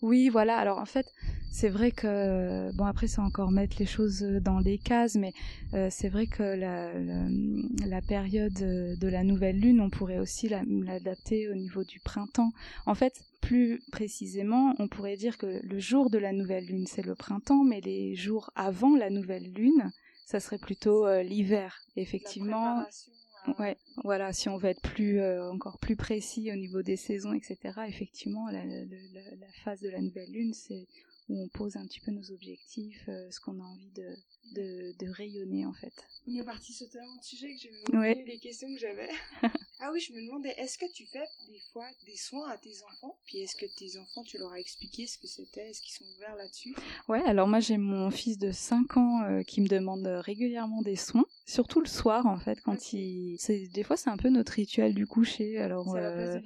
Oui, 0.00 0.30
voilà. 0.30 0.56
Alors 0.56 0.78
en 0.78 0.86
fait, 0.86 1.06
c'est 1.52 1.68
vrai 1.68 1.90
que 1.90 2.72
bon 2.72 2.86
après 2.86 3.08
c'est 3.08 3.20
encore 3.20 3.50
mettre 3.50 3.76
les 3.78 3.84
choses 3.84 4.22
dans 4.22 4.58
les 4.58 4.78
cases, 4.78 5.16
mais 5.16 5.34
euh, 5.74 5.88
c'est 5.90 6.08
vrai 6.08 6.26
que 6.26 6.42
la, 6.42 6.94
la, 7.86 8.00
période 8.00 8.54
de 8.54 9.06
la 9.06 9.22
nouvelle 9.22 9.60
lune, 9.60 9.82
on 9.82 9.90
pourrait 9.90 10.18
aussi 10.18 10.48
l'adapter 10.48 11.50
au 11.50 11.54
niveau 11.54 11.84
du 11.84 12.00
printemps. 12.00 12.52
En 12.86 12.94
fait, 12.94 13.22
plus 13.42 13.82
précisément, 13.92 14.74
on 14.78 14.88
pourrait 14.88 15.18
dire 15.18 15.36
que 15.36 15.60
le 15.62 15.78
jour 15.78 16.08
de 16.08 16.16
la 16.16 16.32
nouvelle 16.32 16.64
lune 16.64 16.86
c'est 16.86 17.04
le 17.04 17.14
printemps, 17.14 17.64
mais 17.64 17.82
les 17.82 18.14
jours 18.14 18.50
avant 18.54 18.96
la 18.96 19.10
nouvelle 19.10 19.52
lune, 19.52 19.92
ça 20.24 20.40
serait 20.40 20.58
plutôt 20.58 21.06
l'hiver. 21.20 21.82
Effectivement, 21.96 22.86
Ouais, 23.58 23.76
voilà, 24.04 24.32
si 24.32 24.48
on 24.48 24.56
veut 24.56 24.68
être 24.68 24.82
plus 24.82 25.20
euh, 25.20 25.50
encore 25.50 25.78
plus 25.78 25.96
précis 25.96 26.50
au 26.52 26.56
niveau 26.56 26.82
des 26.82 26.96
saisons, 26.96 27.32
etc. 27.32 27.56
Effectivement, 27.86 28.48
la, 28.50 28.64
la, 28.64 29.52
phase 29.64 29.80
de 29.80 29.88
la 29.88 30.00
nouvelle 30.00 30.30
lune, 30.30 30.52
c'est 30.54 30.86
où 31.28 31.42
on 31.42 31.48
pose 31.48 31.76
un 31.76 31.86
petit 31.86 32.00
peu 32.00 32.10
nos 32.10 32.30
objectifs, 32.30 33.04
euh, 33.08 33.30
ce 33.30 33.40
qu'on 33.40 33.60
a 33.60 33.64
envie 33.64 33.90
de, 33.90 34.16
de, 34.54 34.94
de, 34.98 35.10
rayonner 35.10 35.66
en 35.66 35.74
fait. 35.74 35.92
On 36.26 36.34
est 36.34 36.44
parti 36.44 36.72
sur 36.72 36.88
tellement 36.88 37.16
de 37.16 37.22
sujets 37.22 37.54
que 37.54 37.60
j'ai 37.60 37.70
oublié 37.96 38.24
les 38.24 38.38
questions 38.38 38.68
que 38.72 38.80
j'avais. 38.80 39.10
ah 39.80 39.90
oui, 39.92 40.00
je 40.00 40.12
me 40.14 40.24
demandais, 40.24 40.54
est-ce 40.56 40.78
que 40.78 40.90
tu 40.92 41.06
fais 41.06 41.24
des 41.48 41.60
fois 41.72 41.86
des 42.06 42.16
soins 42.16 42.48
à 42.48 42.56
tes 42.56 42.82
enfants? 42.90 43.18
Puis 43.26 43.38
est-ce 43.40 43.56
que 43.56 43.66
tes 43.76 43.98
enfants, 43.98 44.22
tu 44.22 44.38
leur 44.38 44.52
as 44.52 44.60
expliqué 44.60 45.06
ce 45.06 45.18
que 45.18 45.26
c'était? 45.26 45.68
Est-ce 45.68 45.82
qu'ils 45.82 45.92
sont 45.92 46.10
ouverts 46.16 46.36
là-dessus? 46.36 46.74
Ouais, 47.08 47.22
alors 47.22 47.46
moi 47.46 47.60
j'ai 47.60 47.76
mon 47.76 48.10
fils 48.10 48.38
de 48.38 48.50
5 48.50 48.96
ans 48.96 49.22
euh, 49.24 49.42
qui 49.42 49.60
me 49.60 49.68
demande 49.68 50.06
régulièrement 50.06 50.80
des 50.82 50.96
soins. 50.96 51.26
Surtout 51.48 51.80
le 51.80 51.86
soir 51.86 52.26
en 52.26 52.36
fait, 52.36 52.60
quand 52.60 52.92
il, 52.92 53.36
c'est 53.38 53.68
des 53.72 53.82
fois 53.82 53.96
c'est 53.96 54.10
un 54.10 54.18
peu 54.18 54.28
notre 54.28 54.52
rituel 54.52 54.92
du 54.92 55.06
coucher. 55.06 55.58
Alors 55.58 55.96
euh, 55.96 56.38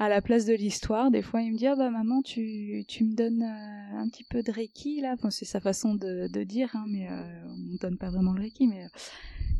à 0.00 0.08
la 0.08 0.20
place 0.20 0.46
de 0.46 0.52
l'histoire, 0.52 1.12
des 1.12 1.22
fois 1.22 1.42
il 1.42 1.52
me 1.52 1.56
dit 1.56 1.68
ah 1.68 1.76
bah 1.76 1.90
maman 1.90 2.22
tu 2.22 2.84
tu 2.88 3.04
me 3.04 3.14
donnes 3.14 3.44
euh, 3.44 3.98
un 4.00 4.08
petit 4.08 4.24
peu 4.24 4.42
de 4.42 4.50
reiki 4.50 5.00
là. 5.00 5.12
Enfin, 5.14 5.30
c'est 5.30 5.44
sa 5.44 5.60
façon 5.60 5.94
de, 5.94 6.26
de 6.26 6.42
dire, 6.42 6.70
hein, 6.74 6.86
mais 6.88 7.08
euh, 7.08 7.22
on 7.46 7.76
donne 7.80 7.98
pas 7.98 8.10
vraiment 8.10 8.32
le 8.32 8.40
reiki, 8.40 8.66
mais 8.66 8.88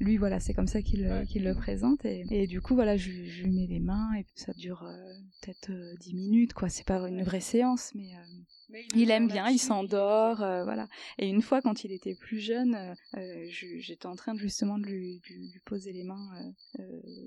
lui 0.00 0.16
voilà 0.16 0.40
c'est 0.40 0.52
comme 0.52 0.66
ça 0.66 0.82
qu'il 0.82 1.08
qu'il 1.28 1.44
le 1.44 1.54
présente 1.54 2.04
et, 2.04 2.24
et, 2.32 2.48
du 2.48 2.61
coup 2.61 2.74
voilà 2.74 2.96
je, 2.96 3.08
je 3.08 3.44
lui 3.44 3.52
mets 3.52 3.68
les 3.68 3.78
mains 3.78 4.11
et 4.18 4.26
ça 4.34 4.52
dure 4.52 4.84
peut-être 5.40 5.70
10 6.00 6.14
minutes 6.14 6.54
quoi. 6.54 6.68
C'est 6.68 6.84
pas 6.84 7.08
une 7.08 7.22
vraie 7.22 7.38
séance, 7.38 7.92
mais 7.94 8.14
il, 8.94 9.11
aime 9.11 9.28
bien, 9.28 9.48
il 9.48 9.59
s'endort, 9.59 10.42
euh, 10.42 10.64
voilà. 10.64 10.88
Et 11.18 11.28
une 11.28 11.42
fois, 11.42 11.61
quand 11.62 11.85
il 11.85 11.92
était 11.92 12.14
plus 12.14 12.38
jeune, 12.38 12.74
euh, 12.74 12.94
euh, 13.16 13.46
j'étais 13.50 14.07
en 14.07 14.16
train 14.16 14.35
de, 14.35 14.38
justement 14.38 14.78
de 14.78 14.85
lui, 14.85 15.22
lui, 15.28 15.52
poser 15.64 15.92
les 15.92 16.04
mains 16.04 16.52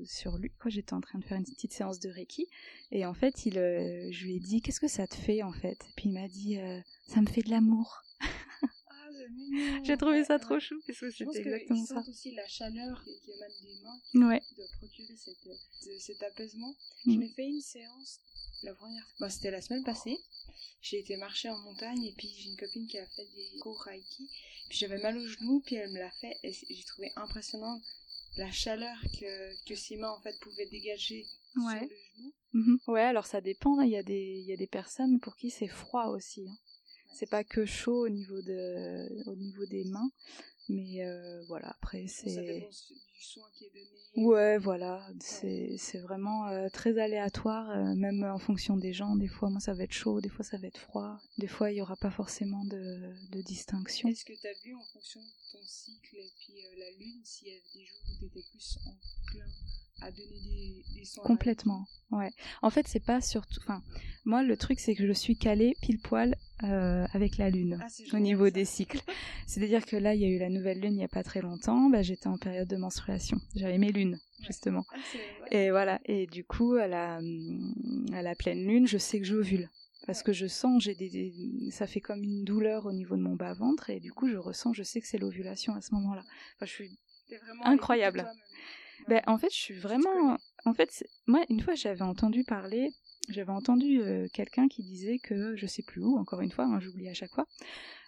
sur 0.06 0.38
lui. 0.38 0.51
Quoi, 0.60 0.69
j'étais 0.69 0.93
en 0.93 1.01
train 1.01 1.19
de 1.19 1.23
faire 1.23 1.38
une 1.38 1.45
petite 1.45 1.73
séance 1.73 1.99
de 1.99 2.10
reiki, 2.10 2.47
et 2.91 3.06
en 3.06 3.13
fait, 3.13 3.45
il, 3.45 3.54
je 3.54 4.25
lui 4.25 4.36
ai 4.36 4.39
dit, 4.39 4.62
qu'est-ce 4.62 4.80
que 4.80 4.88
ça 4.88 5.08
te 5.08 5.15
fait 5.15 5.43
en 5.43 5.51
fait? 5.51 5.80
Puis 5.95 6.10
il 6.10 6.13
m'a 6.13 6.27
dit, 6.27 6.58
ça 7.08 7.21
me 7.21 7.27
fait 7.27 7.41
de 7.41 7.49
l'amour. 7.49 8.04
J'ai 9.84 9.97
trouvé 9.97 10.23
ça 10.23 10.39
trop 10.39 10.60
chou 10.60 10.75
parce 10.88 10.99
que 10.99 11.12
c'était 11.12 11.39
exactement 11.39 11.86
ça. 11.86 12.03
aussi 12.10 12.31
la 12.31 12.47
chaleur 12.47 13.03
qui, 13.03 13.31
émane 13.31 13.51
des 13.63 13.81
mains, 13.81 14.27
ouais. 14.29 14.41
qui 14.41 14.55
doit 14.55 14.65
procurer 14.77 15.15
cet 15.99 16.23
apaisement. 16.23 16.75
Je 17.05 17.12
mm. 17.12 17.17
m'ai 17.19 17.29
fait 17.29 17.47
une 17.47 17.62
séance 17.62 18.19
la 18.63 18.73
première 18.75 19.03
fois. 19.03 19.27
Bah, 19.27 19.29
c'était 19.29 19.51
la 19.51 19.62
semaine 19.62 19.84
passée 19.84 20.17
j'ai 20.81 20.99
été 20.99 21.15
marcher 21.17 21.49
en 21.49 21.57
montagne 21.60 22.03
et 22.05 22.13
puis 22.17 22.27
j'ai 22.36 22.49
une 22.49 22.57
copine 22.57 22.88
qui 22.88 22.97
a 22.97 23.05
fait 23.05 23.25
des 23.36 23.60
cours 23.60 23.79
Reiki. 23.84 24.29
Puis 24.69 24.77
j'avais 24.79 24.97
mal 25.01 25.17
au 25.17 25.27
genou, 25.27 25.62
puis 25.65 25.75
elle 25.75 25.91
me 25.91 25.99
l'a 25.99 26.12
fait 26.12 26.36
et 26.43 26.51
j'ai 26.51 26.84
trouvé 26.86 27.12
impressionnant 27.15 27.79
la 28.38 28.51
chaleur 28.51 28.97
que, 29.19 29.65
que 29.67 29.75
ces 29.75 29.97
mains 29.97 30.10
en 30.12 30.21
fait 30.21 30.38
pouvaient 30.39 30.67
dégager 30.67 31.27
Ouais. 31.57 31.79
sur 31.79 31.88
le 31.89 31.95
genou. 32.17 32.34
Mhm. 32.53 32.79
Ouais, 32.88 33.01
alors 33.01 33.25
ça 33.25 33.41
dépend. 33.41 33.81
Il 33.81 33.91
y 33.91 33.97
a 33.97 34.03
des, 34.03 34.39
il 34.39 34.45
y 34.45 34.53
a 34.53 34.57
des 34.57 34.67
personnes 34.67 35.19
pour 35.19 35.36
qui 35.36 35.49
c'est 35.49 35.67
froid 35.67 36.07
aussi. 36.07 36.47
hein. 36.49 36.57
C'est 37.13 37.30
pas 37.30 37.43
que 37.43 37.65
chaud 37.65 38.06
au 38.06 38.10
niveau 38.10 38.41
de, 38.41 39.30
au 39.30 39.36
niveau 39.36 39.65
des 39.65 39.84
mains, 39.86 40.12
mais 40.69 41.06
euh, 41.06 41.43
voilà. 41.47 41.69
Après, 41.69 42.06
c'est. 42.08 42.69
Du 43.21 43.27
soin 43.27 43.47
qui 43.53 43.65
est 43.65 43.69
donné. 43.69 44.27
Ouais, 44.27 44.57
voilà. 44.57 45.07
C'est, 45.19 45.75
c'est 45.77 45.99
vraiment 45.99 46.47
euh, 46.47 46.69
très 46.69 46.97
aléatoire, 46.97 47.69
euh, 47.69 47.93
même 47.95 48.23
en 48.23 48.39
fonction 48.39 48.77
des 48.77 48.93
gens. 48.93 49.15
Des 49.15 49.27
fois, 49.27 49.49
moi, 49.49 49.60
ça 49.60 49.73
va 49.73 49.84
être 49.84 49.93
chaud, 49.93 50.21
des 50.21 50.29
fois, 50.29 50.43
ça 50.43 50.57
va 50.57 50.67
être 50.67 50.79
froid. 50.79 51.19
Des 51.38 51.47
fois, 51.47 51.71
il 51.71 51.77
y 51.77 51.81
aura 51.81 51.95
pas 51.95 52.12
forcément 52.12 52.65
de, 52.65 53.13
de 53.31 53.41
distinction. 53.41 54.10
Est-ce 54.10 54.25
que 54.25 54.34
tu 54.34 54.47
as 54.47 54.53
vu 54.65 54.75
en 54.75 54.84
fonction 54.93 55.21
de 55.21 55.51
ton 55.51 55.63
cycle 55.65 56.15
et 56.17 56.31
puis 56.39 56.53
euh, 56.65 56.79
la 56.79 56.91
lune, 56.97 57.21
s'il 57.23 57.49
y 57.49 57.51
avait 57.51 57.62
des 57.75 57.86
jours 57.86 57.99
où 58.10 58.17
tu 58.19 58.25
étais 58.25 58.43
plus 58.49 58.77
enclin 58.86 59.45
à 60.01 60.12
donner 60.12 60.41
des, 60.43 60.84
des 60.95 61.05
soins 61.05 61.23
Complètement, 61.23 61.86
ouais. 62.12 62.31
En 62.63 62.71
fait, 62.71 62.88
c'est 62.88 63.05
pas 63.05 63.21
surtout. 63.21 63.60
Enfin, 63.62 63.84
moi, 64.25 64.43
le 64.43 64.57
truc, 64.57 64.79
c'est 64.79 64.95
que 64.95 65.05
je 65.07 65.13
suis 65.13 65.38
calée 65.38 65.75
pile 65.81 65.99
poil 65.99 66.36
euh, 66.63 67.05
avec 67.13 67.38
la 67.38 67.49
lune 67.49 67.79
Ah, 67.81 67.88
au 68.15 68.19
niveau 68.19 68.49
des 68.49 68.65
cycles. 68.65 69.01
C'est-à-dire 69.47 69.86
que 69.86 69.95
là, 69.95 70.13
il 70.13 70.21
y 70.21 70.25
a 70.25 70.27
eu 70.27 70.38
la 70.38 70.49
nouvelle 70.49 70.79
lune 70.79 70.93
il 70.93 71.01
y 71.01 71.03
a 71.03 71.07
pas 71.07 71.23
très 71.23 71.41
longtemps. 71.41 71.89
Bah, 71.89 72.01
j'étais 72.01 72.27
en 72.27 72.38
période 72.38 72.67
de 72.67 72.77
menstruation. 72.77 73.11
J'avais 73.56 73.78
mes 73.78 73.91
lunes, 73.91 74.19
justement. 74.41 74.86
Ah. 74.93 74.97
Et 75.52 75.71
voilà. 75.71 76.00
Et 76.06 76.28
du 76.28 76.43
coup, 76.43 76.74
à 76.76 76.88
la, 76.88 77.19
à 78.13 78.21
la 78.21 78.36
pleine 78.36 78.65
lune, 78.65 78.88
je 78.88 78.97
sais 78.97 79.19
que 79.19 79.26
j'ovule. 79.26 79.69
Parce 80.08 80.24
que 80.24 80.34
je 80.34 80.47
sens, 80.47 80.82
j'ai 80.84 80.95
des, 80.95 81.10
des- 81.10 81.69
ça 81.71 81.86
fait 81.86 82.02
comme 82.02 82.24
une 82.24 82.43
douleur 82.43 82.88
au 82.88 82.91
niveau 82.91 83.15
de 83.15 83.21
mon 83.21 83.36
bas 83.36 83.54
ventre 83.54 83.91
et 83.91 84.00
du 84.00 84.12
coup 84.12 84.28
je 84.28 84.36
ressens, 84.36 84.74
je 84.74 84.82
sais 84.82 85.00
que 85.00 85.06
c'est 85.08 85.19
l'ovulation 85.19 85.76
à 85.76 85.82
ce 85.82 85.93
moment-là. 85.93 86.24
Enfin, 86.56 86.65
je 86.65 86.71
suis 86.71 87.00
incroyable. 87.63 88.26
ben, 89.08 89.21
en 89.28 89.38
fait, 89.38 89.50
je 89.52 89.58
suis 89.58 89.74
vraiment. 89.76 90.38
En 90.65 90.74
fait, 90.74 91.06
moi, 91.28 91.43
une 91.50 91.60
fois, 91.62 91.76
j'avais 91.76 92.02
entendu 92.02 92.43
parler. 92.43 92.91
J'avais 93.30 93.52
entendu 93.52 94.02
euh, 94.02 94.28
quelqu'un 94.34 94.67
qui 94.67 94.82
disait 94.82 95.19
que, 95.19 95.56
je 95.56 95.67
sais 95.67 95.84
plus 95.84 96.02
où, 96.04 96.17
encore 96.17 96.41
une 96.41 96.52
fois, 96.52 96.65
hein, 96.65 96.80
j'oublie 96.80 97.08
à 97.08 97.13
chaque 97.13 97.32
fois, 97.32 97.45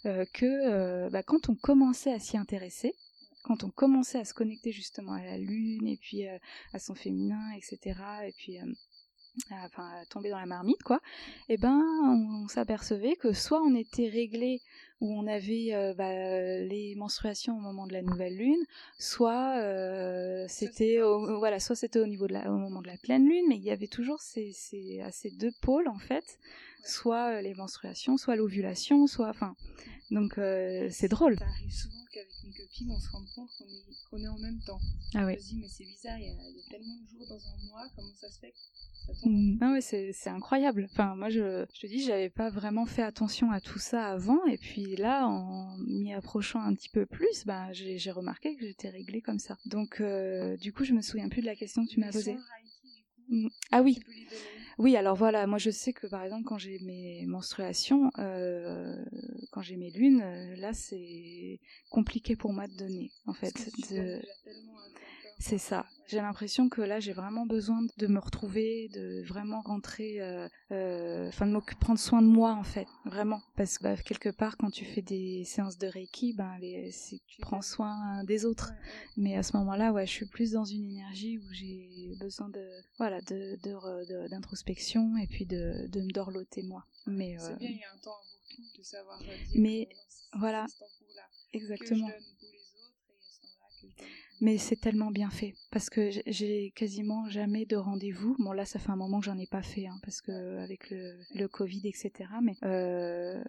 euh, 0.08 0.26
que 0.34 0.46
euh, 0.46 1.10
bah, 1.12 1.22
quand 1.22 1.50
on 1.50 1.56
commençait 1.56 2.12
à 2.12 2.18
s'y 2.20 2.36
intéresser, 2.38 2.94
quand 3.44 3.64
on 3.64 3.70
commençait 3.70 4.20
à 4.20 4.26
se 4.26 4.34
connecter 4.34 4.72
justement 4.72 5.14
à 5.14 5.24
la 5.24 5.38
lune 5.38 5.88
et 5.88 5.98
puis 5.98 6.28
euh, 6.28 6.38
à 6.74 6.80
son 6.80 6.96
féminin, 6.96 7.52
etc., 7.56 8.00
et 8.26 8.34
puis 8.38 8.60
euh, 8.60 8.66
à, 9.52 9.66
enfin, 9.66 9.90
à 10.02 10.06
tomber 10.06 10.30
dans 10.30 10.40
la 10.40 10.46
marmite, 10.46 10.82
quoi, 10.84 11.02
et 11.50 11.58
ben, 11.58 11.82
on, 12.06 12.48
s'apercevait 12.48 13.16
que 13.16 13.34
soit 13.34 13.62
on 13.62 13.76
était 13.76 14.08
réglé 14.08 14.62
où 15.02 15.12
on 15.12 15.28
avait 15.28 15.74
euh, 15.74 15.94
bah, 15.96 16.14
les 16.14 16.94
menstruations 16.96 17.58
au 17.58 17.60
moment 17.60 17.88
de 17.88 17.94
la 17.94 18.02
nouvelle 18.04 18.38
lune, 18.38 18.64
soit 19.00 19.58
euh, 19.58 20.46
c'était 20.48 21.02
au, 21.02 21.40
voilà, 21.40 21.60
soit 21.60 21.76
c'était 21.76 22.00
au 22.00 22.08
niveau 22.08 22.28
de 22.28 22.34
la, 22.34 22.52
au 22.52 22.58
moment 22.58 22.82
de 22.82 22.88
la 22.88 22.98
pleine 22.98 23.28
lune, 23.28 23.46
mais 23.50 23.56
il 23.56 23.64
y 23.64 23.72
avait 23.72 23.88
toujours 23.88 24.22
ces, 24.22 24.52
ces, 24.54 25.02
à 25.02 25.12
ces 25.12 25.32
deux 25.32 25.52
pôles 25.62 25.88
en 25.88 26.00
fait, 26.00 26.38
soit 26.84 27.38
euh, 27.38 27.42
les 27.42 27.54
menstruations, 27.54 28.18
soit 28.18 28.36
l'ovulation, 28.36 29.08
soit 29.08 29.30
enfin, 29.30 29.56
donc 30.12 30.38
euh, 30.38 30.88
c'est 30.92 31.08
drôle. 31.08 31.38
Ça 31.40 31.46
arrive 31.46 31.72
souvent 31.72 32.04
qu'avec 32.12 32.30
mes 32.44 32.54
copines, 32.54 32.92
on 32.92 33.00
se 33.00 33.10
rende 33.10 33.28
compte 33.36 33.50
qu'on 34.10 34.20
est, 34.20 34.28
en 34.28 34.38
même 34.38 34.60
temps. 34.66 34.80
Ah 35.16 35.22
On 35.22 35.26
ouais. 35.26 35.40
se 35.40 35.50
dit, 35.50 35.58
mais 35.60 35.68
c'est 35.68 35.86
bizarre, 35.86 36.18
il 36.20 36.26
y, 36.26 36.30
a, 36.30 36.34
il 36.50 36.58
y 36.58 36.60
a 36.60 36.70
tellement 36.70 36.98
de 37.02 37.08
jours 37.10 37.28
dans 37.28 37.48
un 37.48 37.68
mois, 37.70 37.88
comment 37.96 38.14
ça 38.20 38.30
se 38.30 38.40
fait 38.40 38.52
que 38.52 38.58
ça 39.08 39.14
tombe 39.22 39.32
Mm. 39.32 39.58
Ah 39.62 39.72
ouais, 39.72 39.82
c'est 39.82 40.30
incroyable. 40.30 40.88
Enfin, 40.92 41.16
moi, 41.16 41.30
je, 41.30 41.66
je 41.74 41.80
te 41.82 41.88
dis, 41.88 42.04
j'avais 42.04 42.30
pas 42.30 42.50
vraiment 42.50 42.86
fait 42.86 43.02
attention 43.02 43.52
à 43.52 43.60
tout 43.60 43.80
ça 43.80 44.08
avant, 44.08 44.46
et 44.46 44.58
puis 44.58 44.96
là, 44.96 45.28
en 45.28 45.78
m'y 45.78 46.14
approchant 46.14 46.62
un 46.62 46.74
petit 46.76 46.90
peu 46.90 47.06
plus, 47.06 47.46
bah, 47.46 47.72
j'ai 47.74 48.12
remarqué 48.12 48.56
que 48.56 48.66
j'étais 48.66 48.90
réglée 48.90 49.22
comme 49.22 49.40
ça. 49.40 49.58
Donc, 49.66 50.00
euh, 50.02 50.58
du 50.58 50.74
coup, 50.74 50.84
je 50.84 50.94
me 50.94 51.02
souviens 51.02 51.30
plus 51.30 51.42
de 51.42 51.48
la 51.48 51.56
question 51.56 51.86
que 51.86 51.90
tu 51.90 52.00
m'as 52.00 52.12
posée. 52.12 52.38
Mm. 53.30 53.48
Ah 53.72 53.82
oui, 53.82 53.96
tu 53.96 54.06
peux 54.06 54.12
les 54.12 54.26
donner. 54.26 54.63
Oui, 54.78 54.96
alors 54.98 55.16
voilà, 55.16 55.46
moi 55.48 55.58
je 55.58 55.70
sais 55.70 55.94
que 55.94 56.08
par 56.08 56.24
exemple 56.24 56.44
quand 56.46 56.58
j'ai 56.58 56.80
mes 56.80 57.26
menstruations, 57.28 58.12
euh, 58.20 59.04
quand 59.52 59.62
j'ai 59.62 59.78
mes 59.78 59.92
lunes, 59.92 60.22
euh, 60.22 60.56
là 60.58 60.74
c'est 60.74 61.60
compliqué 61.90 62.36
pour 62.36 62.54
moi 62.54 62.68
de 62.68 62.76
donner, 62.76 63.12
en 63.26 63.34
fait. 63.34 63.70
De- 63.90 64.22
C'est 65.40 65.58
ça. 65.58 65.86
J'ai 66.08 66.18
l'impression 66.18 66.70
que 66.70 66.82
là, 66.82 67.00
j'ai 67.00 67.14
vraiment 67.14 67.46
besoin 67.46 67.86
de 67.98 68.08
me 68.08 68.20
retrouver, 68.20 68.90
de 68.94 69.24
vraiment 69.26 69.62
rentrer, 69.62 70.22
euh, 70.22 70.48
euh, 70.72 71.28
enfin 71.28 71.48
de 71.48 71.60
prendre 71.80 72.00
soin 72.00 72.22
de 72.22 72.28
moi 72.28 72.54
en 72.54 72.64
fait, 72.64 72.88
vraiment. 73.06 73.42
Parce 73.56 73.78
que 73.78 73.84
bah, 73.84 73.98
quelque 73.98 74.30
part, 74.30 74.58
quand 74.58 74.70
tu 74.70 74.86
fais 74.86 75.02
des 75.02 75.44
séances 75.46 75.78
de 75.78 75.88
Reiki, 75.88 76.34
ben 76.34 76.58
les, 76.60 76.92
tu 77.28 77.42
prends 77.42 77.62
soin 77.62 78.24
des 78.26 78.46
autres. 78.46 78.70
Ouais. 78.72 78.92
Mais 79.18 79.38
à 79.38 79.44
ce 79.44 79.58
moment-là, 79.58 79.92
ouais, 79.92 80.06
je 80.06 80.12
suis 80.12 80.26
plus 80.26 80.52
dans 80.52 80.66
une 80.66 80.86
énergie 80.86 81.40
où 81.40 81.52
j'ai 81.52 82.16
besoin 82.20 82.50
de, 82.50 82.66
voilà, 82.98 83.22
de, 83.22 84.28
d'introspection 84.28 85.18
et 85.18 85.28
puis 85.28 85.46
de, 85.46 85.88
de 85.88 86.02
me 86.02 86.12
dorloter 86.12 86.64
moi. 86.64 86.86
Mais 87.06 87.38
C'est 87.40 87.52
euh, 87.52 87.56
bien, 87.56 87.70
il 87.70 87.78
y 87.78 87.84
a 87.84 87.92
un 87.94 87.98
temps 87.98 88.12
avant 88.12 88.56
tout 88.56 88.78
de 88.78 88.84
savoir 88.84 89.20
dire 89.20 89.30
Mais, 89.56 89.90
voilà. 90.38 90.66
exactement. 91.54 92.08
que 92.08 92.14
je 92.14 92.18
donne 92.18 92.36
pour 92.40 92.50
les 92.52 92.60
autres 92.82 93.02
et 93.10 93.18
à 93.18 93.32
ce 93.32 93.42
temps-là 93.42 93.68
que 93.82 93.88
je 93.88 93.96
donne 93.98 94.08
pour 94.33 94.33
Mais 94.44 94.58
c'est 94.58 94.76
tellement 94.76 95.10
bien 95.10 95.30
fait 95.30 95.54
parce 95.72 95.90
que 95.90 96.10
j'ai- 96.28 96.72
quasiment 96.76 97.30
jamais 97.30 97.66
de 97.66 97.78
rendez-vous. 97.78 98.36
Bon 98.40 98.52
là, 98.52 98.66
ça 98.66 98.78
fait 98.78 98.90
un 98.92 98.98
moment 98.98 99.20
que 99.22 99.26
j'en 99.26 99.38
ai 99.38 99.48
pas 99.48 99.62
fait 99.64 99.88
hein, 99.88 99.98
parce 100.04 100.20
que 100.22 100.58
avec 100.58 100.90
le, 100.90 101.16
le 101.34 101.48
Covid, 101.48 101.82
etc. 101.86 102.12
Mais 102.42 102.56
euh, 102.64 103.42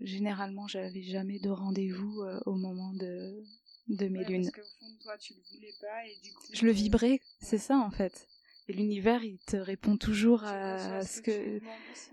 généralement, 0.00 0.66
j'avais 0.66 1.02
jamais 1.02 1.38
de 1.38 1.50
rendez-vous 1.50 2.22
euh, 2.22 2.40
au 2.46 2.56
moment 2.56 2.92
de 2.94 3.44
de 3.88 4.08
mes 4.08 4.20
Ouais, 4.20 4.24
lunes. 4.24 4.50
Parce 4.52 4.66
qu'au 4.66 4.72
fond 4.80 4.90
de 4.92 4.98
toi, 5.02 5.16
tu 5.18 5.34
le 5.34 5.40
voulais 5.54 5.74
pas 5.80 6.06
et 6.06 6.16
du 6.22 6.32
coup. 6.32 6.42
Je 6.52 6.64
le 6.64 6.70
euh, 6.70 6.74
vibrais, 6.74 7.20
c'est 7.40 7.58
ça 7.58 7.78
en 7.78 7.90
fait. 7.90 8.26
Et 8.68 8.72
l'univers, 8.72 9.24
il 9.24 9.38
te 9.38 9.56
répond 9.56 9.96
toujours 9.96 10.44
à 10.44 11.04
ce 11.04 11.20
que. 11.20 11.60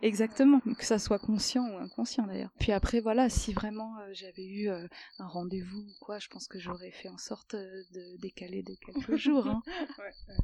Exactement, 0.02 0.60
que 0.60 0.86
ça 0.86 1.00
soit 1.00 1.20
conscient 1.20 1.68
ou 1.70 1.78
inconscient 1.78 2.26
d'ailleurs. 2.28 2.52
Puis 2.60 2.72
après, 2.72 3.00
voilà, 3.00 3.30
si 3.30 3.54
vraiment 3.54 3.98
euh, 4.00 4.10
j'avais 4.14 4.46
eu 4.46 4.70
euh, 4.70 4.88
un 5.20 5.28
rendez-vous 5.28 5.80
ou 5.80 5.94
quoi, 6.00 6.20
je 6.20 6.28
pense 6.28 6.48
que 6.48 6.60
j'aurais 6.60 6.92
fait 6.92 7.10
en 7.10 7.18
sorte 7.18 7.54
euh, 7.56 7.84
de 7.94 8.18
décaler 8.18 8.64
de 8.64 8.76
quelques 8.76 9.16
jours. 9.18 9.48
hein. 9.48 9.62
Ouais, 9.68 10.04
ouais, 10.06 10.12
ouais. 10.30 10.36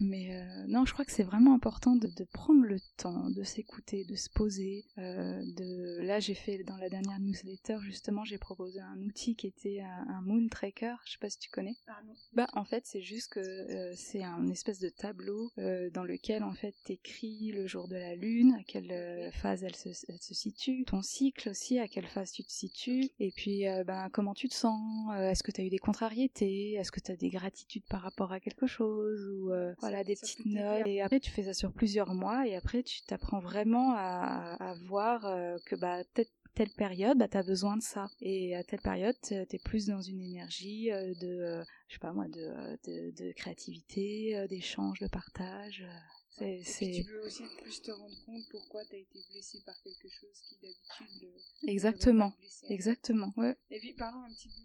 Mais 0.00 0.34
euh, 0.34 0.64
non, 0.68 0.84
je 0.84 0.92
crois 0.92 1.04
que 1.04 1.12
c'est 1.12 1.22
vraiment 1.22 1.54
important 1.54 1.96
de, 1.96 2.08
de 2.08 2.24
prendre 2.32 2.62
le 2.64 2.78
temps, 2.96 3.30
de 3.30 3.42
s'écouter, 3.42 4.04
de 4.04 4.16
se 4.16 4.30
poser. 4.30 4.84
euh, 4.98 5.42
de 5.56 6.00
là, 6.02 6.18
j'ai 6.18 6.34
fait 6.34 6.64
dans 6.64 6.76
la 6.76 6.88
dernière 6.88 7.20
newsletter 7.20 7.78
justement, 7.82 8.24
j'ai 8.24 8.38
proposé 8.38 8.80
un 8.80 9.00
outil 9.02 9.36
qui 9.36 9.46
était 9.46 9.80
un, 9.80 10.06
un 10.08 10.20
moon 10.22 10.48
tracker. 10.48 10.94
Je 11.04 11.12
sais 11.12 11.18
pas 11.18 11.30
si 11.30 11.38
tu 11.38 11.50
connais. 11.50 11.74
Ah 11.86 12.00
non. 12.06 12.14
Bah 12.32 12.46
en 12.54 12.64
fait 12.64 12.84
c'est 12.86 13.02
juste 13.02 13.32
que 13.32 13.40
euh, 13.40 13.92
c'est 13.94 14.22
un 14.22 14.48
espèce 14.48 14.78
de 14.78 14.88
tableau 14.88 15.50
euh, 15.58 15.90
dans 15.90 16.04
lequel 16.04 16.42
en 16.42 16.54
fait 16.54 16.74
t'écris 16.84 17.52
le 17.52 17.66
jour 17.66 17.88
de 17.88 17.96
la 17.96 18.14
lune, 18.16 18.56
à 18.58 18.62
quelle 18.64 18.90
euh, 18.90 19.30
phase 19.32 19.62
elle 19.62 19.76
se, 19.76 19.90
elle 20.08 20.20
se 20.20 20.34
situe, 20.34 20.84
ton 20.84 21.02
cycle 21.02 21.50
aussi, 21.50 21.78
à 21.78 21.88
quelle 21.88 22.06
phase 22.06 22.32
tu 22.32 22.42
te 22.44 22.50
situes, 22.52 23.10
et 23.20 23.30
puis 23.30 23.68
euh, 23.68 23.84
ben 23.84 24.08
comment 24.12 24.34
tu 24.34 24.48
te 24.48 24.54
sens, 24.54 24.80
euh, 25.14 25.30
est-ce 25.30 25.42
que 25.42 25.50
t'as 25.52 25.62
eu 25.62 25.70
des 25.70 25.78
contrariétés, 25.78 26.72
est-ce 26.74 26.90
que 26.92 27.00
t'as 27.00 27.16
des 27.16 27.30
gratitudes 27.30 27.84
par 27.88 28.00
rapport 28.02 28.32
à 28.32 28.40
quelque 28.40 28.66
chose, 28.66 29.28
ou 29.28 29.52
euh, 29.52 29.74
voilà 29.82 30.04
des 30.04 30.16
petites 30.16 30.46
notes. 30.46 30.86
Et 30.86 31.02
après 31.02 31.20
tu 31.20 31.30
fais 31.30 31.44
ça 31.44 31.54
sur 31.54 31.72
plusieurs 31.72 32.14
mois, 32.14 32.46
et 32.46 32.56
après 32.56 32.82
tu 32.82 33.02
t'apprends 33.02 33.40
vraiment 33.40 33.92
à, 33.94 34.56
à 34.58 34.74
voir 34.86 35.26
euh, 35.26 35.58
que 35.66 35.76
bah 35.76 36.02
peut-être 36.14 36.32
telle 36.54 36.70
période, 36.70 37.16
bah, 37.16 37.28
tu 37.28 37.36
as 37.38 37.42
besoin 37.42 37.78
de 37.78 37.82
ça. 37.82 38.10
Et 38.20 38.54
à 38.54 38.62
telle 38.62 38.82
période, 38.82 39.16
tu 39.22 39.34
es 39.34 39.58
plus 39.64 39.86
dans 39.86 40.02
une 40.02 40.20
énergie 40.20 40.92
euh, 40.92 41.14
de, 41.14 41.26
euh, 41.26 41.64
je 41.88 41.94
sais 41.94 41.98
pas 41.98 42.12
moi, 42.12 42.28
de, 42.28 42.76
de, 42.84 43.10
de 43.10 43.32
créativité, 43.32 44.46
d'échange, 44.48 45.00
de 45.00 45.06
partage. 45.08 45.84
C'est, 46.64 46.90
tu 46.90 47.04
peux 47.04 47.24
aussi 47.26 47.44
plus 47.62 47.82
te 47.82 47.90
rendre 47.90 48.16
compte 48.26 48.42
pourquoi 48.50 48.84
tu 48.86 48.96
as 48.96 48.98
été 48.98 49.20
blessé 49.30 49.62
par 49.64 49.80
quelque 49.82 50.08
chose 50.08 50.40
qui 50.48 50.56
d'habitude. 50.60 51.28
exactement, 51.68 52.32
blesser, 52.38 52.66
hein. 52.66 52.68
exactement. 52.70 53.32
Ouais. 53.36 53.56
Et 53.70 53.78
puis 53.78 53.92
parlons 53.92 54.22
un 54.22 54.28
petit 54.28 54.48
peu 54.48 54.62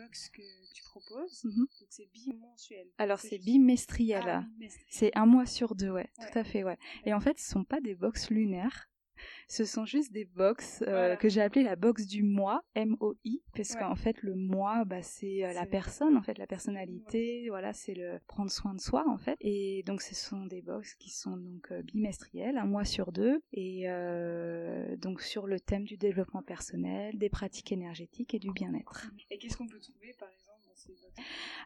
box 0.00 0.28
que 0.30 0.42
tu 0.74 0.82
proposes. 0.84 1.44
Mhm. 1.44 1.54
Donc 1.56 1.68
c'est 1.90 2.08
bimensuel. 2.12 2.86
Alors 2.98 3.20
c'est 3.20 3.36
juste- 3.36 3.44
bimestriel. 3.44 4.22
Ah. 4.26 4.44
C'est 4.88 5.16
un 5.16 5.26
mois 5.26 5.46
sur 5.46 5.74
deux, 5.74 5.90
ouais, 5.90 6.08
Ouais. 6.18 6.30
tout 6.32 6.38
à 6.38 6.44
fait, 6.44 6.64
ouais. 6.64 6.78
Et 7.04 7.12
en 7.14 7.20
fait, 7.20 7.38
ce 7.38 7.48
sont 7.50 7.64
pas 7.64 7.80
des 7.80 7.94
box 7.94 8.30
lunaires. 8.30 8.87
Ce 9.48 9.64
sont 9.64 9.84
juste 9.84 10.12
des 10.12 10.24
box 10.24 10.82
euh, 10.82 10.90
Voilà. 10.90 11.16
que 11.16 11.28
j'ai 11.28 11.40
appelé 11.40 11.62
la 11.62 11.76
box 11.76 12.06
du 12.06 12.22
mois, 12.22 12.62
M-O-I, 12.74 13.42
parce 13.54 13.70
Ouais. 13.74 13.80
qu'en 13.80 13.96
fait 13.96 14.20
le 14.22 14.34
mois, 14.34 14.84
bah, 14.84 15.02
c'est 15.02 15.44
euh, 15.44 15.52
la 15.52 15.66
personne, 15.66 16.16
en 16.16 16.22
fait 16.22 16.38
la 16.38 16.46
personnalité, 16.46 17.46
voilà, 17.48 17.72
c'est 17.72 17.94
le 17.94 18.18
prendre 18.26 18.50
soin 18.50 18.74
de 18.74 18.80
soi 18.80 19.04
en 19.08 19.18
fait. 19.18 19.36
Et 19.40 19.82
donc 19.86 20.02
ce 20.02 20.14
sont 20.14 20.46
des 20.46 20.62
box 20.62 20.94
qui 20.94 21.10
sont 21.10 21.36
donc 21.36 21.70
euh, 21.72 21.82
bimestrielles, 21.82 22.56
un 22.58 22.66
mois 22.66 22.84
sur 22.84 23.12
deux, 23.12 23.40
et 23.52 23.84
euh, 23.88 24.96
donc 24.96 25.20
sur 25.22 25.46
le 25.46 25.58
thème 25.60 25.84
du 25.84 25.96
développement 25.96 26.42
personnel, 26.42 27.16
des 27.18 27.28
pratiques 27.28 27.72
énergétiques 27.72 28.34
et 28.34 28.38
du 28.38 28.50
bien-être. 28.52 29.10
Et 29.30 29.38
qu'est-ce 29.38 29.56
qu'on 29.56 29.66
peut 29.66 29.78
trouver 29.80 30.12
par 30.18 30.28
exemple? 30.30 30.47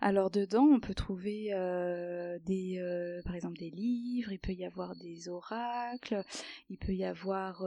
Alors 0.01 0.31
dedans, 0.31 0.65
on 0.65 0.81
peut 0.81 0.95
trouver 0.95 1.51
des, 2.45 3.21
par 3.25 3.35
exemple 3.35 3.59
des 3.59 3.71
livres, 3.71 4.33
il 4.33 4.39
peut 4.39 4.53
y 4.53 4.65
avoir 4.65 4.97
des 4.97 5.29
oracles, 5.29 6.25
il 6.71 6.79
peut 6.79 6.93
y 6.93 7.05
avoir. 7.05 7.65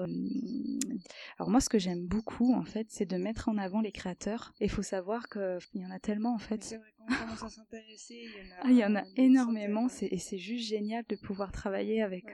Alors 1.38 1.50
moi, 1.50 1.62
ce 1.62 1.70
que 1.70 1.80
j'aime 1.80 2.06
beaucoup, 2.08 2.54
en 2.54 2.66
fait, 2.66 2.88
c'est 2.90 3.06
de 3.06 3.18
mettre 3.18 3.48
en 3.50 3.58
avant 3.58 3.82
les 3.82 3.92
créateurs. 3.92 4.54
Il 4.60 4.70
faut 4.70 4.82
savoir 4.84 5.30
qu'il 5.30 5.82
y 5.82 5.86
en 5.86 5.92
a 5.92 6.00
tellement, 6.00 6.34
en 6.34 6.40
fait. 6.40 6.76
Commence 7.08 7.44
à 7.44 7.50
s'intéresser. 7.50 8.16
Il 8.16 8.32
y 8.32 8.42
en 8.42 8.52
a, 8.52 8.60
ah, 8.62 8.68
il 8.70 8.78
y 8.78 8.86
en 8.86 8.96
a 8.96 9.04
énormément. 9.16 9.88
C'est, 9.90 10.08
et 10.08 10.18
c'est 10.18 10.38
juste 10.38 10.68
génial 10.68 11.04
de 11.08 11.16
pouvoir 11.16 11.52
travailler 11.52 12.02
avec 12.02 12.26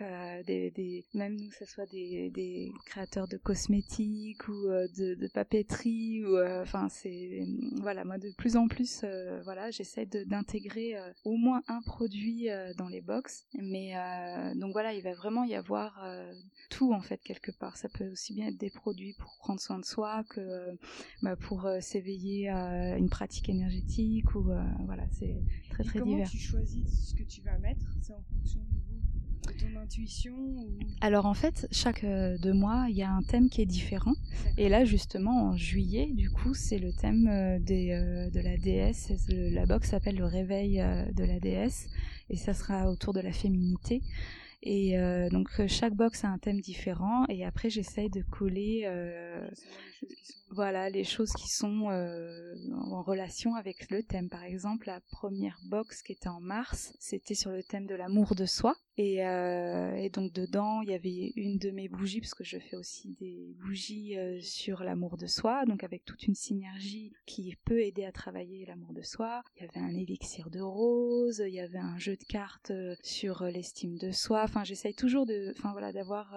des, 0.45 0.71
des, 0.71 1.05
même 1.13 1.35
nous, 1.35 1.49
que 1.49 1.55
ce 1.55 1.65
soit 1.65 1.85
des, 1.87 2.29
des 2.29 2.71
créateurs 2.85 3.27
de 3.27 3.37
cosmétiques 3.37 4.47
ou 4.47 4.67
de, 4.97 5.15
de 5.15 5.27
papeterie 5.27 6.23
ou 6.23 6.37
enfin 6.61 6.89
c'est 6.89 7.45
voilà 7.81 8.03
moi 8.05 8.17
de 8.17 8.31
plus 8.37 8.55
en 8.55 8.67
plus 8.67 9.03
voilà 9.43 9.71
j'essaie 9.71 10.05
d'intégrer 10.05 10.95
au 11.23 11.35
moins 11.35 11.63
un 11.67 11.81
produit 11.81 12.47
dans 12.77 12.87
les 12.87 13.01
box 13.01 13.45
mais 13.53 13.93
donc 14.55 14.73
voilà 14.73 14.93
il 14.93 15.03
va 15.03 15.13
vraiment 15.13 15.43
y 15.43 15.55
avoir 15.55 16.05
tout 16.69 16.93
en 16.93 17.01
fait 17.01 17.21
quelque 17.23 17.51
part 17.51 17.77
ça 17.77 17.89
peut 17.89 18.09
aussi 18.11 18.33
bien 18.33 18.47
être 18.47 18.57
des 18.57 18.69
produits 18.69 19.13
pour 19.13 19.35
prendre 19.39 19.59
soin 19.59 19.79
de 19.79 19.85
soi 19.85 20.23
que 20.29 20.77
bah, 21.21 21.35
pour 21.35 21.69
s'éveiller 21.79 22.49
à 22.49 22.97
une 22.97 23.09
pratique 23.09 23.49
énergétique 23.49 24.35
ou 24.35 24.51
voilà 24.85 25.05
c'est 25.11 25.41
très 25.69 25.83
très 25.83 25.99
comment 25.99 26.11
divers 26.11 26.29
tu 26.29 26.37
choisis 26.37 27.09
ce 27.09 27.15
que 27.15 27.23
tu 27.23 27.41
vas 27.41 27.57
mettre? 27.59 27.85
C'est 28.01 28.13
en 28.13 28.21
fonction 28.21 28.59
de 28.71 28.81
de 29.47 29.53
ton 29.53 29.79
intuition 29.79 30.33
ou... 30.35 30.77
Alors 31.01 31.25
en 31.25 31.33
fait, 31.33 31.67
chaque 31.71 32.03
euh, 32.03 32.37
deux 32.37 32.53
mois, 32.53 32.87
il 32.89 32.95
y 32.95 33.03
a 33.03 33.11
un 33.11 33.23
thème 33.23 33.49
qui 33.49 33.61
est 33.61 33.65
différent. 33.65 34.13
Et 34.57 34.69
là, 34.69 34.85
justement, 34.85 35.49
en 35.49 35.57
juillet, 35.57 36.11
du 36.13 36.29
coup, 36.29 36.53
c'est 36.53 36.77
le 36.77 36.93
thème 36.93 37.27
euh, 37.27 37.59
des, 37.59 37.91
euh, 37.91 38.29
de 38.29 38.39
la 38.39 38.57
déesse. 38.57 39.11
La 39.29 39.65
box 39.65 39.89
s'appelle 39.89 40.17
le 40.17 40.25
réveil 40.25 40.77
de 41.15 41.23
la 41.23 41.39
déesse. 41.39 41.89
Et 42.29 42.37
ça 42.37 42.53
sera 42.53 42.89
autour 42.89 43.13
de 43.13 43.19
la 43.19 43.31
féminité. 43.31 44.01
Et 44.63 44.95
donc 45.31 45.49
chaque 45.67 45.93
box 45.93 46.23
a 46.23 46.27
un 46.27 46.37
thème 46.37 46.61
différent. 46.61 47.25
Et 47.29 47.45
après, 47.45 47.69
j'essaye 47.69 48.09
de 48.09 48.21
coller 48.21 48.85
voilà 50.51 50.89
les 50.89 51.03
choses 51.03 51.31
qui 51.31 51.49
sont 51.49 51.89
euh, 51.89 52.55
en 52.75 53.01
relation 53.01 53.55
avec 53.55 53.89
le 53.89 54.03
thème. 54.03 54.29
Par 54.29 54.43
exemple, 54.43 54.87
la 54.87 54.99
première 54.99 55.59
box 55.65 56.01
qui 56.01 56.11
était 56.11 56.27
en 56.27 56.41
mars, 56.41 56.93
c'était 56.99 57.35
sur 57.35 57.51
le 57.51 57.63
thème 57.63 57.87
de 57.87 57.95
l'amour 57.95 58.35
de 58.35 58.45
soi. 58.45 58.75
Et, 58.97 59.25
euh, 59.25 59.95
et, 59.95 60.09
donc 60.09 60.33
dedans, 60.33 60.81
il 60.81 60.89
y 60.89 60.93
avait 60.93 61.31
une 61.35 61.57
de 61.57 61.71
mes 61.71 61.87
bougies, 61.87 62.19
parce 62.19 62.33
que 62.33 62.43
je 62.43 62.57
fais 62.57 62.75
aussi 62.75 63.15
des 63.19 63.55
bougies 63.59 64.17
euh, 64.17 64.39
sur 64.41 64.83
l'amour 64.83 65.17
de 65.17 65.27
soi, 65.27 65.65
donc 65.65 65.83
avec 65.83 66.03
toute 66.03 66.23
une 66.23 66.35
synergie 66.35 67.13
qui 67.25 67.55
peut 67.63 67.81
aider 67.81 68.03
à 68.03 68.11
travailler 68.11 68.65
l'amour 68.65 68.93
de 68.93 69.01
soi. 69.01 69.43
Il 69.55 69.63
y 69.63 69.65
avait 69.65 69.79
un 69.79 69.95
élixir 69.95 70.49
de 70.49 70.59
rose, 70.59 71.41
il 71.45 71.53
y 71.53 71.61
avait 71.61 71.77
un 71.77 71.97
jeu 71.97 72.17
de 72.17 72.23
cartes 72.25 72.73
sur 73.01 73.43
l'estime 73.45 73.97
de 73.97 74.11
soi. 74.11 74.43
Enfin, 74.43 74.63
j'essaye 74.65 74.93
toujours 74.93 75.25
de, 75.25 75.53
enfin 75.57 75.71
voilà, 75.71 75.93
d'avoir 75.93 76.35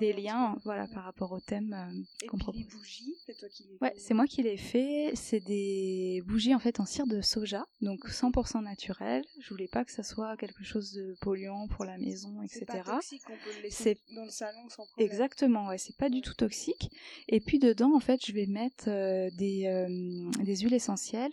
des 0.00 0.12
liens, 0.12 0.56
voilà, 0.64 0.88
par 0.88 1.04
rapport 1.04 1.32
au 1.32 1.40
thème 1.40 2.04
qu'on 2.28 2.38
propose. 2.38 2.60
Les 2.60 2.66
bougies, 2.66 3.14
c'est 3.24 3.36
toi 3.38 3.48
qui 3.48 3.64
les 3.64 3.78
Ouais, 3.80 3.94
c'est 3.96 4.14
moi 4.14 4.26
qui 4.26 4.42
les 4.42 4.56
fait. 4.56 5.12
C'est 5.14 5.40
des 5.40 6.22
bougies 6.26 6.54
en 6.54 6.58
fait 6.58 6.80
en 6.80 6.86
cire 6.86 7.06
de 7.06 7.20
soja, 7.20 7.64
donc 7.80 8.08
100% 8.08 8.62
naturel. 8.62 9.24
Je 9.40 9.48
voulais 9.50 9.68
pas 9.68 9.84
que 9.84 9.92
ça 9.92 10.02
soit 10.02 10.36
quelque 10.36 10.64
chose 10.64 10.92
de 10.92 11.16
polluant 11.20 11.68
pour 11.68 11.83
la 11.84 11.98
maison, 11.98 12.42
etc. 12.42 12.60
C'est 12.60 12.66
pas 12.66 12.82
toxique, 12.82 13.22
on 13.28 13.44
peut 13.44 13.56
le 13.56 13.62
laisser 13.62 13.98
dans 14.14 14.24
le 14.24 14.30
salon 14.30 14.68
sans 14.68 14.86
problème. 14.86 15.06
Exactement, 15.06 15.68
ouais, 15.68 15.78
c'est 15.78 15.96
pas 15.96 16.08
du 16.08 16.20
tout 16.20 16.34
toxique. 16.34 16.90
Et 17.28 17.40
puis 17.40 17.58
dedans, 17.58 17.94
en 17.94 18.00
fait, 18.00 18.24
je 18.24 18.32
vais 18.32 18.46
mettre 18.46 18.88
euh, 18.88 19.30
des, 19.36 19.66
euh, 19.66 20.30
des 20.42 20.56
huiles 20.56 20.74
essentielles. 20.74 21.32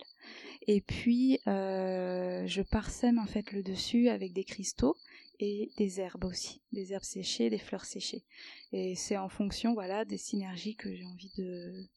Et 0.66 0.80
puis, 0.80 1.40
euh, 1.46 2.46
je 2.46 2.62
parsème 2.62 3.18
en 3.18 3.26
fait 3.26 3.52
le 3.52 3.62
dessus 3.62 4.08
avec 4.08 4.32
des 4.32 4.44
cristaux 4.44 4.96
et 5.40 5.72
des 5.76 6.00
herbes 6.00 6.24
aussi, 6.24 6.62
des 6.72 6.92
herbes 6.92 7.02
séchées, 7.02 7.50
des 7.50 7.58
fleurs 7.58 7.84
séchées. 7.84 8.24
Et 8.72 8.94
c'est 8.94 9.16
en 9.16 9.28
fonction, 9.28 9.74
voilà, 9.74 10.04
des 10.04 10.18
synergies 10.18 10.76
que 10.76 10.94
j'ai 10.94 11.04
envie 11.04 11.32
de, 11.36 11.88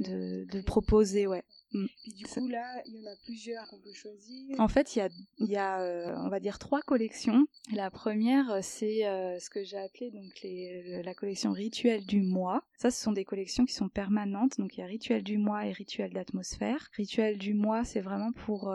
de, 0.00 0.44
de 0.50 0.60
proposer, 0.62 1.26
ouais. 1.26 1.44
Mm. 1.72 1.86
Puis 2.02 2.12
du 2.12 2.24
coup, 2.24 2.48
là, 2.48 2.82
il 2.86 2.96
y 2.96 3.06
en 3.06 3.10
a 3.10 3.16
plusieurs 3.24 3.68
qu'on 3.68 3.78
peut 3.78 3.92
choisir. 3.92 4.58
En 4.60 4.68
fait, 4.68 4.94
il 4.94 5.00
y 5.00 5.02
a, 5.02 5.08
y 5.40 5.56
a 5.56 5.80
euh, 5.80 6.14
on 6.18 6.28
va 6.28 6.40
dire, 6.40 6.58
trois 6.58 6.80
collections. 6.82 7.46
La 7.72 7.90
première, 7.90 8.50
euh, 8.50 8.58
c'est 8.62 9.06
euh, 9.06 9.38
ce 9.38 9.50
que 9.50 9.64
j'ai 9.64 9.78
appelé 9.78 10.10
donc 10.10 10.40
les, 10.42 11.02
la 11.02 11.14
collection 11.14 11.52
Rituel 11.52 12.06
du 12.06 12.22
mois. 12.22 12.62
Ça, 12.76 12.90
ce 12.90 13.02
sont 13.02 13.12
des 13.12 13.24
collections 13.24 13.64
qui 13.64 13.74
sont 13.74 13.88
permanentes. 13.88 14.58
Donc, 14.58 14.76
il 14.76 14.80
y 14.80 14.84
a 14.84 14.86
Rituel 14.86 15.22
du 15.22 15.38
mois 15.38 15.66
et 15.66 15.72
Rituel 15.72 16.12
d'atmosphère. 16.12 16.88
Rituel 16.96 17.38
du 17.38 17.54
mois, 17.54 17.84
c'est 17.84 18.00
vraiment 18.00 18.32
pour 18.32 18.74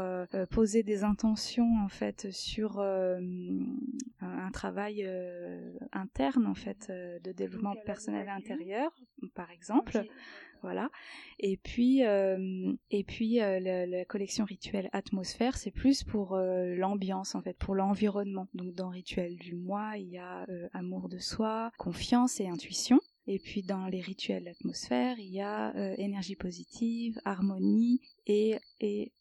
poser 0.51 0.83
des 0.83 1.03
intentions, 1.03 1.69
en 1.83 1.89
fait, 1.89 2.31
sur 2.31 2.81
un 4.21 4.51
travail 4.51 5.03
euh, 5.05 5.71
en 6.45 6.55
fait 6.55 6.91
de 7.23 7.31
développement 7.31 7.75
personnel 7.85 8.29
intérieur 8.29 8.91
par 9.35 9.51
exemple 9.51 10.03
voilà 10.61 10.89
et 11.39 11.57
puis 11.57 12.03
euh, 12.03 12.73
et 12.91 13.03
puis 13.03 13.35
la, 13.35 14.05
collection 14.05 14.45
rituel 14.45 14.89
atmosphère 14.91 15.57
c'est 15.57 15.71
plus 15.71 16.03
pour 16.03 16.35
l'ambiance 16.37 17.35
en 17.35 17.41
fait 17.41 17.57
pour 17.57 17.75
l'environnement 17.75 18.47
donc 18.53 18.73
dans 18.73 18.89
rituel 18.89 19.35
du 19.37 19.55
mois 19.55 19.97
il 19.97 20.09
y 20.09 20.17
a 20.17 20.45
amour 20.73 21.09
de 21.09 21.17
soi 21.17 21.71
confiance 21.77 22.39
et 22.39 22.47
intuition 22.47 22.99
et 23.27 23.37
puis 23.37 23.61
dans 23.61 23.85
les 23.85 24.01
rituels 24.01 24.45
d'atmosphère, 24.45 25.19
il 25.19 25.31
y 25.31 25.41
a 25.41 25.71
énergie 25.99 26.35
positive, 26.35 27.21
harmonie 27.25 28.01
et, 28.25 28.57
et 28.79 29.11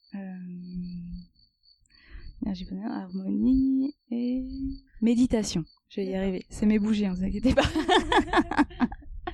énergie 2.43 2.67
harmonie 2.87 3.95
et 4.11 4.47
méditation. 5.03 5.65
Je 5.89 6.01
vais 6.01 6.07
y 6.07 6.15
arriver. 6.15 6.47
C'est 6.49 6.67
mes 6.67 6.79
bougies, 6.79 7.05
ne 7.05 7.09
hein, 7.09 7.15
vous 7.15 7.25
inquiétez 7.25 7.55
pas. 7.55 7.63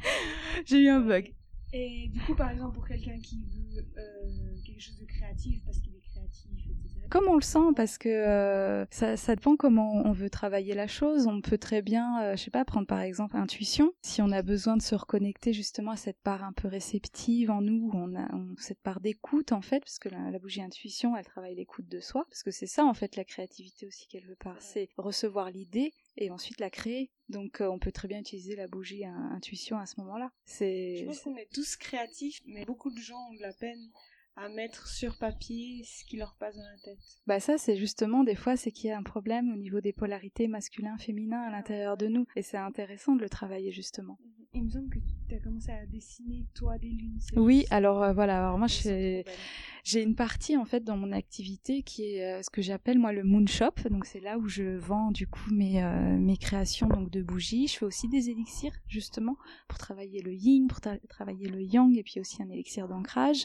J'ai 0.67 0.83
eu 0.83 0.89
un 0.89 1.01
bug. 1.01 1.33
Et 1.77 2.07
du 2.07 2.21
coup, 2.21 2.37
par 2.37 2.53
exemple, 2.53 2.75
pour 2.77 2.87
quelqu'un 2.87 3.19
qui 3.19 3.43
veut 3.43 3.85
euh, 3.99 4.63
quelque 4.65 4.81
chose 4.81 4.97
de 4.97 5.07
créatif, 5.07 5.61
parce 5.65 5.81
qu'il 5.81 5.97
est 5.97 6.09
créatif, 6.09 6.49
etc. 6.71 7.01
Comme 7.11 7.27
on 7.27 7.35
le 7.35 7.43
sent, 7.43 7.73
parce 7.75 7.99
que 7.99 8.09
euh, 8.09 8.87
ça, 8.91 9.17
ça, 9.17 9.35
dépend 9.35 9.57
comment 9.57 9.93
on 10.05 10.13
veut 10.13 10.31
travailler 10.31 10.75
la 10.75 10.87
chose. 10.87 11.27
On 11.27 11.41
peut 11.41 11.59
très 11.59 11.83
bien, 11.83 12.23
euh, 12.23 12.37
je 12.37 12.45
sais 12.45 12.53
pas, 12.53 12.65
prendre 12.65 12.87
par 12.87 13.01
exemple 13.01 13.37
intuition. 13.37 13.93
Si 14.03 14.23
on 14.23 14.31
a 14.31 14.43
besoin 14.43 14.77
de 14.77 14.83
se 14.83 14.95
reconnecter 14.95 15.53
justement 15.53 15.91
à 15.91 15.97
cette 15.97 16.23
part 16.23 16.45
un 16.45 16.53
peu 16.53 16.69
réceptive 16.69 17.51
en 17.51 17.61
nous, 17.61 17.91
on 17.93 18.15
a 18.15 18.29
cette 18.57 18.81
part 18.81 19.01
d'écoute 19.01 19.51
en 19.51 19.61
fait, 19.61 19.81
parce 19.81 19.99
que 19.99 20.09
la, 20.09 20.31
la 20.31 20.39
bougie 20.39 20.63
intuition, 20.63 21.17
elle 21.17 21.25
travaille 21.25 21.57
l'écoute 21.57 21.89
de 21.89 21.99
soi, 21.99 22.25
parce 22.31 22.45
que 22.45 22.53
c'est 22.53 22.69
ça 22.69 22.85
en 22.85 22.95
fait 22.95 23.17
la 23.17 23.25
créativité 23.25 23.89
aussi 23.89 24.07
quelque 24.07 24.35
part, 24.35 24.57
c'est 24.61 24.91
recevoir 24.97 25.51
l'idée 25.51 25.93
et 26.17 26.31
ensuite 26.31 26.61
la 26.61 26.71
créer. 26.71 27.11
Donc 27.29 27.61
euh, 27.61 27.69
on 27.69 27.79
peut 27.79 27.93
très 27.93 28.09
bien 28.09 28.21
utiliser 28.21 28.57
la 28.57 28.69
bougie 28.69 29.05
intuition 29.05 29.79
à 29.79 29.87
ce 29.87 30.01
moment-là. 30.01 30.31
C'est. 30.45 30.97
Je 30.97 31.05
pense 31.07 31.21
qu'on 31.21 31.37
est 31.37 31.53
tous 31.53 31.77
créatifs, 31.77 32.41
mais 32.47 32.65
beaucoup 32.65 32.91
de 32.91 32.99
gens 32.99 33.29
ont 33.31 33.35
de 33.35 33.43
la 33.43 33.53
peine 33.53 33.91
à 34.37 34.49
mettre 34.49 34.89
sur 34.89 35.17
papier 35.17 35.85
ce 35.85 36.05
qui 36.05 36.17
leur 36.17 36.35
passe 36.37 36.57
dans 36.57 36.63
la 36.63 36.79
tête. 36.83 36.99
Bah 37.27 37.41
ça 37.41 37.57
c'est 37.57 37.77
justement 37.77 38.25
des 38.25 38.35
fois 38.35 38.57
c'est 38.57 38.73
qu'il 38.73 38.91
y 38.91 38.93
a 38.93 38.99
un 38.99 39.03
problème 39.03 39.53
au 39.53 39.57
niveau 39.57 39.81
des 39.81 39.93
polarités 39.93 40.49
masculin 40.49 40.99
féminin 40.99 41.43
à 41.43 41.51
l'intérieur 41.51 41.97
de 41.97 42.09
nous 42.09 42.27
et 42.35 42.43
c'est 42.43 42.57
intéressant 42.57 43.15
de 43.15 43.23
le 43.23 43.29
travailler 43.29 43.71
justement. 43.71 44.19
Il 44.53 44.65
me 44.65 44.71
semble 44.71 44.89
que 44.91 44.99
tu 45.35 45.41
as 45.41 45.43
commencé 45.43 45.71
à 45.71 45.87
dessiner 45.87 46.47
toi 46.55 46.79
des 46.79 46.89
lunes. 46.89 47.19
Oui, 47.37 47.67
alors 47.71 48.03
euh, 48.03 48.13
voilà, 48.13 48.39
alors 48.39 48.59
moi 48.59 48.69
j'ai 48.69 50.03
une 50.03 50.15
partie 50.15 50.57
en 50.57 50.65
fait 50.65 50.85
dans 50.85 50.97
mon 50.97 51.13
activité 51.13 51.83
qui 51.83 52.15
est 52.15 52.25
euh, 52.25 52.43
ce 52.43 52.51
que 52.51 52.63
j'appelle 52.63 52.99
moi 52.99 53.13
le 53.13 53.25
moon 53.25 53.47
shop. 53.47 53.89
Donc 53.91 54.07
c'est 54.07 54.21
là 54.21 54.39
où 54.39 54.49
je 54.49 54.77
vends 54.77 55.11
du 55.11 55.27
coup 55.27 55.51
mes 55.51 55.83
euh, 55.83 56.17
mes 56.17 56.37
créations 56.37 56.87
donc 56.87 57.11
de 57.11 57.23
bougies. 57.23 57.67
Je 57.67 57.79
fais 57.79 57.85
aussi 57.85 58.09
des 58.09 58.31
élixirs 58.31 58.75
justement 58.87 59.37
pour 59.69 59.79
travailler 59.79 60.23
le 60.23 60.33
yin, 60.33 60.69
pour 60.69 60.81
travailler 61.09 61.49
le 61.49 61.63
yang 61.63 61.97
et 61.97 62.03
puis 62.03 62.21
aussi 62.21 62.43
un 62.43 62.49
élixir 62.49 62.87
d'ancrage. 62.89 63.45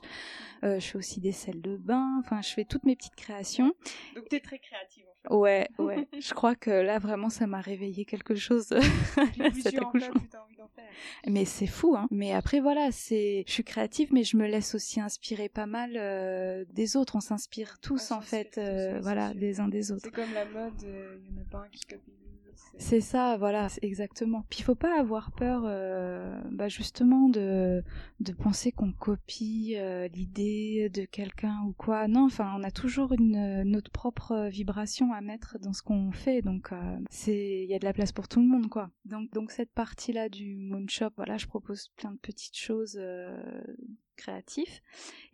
Je 0.61 0.79
fais 0.79 0.97
aussi 0.97 1.19
des 1.19 1.31
sels 1.31 1.61
de 1.61 1.77
bain. 1.77 2.19
Enfin, 2.19 2.41
je 2.41 2.49
fais 2.49 2.65
toutes 2.65 2.83
mes 2.83 2.95
petites 2.95 3.15
créations. 3.15 3.73
Donc 4.15 4.29
t'es 4.29 4.39
très 4.39 4.59
créative. 4.59 5.05
En 5.25 5.29
fait. 5.29 5.35
Ouais, 5.35 5.69
ouais. 5.79 6.07
je 6.19 6.33
crois 6.33 6.55
que 6.55 6.69
là 6.69 6.99
vraiment 6.99 7.29
ça 7.29 7.47
m'a 7.47 7.61
réveillé 7.61 8.05
quelque 8.05 8.35
chose. 8.35 8.67
Cet 9.61 9.75
accouchement. 9.75 10.21
Mais 11.27 11.45
c'est 11.45 11.67
fou, 11.79 11.95
hein. 11.95 12.07
Mais 12.11 12.33
après 12.33 12.59
voilà, 12.59 12.91
c'est, 12.91 13.43
je 13.47 13.51
suis 13.51 13.63
créative, 13.63 14.09
mais 14.11 14.23
je 14.23 14.37
me 14.37 14.47
laisse 14.47 14.75
aussi 14.75 14.99
inspirer 14.99 15.49
pas 15.49 15.65
mal 15.65 15.93
euh, 15.95 16.65
des 16.73 16.97
autres. 16.97 17.15
On 17.15 17.21
s'inspire 17.21 17.79
tous 17.79 18.11
en 18.11 18.21
fait, 18.21 18.57
euh, 18.57 18.99
voilà, 19.01 19.33
des 19.33 19.59
uns 19.59 19.67
des 19.67 19.91
autres. 19.91 20.03
C'est 20.03 20.11
comme 20.11 20.33
la 20.33 20.45
mode, 20.45 20.73
il 20.81 20.87
euh, 20.87 21.17
y 21.31 21.37
en 21.37 21.41
a 21.41 21.45
pas 21.49 21.59
un 21.59 21.69
qui 21.69 21.85
copie 21.85 22.11
c'est 22.77 23.01
ça, 23.01 23.35
voilà, 23.37 23.67
exactement. 23.81 24.45
Puis 24.49 24.59
il 24.59 24.63
faut 24.63 24.73
pas 24.73 24.97
avoir 24.99 25.31
peur, 25.31 25.63
euh, 25.65 26.39
bah 26.49 26.69
justement, 26.69 27.27
de, 27.27 27.83
de 28.21 28.31
penser 28.31 28.71
qu'on 28.71 28.93
copie 28.93 29.75
euh, 29.75 30.07
l'idée 30.07 30.89
de 30.89 31.03
quelqu'un 31.03 31.59
ou 31.67 31.73
quoi. 31.73 32.07
Non, 32.07 32.25
enfin, 32.25 32.53
on 32.57 32.63
a 32.63 32.71
toujours 32.71 33.11
une 33.11 33.63
notre 33.63 33.91
propre 33.91 34.47
vibration 34.47 35.11
à 35.13 35.19
mettre 35.19 35.59
dans 35.59 35.73
ce 35.73 35.83
qu'on 35.83 36.11
fait, 36.11 36.41
donc 36.41 36.71
euh, 36.71 36.97
c'est, 37.09 37.63
il 37.63 37.69
y 37.69 37.75
a 37.75 37.79
de 37.79 37.85
la 37.85 37.93
place 37.93 38.13
pour 38.13 38.29
tout 38.29 38.39
le 38.39 38.47
monde, 38.47 38.69
quoi. 38.69 38.89
Donc, 39.03 39.29
donc 39.33 39.51
cette 39.51 39.71
partie-là 39.73 40.29
du 40.29 40.55
Moon 40.55 40.85
Shop, 40.87 41.09
voilà, 41.17 41.37
je 41.37 41.47
propose 41.47 41.89
plein 41.97 42.11
de 42.11 42.17
petites 42.19 42.57
choses 42.57 42.99
créatif. 44.19 44.81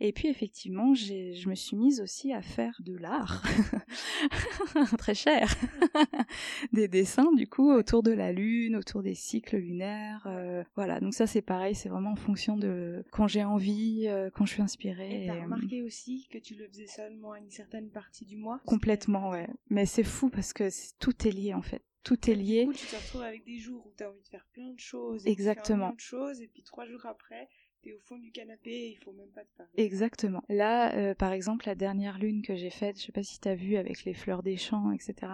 Et 0.00 0.12
puis 0.12 0.28
effectivement, 0.28 0.94
je 0.94 1.48
me 1.48 1.54
suis 1.54 1.76
mise 1.76 2.00
aussi 2.00 2.32
à 2.32 2.40
faire 2.40 2.80
de 2.80 2.96
l'art, 2.96 3.42
très 4.98 5.14
cher, 5.14 5.52
des 6.72 6.88
dessins 6.88 7.32
du 7.32 7.46
coup 7.46 7.70
autour 7.70 8.02
de 8.02 8.12
la 8.12 8.32
lune, 8.32 8.76
autour 8.76 9.02
des 9.02 9.14
cycles 9.14 9.56
lunaires. 9.56 10.26
Euh, 10.26 10.62
voilà, 10.76 11.00
donc 11.00 11.14
ça 11.14 11.26
c'est 11.26 11.42
pareil, 11.42 11.74
c'est 11.74 11.88
vraiment 11.88 12.12
en 12.12 12.16
fonction 12.16 12.56
de 12.56 13.04
quand 13.10 13.26
j'ai 13.26 13.44
envie, 13.44 14.06
euh, 14.08 14.30
quand 14.30 14.46
je 14.46 14.52
suis 14.52 14.62
inspirée. 14.62 15.24
Et 15.24 15.26
t'as 15.26 15.42
remarqué 15.42 15.82
aussi 15.82 16.28
que 16.30 16.38
tu 16.38 16.54
le 16.54 16.68
faisais 16.68 16.86
seulement 16.86 17.32
à 17.32 17.38
une 17.38 17.50
certaine 17.50 17.90
partie 17.90 18.24
du 18.24 18.36
mois 18.36 18.60
Complètement, 18.64 19.30
ouais. 19.30 19.48
Mais 19.68 19.86
c'est 19.86 20.04
fou 20.04 20.30
parce 20.30 20.52
que 20.52 20.68
tout 20.98 21.26
est 21.26 21.32
lié 21.32 21.54
en 21.54 21.62
fait 21.62 21.82
tout 22.06 22.30
est 22.30 22.36
lié. 22.36 22.60
Du 22.60 22.70
coup, 22.70 22.72
tu 22.72 22.86
te 22.86 22.94
retrouves 22.94 23.22
avec 23.22 23.44
des 23.44 23.58
jours 23.58 23.84
où 23.84 23.92
tu 23.96 24.04
as 24.04 24.08
envie 24.08 24.22
de 24.22 24.28
faire 24.28 24.46
plein 24.52 24.70
de 24.70 24.78
choses. 24.78 25.26
Exactement. 25.26 25.88
plein 25.88 25.96
de 25.96 26.00
choses, 26.00 26.40
et 26.40 26.46
puis 26.46 26.62
trois 26.62 26.86
jours 26.86 27.04
après, 27.04 27.48
au 27.94 28.00
fond 28.00 28.18
du 28.18 28.30
canapé 28.30 28.90
il 28.90 28.96
faut 29.04 29.12
même 29.12 29.28
pas 29.34 29.42
te 29.42 29.56
parler. 29.56 29.72
Exactement. 29.76 30.42
Là, 30.48 30.94
euh, 30.94 31.14
par 31.14 31.32
exemple, 31.32 31.66
la 31.66 31.74
dernière 31.74 32.18
lune 32.18 32.42
que 32.42 32.54
j'ai 32.54 32.70
faite, 32.70 32.98
je 32.98 33.06
sais 33.06 33.12
pas 33.12 33.22
si 33.22 33.40
tu 33.40 33.48
as 33.48 33.54
vu 33.54 33.76
avec 33.76 34.04
les 34.04 34.14
fleurs 34.14 34.42
des 34.42 34.56
champs, 34.56 34.92
etc. 34.92 35.32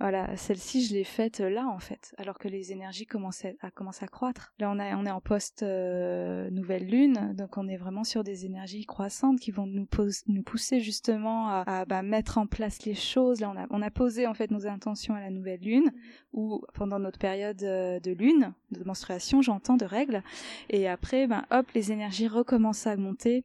Voilà, 0.00 0.36
celle-ci, 0.36 0.84
je 0.84 0.94
l'ai 0.94 1.04
faite 1.04 1.40
euh, 1.40 1.48
là, 1.48 1.66
en 1.66 1.78
fait, 1.78 2.14
alors 2.18 2.38
que 2.38 2.48
les 2.48 2.72
énergies 2.72 3.06
commençaient 3.06 3.56
à, 3.60 3.70
commencer 3.70 4.04
à 4.04 4.08
croître. 4.08 4.52
Là, 4.58 4.70
on, 4.70 4.78
a, 4.78 4.96
on 4.96 5.06
est 5.06 5.10
en 5.10 5.20
post 5.20 5.62
euh, 5.62 6.50
nouvelle 6.50 6.86
lune, 6.86 7.34
donc 7.34 7.56
on 7.56 7.68
est 7.68 7.76
vraiment 7.76 8.04
sur 8.04 8.24
des 8.24 8.44
énergies 8.44 8.84
croissantes 8.84 9.40
qui 9.40 9.50
vont 9.50 9.66
nous, 9.66 9.86
nous 10.26 10.42
pousser 10.42 10.80
justement 10.80 11.48
à, 11.48 11.84
bah, 11.86 12.02
mettre 12.02 12.38
en 12.38 12.46
place 12.46 12.84
les 12.84 12.94
choses. 12.94 13.40
Là, 13.40 13.52
on 13.54 13.58
a, 13.58 13.66
on 13.70 13.82
a 13.82 13.90
posé 13.90 14.26
en 14.26 14.34
fait 14.34 14.50
nos 14.50 14.66
intentions 14.66 15.14
à 15.14 15.20
la 15.20 15.30
nouvelle 15.30 15.60
lune, 15.60 15.84
mhm. 15.84 15.92
ou 16.32 16.62
pendant 16.74 16.98
notre 16.98 17.18
période 17.18 17.56
de 17.56 18.12
lune, 18.12 18.52
de 18.70 18.84
menstruation, 18.84 19.42
j'entends, 19.42 19.76
de 19.76 19.84
règles. 19.84 20.22
Et 20.70 20.88
après, 20.88 21.26
ben 21.26 21.44
hop, 21.50 21.66
les 21.76 21.92
énergies 21.92 22.26
recommencent 22.26 22.86
à 22.86 22.96
monter. 22.96 23.44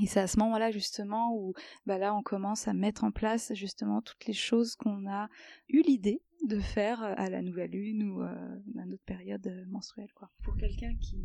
Et 0.00 0.06
c'est 0.06 0.20
à 0.20 0.26
ce 0.26 0.38
moment-là 0.38 0.70
justement 0.70 1.34
où 1.34 1.52
bah 1.84 1.98
là 1.98 2.14
on 2.14 2.22
commence 2.22 2.68
à 2.68 2.74
mettre 2.74 3.02
en 3.02 3.10
place 3.10 3.52
justement 3.54 4.02
toutes 4.02 4.26
les 4.26 4.34
choses 4.34 4.76
qu'on 4.76 5.10
a 5.10 5.28
eu 5.68 5.82
l'idée 5.82 6.22
de 6.44 6.60
faire 6.60 7.02
à 7.02 7.28
la 7.28 7.42
nouvelle 7.42 7.70
lune 7.70 8.02
ou 8.04 8.22
euh, 8.22 8.58
à 8.78 8.86
notre 8.86 9.04
période 9.04 9.66
menstruelle 9.68 10.12
quoi. 10.14 10.30
Pour 10.42 10.56
quelqu'un 10.56 10.94
qui, 10.96 11.24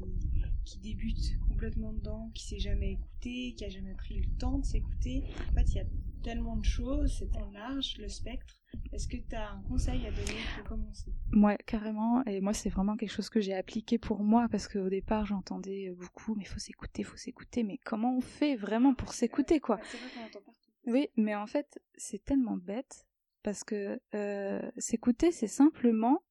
qui 0.66 0.80
débute 0.80 1.38
complètement 1.48 1.94
dedans, 1.94 2.32
qui 2.34 2.48
s'est 2.48 2.60
jamais 2.60 2.94
écouté, 2.94 3.54
qui 3.56 3.66
a 3.66 3.70
jamais 3.70 3.94
pris 3.94 4.20
le 4.20 4.38
temps 4.38 4.60
de 4.60 4.66
s'écouter, 4.66 5.24
en 5.50 5.54
fait 5.54 5.70
il 5.74 5.76
y 5.76 5.82
a 5.82 5.86
tellement 6.24 6.56
de 6.56 6.66
choses, 6.66 7.16
c'est 7.20 7.32
tellement 7.32 7.52
large 7.52 7.98
le 8.00 8.08
spectre 8.08 8.62
est-ce 8.94 9.08
que 9.08 9.18
tu 9.18 9.36
as 9.36 9.52
un 9.52 9.62
conseil 9.64 10.06
à 10.06 10.12
donner 10.12 10.40
pour 10.56 10.64
commencer? 10.66 11.14
Ouais, 11.34 11.58
carrément. 11.66 12.24
Et 12.26 12.42
moi, 12.42 12.54
c'est 12.54 12.70
vraiment 12.70 12.98
quelque 12.98 13.12
chose 13.12 13.30
que 13.30 13.40
j'ai 13.40 13.54
appliqué 13.54 13.98
pour 13.98 14.24
moi 14.24 14.48
parce 14.50 14.68
qu'au 14.68 14.90
départ, 14.90 15.26
j'entendais 15.26 15.92
beaucoup, 15.92 16.36
mais 16.36 16.46
faut 16.46 16.60
s'écouter, 16.60 17.04
faut 17.04 17.18
s'écouter. 17.18 17.64
Mais 17.64 17.78
comment 17.84 18.18
on 18.18 18.22
fait 18.22 18.56
vraiment 18.56 18.94
pour 18.94 19.14
s'écouter, 19.14 19.60
quoi? 19.60 19.80
C'est 19.84 19.98
vrai 19.98 20.10
qu'on 20.14 20.26
entend 20.26 20.42
partout. 20.42 20.72
Oui, 20.88 21.08
mais 21.16 21.36
en 21.36 21.48
fait, 21.48 21.82
c'est 21.96 22.24
tellement 22.24 22.58
bête 22.58 23.08
parce 23.44 23.64
que 23.64 24.00
euh, 24.16 24.62
s'écouter, 24.78 25.32
c'est 25.32 25.48
simplement 25.48 26.22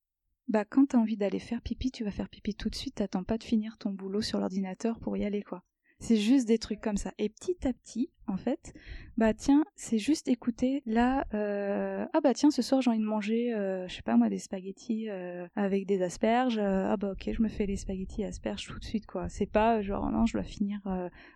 bah 0.48 0.64
quand 0.64 0.86
t'as 0.86 0.98
envie 0.98 1.16
d'aller 1.16 1.38
faire 1.38 1.62
pipi, 1.62 1.92
tu 1.92 2.02
vas 2.02 2.10
faire 2.10 2.28
pipi 2.28 2.54
tout 2.54 2.68
de 2.68 2.74
suite, 2.74 2.96
t'attends 2.96 3.22
pas 3.22 3.38
de 3.38 3.44
finir 3.44 3.78
ton 3.78 3.90
boulot 3.90 4.20
sur 4.20 4.40
l'ordinateur 4.40 4.98
pour 4.98 5.16
y 5.16 5.24
aller 5.24 5.42
quoi. 5.42 5.62
C'est 6.00 6.16
juste 6.16 6.48
des 6.48 6.58
trucs 6.58 6.80
comme 6.80 6.96
ça. 6.96 7.12
Et 7.18 7.28
petit 7.28 7.68
à 7.68 7.74
petit, 7.74 8.10
en 8.26 8.38
fait, 8.38 8.72
bah 9.18 9.34
tiens, 9.34 9.64
c'est 9.76 9.98
juste 9.98 10.28
écouter. 10.28 10.82
Là, 10.86 11.26
euh, 11.34 12.06
ah 12.14 12.20
bah 12.22 12.32
tiens, 12.32 12.50
ce 12.50 12.62
soir 12.62 12.80
j'ai 12.80 12.88
envie 12.88 12.98
de 12.98 13.04
manger, 13.04 13.52
euh, 13.52 13.86
je 13.86 13.96
sais 13.96 14.02
pas 14.02 14.16
moi, 14.16 14.30
des 14.30 14.38
spaghettis 14.38 15.10
euh, 15.10 15.46
avec 15.56 15.86
des 15.86 16.02
asperges. 16.02 16.58
ah 16.58 16.96
bah 16.96 17.12
ok, 17.12 17.30
je 17.32 17.42
me 17.42 17.48
fais 17.48 17.66
les 17.66 17.76
spaghettis 17.76 18.24
asperges 18.24 18.66
tout 18.66 18.78
de 18.78 18.84
suite 18.84 19.06
quoi. 19.06 19.28
C'est 19.28 19.50
pas 19.50 19.82
genre 19.82 20.10
non, 20.10 20.24
je 20.24 20.32
dois 20.32 20.42
finir 20.42 20.80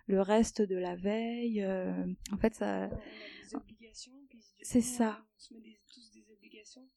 le 0.07 0.21
reste 0.21 0.63
de 0.63 0.75
la 0.75 0.95
veille. 0.95 1.63
en 2.31 2.37
fait, 2.37 2.55
ça. 2.55 2.89
C'est 4.63 4.81
ça. 4.81 5.23
On 5.51 5.84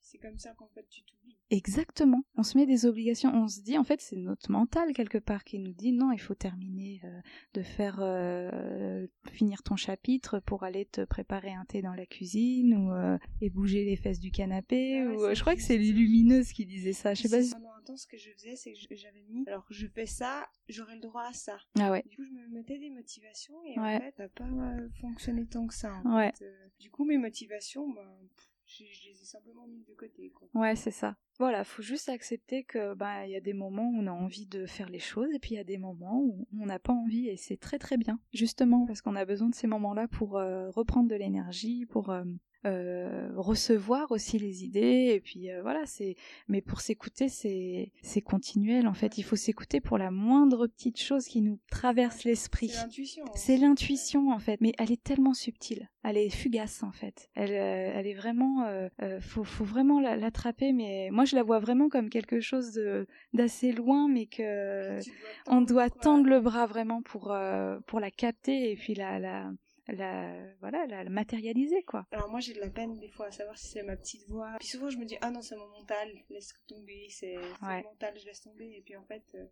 c'est 0.01 0.19
comme 0.19 0.39
ça 0.39 0.55
qu'en 0.55 0.69
fait 0.69 0.87
tu 0.89 1.03
t'oublies. 1.03 1.37
Exactement. 1.51 2.23
On 2.37 2.43
se 2.43 2.59
met 2.59 2.67
des 2.67 2.85
obligations. 2.85 3.31
On 3.35 3.49
se 3.49 3.61
dit, 3.63 3.79
en 3.79 3.85
fait, 3.85 4.01
c'est 4.01 4.17
notre 4.17 4.51
mental 4.51 4.93
quelque 4.93 5.19
part 5.19 5.45
qui 5.45 5.59
nous 5.59 5.73
dit 5.73 5.93
non, 5.93 6.13
il 6.13 6.19
faut 6.19 6.35
terminer 6.35 7.01
euh, 7.05 7.21
de 7.55 7.63
faire 7.63 7.99
euh, 8.01 9.07
finir 9.33 9.63
ton 9.63 9.77
chapitre 9.77 10.41
pour 10.41 10.63
aller 10.65 10.85
te 10.85 11.05
préparer 11.05 11.53
un 11.53 11.65
thé 11.65 11.81
dans 11.81 11.95
la 11.95 12.07
cuisine 12.07 12.75
ou 12.75 12.93
euh, 12.93 13.19
et 13.41 13.49
bouger 13.49 13.85
les 13.85 13.97
fesses 13.97 14.21
du 14.21 14.31
canapé. 14.31 15.01
Ah 15.01 15.07
ou 15.07 15.35
je 15.35 15.41
crois 15.41 15.55
que 15.55 15.63
c'est 15.63 15.79
les 15.79 15.93
lumineuses 15.93 16.53
qui 16.53 16.67
disaient 16.67 16.93
ça. 16.93 17.15
Je 17.15 17.23
sais 17.23 17.29
pas. 17.29 17.57
Pendant 17.57 17.73
un 17.73 17.83
temps, 17.83 17.97
ce 17.97 18.07
que 18.07 18.19
je 18.19 18.31
faisais, 18.31 18.57
c'est 18.57 18.73
que 18.73 18.97
j'avais 18.97 19.25
mis. 19.29 19.45
Alors, 19.47 19.65
je 19.71 19.87
fais 19.87 20.07
ça, 20.07 20.47
j'aurai 20.69 20.95
le 20.97 21.01
droit 21.01 21.25
à 21.25 21.33
ça. 21.33 21.59
Ah 21.79 21.91
ouais. 21.91 22.03
Du 22.07 22.17
coup, 22.17 22.25
je 22.25 22.33
me 22.33 22.49
mettais 22.49 22.79
des 22.79 22.91
motivations 22.91 23.55
et 23.65 23.79
en 23.79 24.01
fait, 24.01 24.15
ça 24.17 24.25
n'a 24.25 24.29
pas 24.29 24.45
fonctionné 25.01 25.47
tant 25.47 25.67
que 25.67 25.75
ça. 25.75 26.03
ouais. 26.05 26.33
du 26.79 26.91
coup, 26.91 27.05
mes 27.05 27.19
motivations, 27.19 27.89
ben 27.91 28.07
je, 28.69 29.09
les 29.09 29.21
ai 29.21 29.25
simplement 29.25 29.67
mis 29.67 29.83
de 29.83 29.95
côté. 29.95 30.33
Ouais, 30.55 30.77
c'est 30.77 30.91
ça. 30.91 31.17
Voilà, 31.39 31.65
faut 31.65 31.83
juste 31.83 32.09
accepter 32.09 32.65
que 32.65 32.95
bah 32.95 33.27
il 33.27 33.33
y 33.33 33.37
a 33.37 33.41
des 33.41 33.53
moments 33.53 33.89
où 33.89 33.97
on 33.97 34.07
a 34.07 34.13
envie 34.13 34.47
de 34.47 34.67
faire 34.67 34.89
les 34.89 34.99
choses 34.99 35.33
et 35.33 35.39
puis 35.39 35.53
il 35.53 35.57
y 35.57 35.61
a 35.61 35.65
des 35.65 35.79
moments 35.79 36.21
où 36.21 36.47
on 36.61 36.67
n'a 36.67 36.79
pas 36.79 36.93
envie 36.93 37.29
et 37.29 37.37
c'est 37.37 37.57
très 37.57 37.79
très 37.79 37.97
bien. 37.97 38.21
Justement 38.33 38.85
parce 38.87 39.01
qu'on 39.01 39.17
a 39.17 39.25
besoin 39.25 39.49
de 39.49 39.55
ces 39.55 39.67
moments-là 39.67 40.09
pour 40.09 40.37
euh, 40.37 40.71
reprendre 40.71 41.09
de 41.09 41.15
l'énergie, 41.15 41.87
pour 41.87 42.11
euh, 42.11 42.25
euh, 42.67 43.31
recevoir 43.37 44.11
aussi 44.11 44.37
les 44.37 44.65
idées. 44.65 45.13
Et 45.15 45.21
puis 45.21 45.49
euh, 45.49 45.63
voilà 45.63 45.87
c'est 45.87 46.17
mais 46.49 46.61
pour 46.61 46.81
s'écouter 46.81 47.29
c'est 47.29 47.93
c'est 48.03 48.21
continuel 48.21 48.89
en 48.89 48.95
fait. 48.95 49.17
Il 49.17 49.23
faut 49.23 49.37
s'écouter 49.37 49.81
pour 49.81 49.97
la 49.97 50.11
moindre 50.11 50.67
petite 50.67 51.01
chose 51.01 51.27
qui 51.27 51.41
nous 51.41 51.61
traverse 51.71 52.25
l'esprit. 52.25 52.73
C'est 53.35 53.57
l'intuition 53.59 54.33
hein. 54.33 54.35
en 54.35 54.39
fait. 54.41 54.61
Mais 54.61 54.73
elle 54.79 54.91
est 54.91 55.03
tellement 55.03 55.35
subtile. 55.35 55.89
Elle 56.03 56.17
est 56.17 56.31
fugace 56.31 56.83
en 56.83 56.91
fait. 56.91 57.31
Elle 57.35 57.53
euh, 57.53 57.93
elle 57.95 58.09
est 58.09 58.15
vraiment 58.15 58.67
faut 59.21 59.45
faut 59.45 59.65
vraiment 59.65 60.01
l'attraper. 60.01 60.73
Mais 60.73 61.11
moi 61.13 61.25
je 61.25 61.37
la 61.37 61.45
vois 61.45 61.61
vraiment 61.61 61.89
comme 61.89 62.11
quelque 62.11 62.41
chose 62.41 62.73
de 62.73 63.07
d'assez 63.35 63.71
loin 63.71 64.09
mais 64.09 64.27
que 64.27 64.99
on 65.47 65.61
doit 65.61 65.91
tendre 65.91 66.27
le 66.27 66.41
bras 66.41 66.67
vraiment 66.67 67.03
pour 67.03 67.33
pour 67.87 68.01
la 68.01 68.11
capter. 68.11 68.73
Et 68.73 68.75
puis 68.75 68.97
la 68.97 69.21
la 69.21 69.53
la 69.93 70.35
voilà 70.61 70.87
la, 70.87 71.05
matérialiser 71.09 71.83
quoi. 71.83 72.07
Alors 72.13 72.29
moi 72.31 72.41
j'ai 72.41 72.55
de 72.55 72.61
la 72.61 72.71
peine 72.71 72.99
des 72.99 73.09
fois 73.09 73.27
à 73.27 73.31
savoir 73.31 73.57
si 73.57 73.69
c'est 73.69 73.83
ma 73.83 73.97
petite 73.97 74.27
voix. 74.29 74.57
Puis 74.59 74.69
souvent 74.69 74.91
je 74.91 74.99
me 74.99 75.05
dis 75.05 75.17
ah 75.21 75.31
non 75.31 75.43
c'est 75.43 75.57
mon 75.57 75.69
mental 75.69 76.09
laisse 76.31 76.55
tomber 76.67 77.07
c'est 77.11 77.37
mon 77.63 77.83
mental 77.83 78.15
je 78.19 78.27
laisse 78.27 78.41
tomber. 78.41 78.77
Et 78.77 78.83
puis 78.83 78.97
en 78.97 79.05
fait 79.05 79.25
euh, 79.35 79.47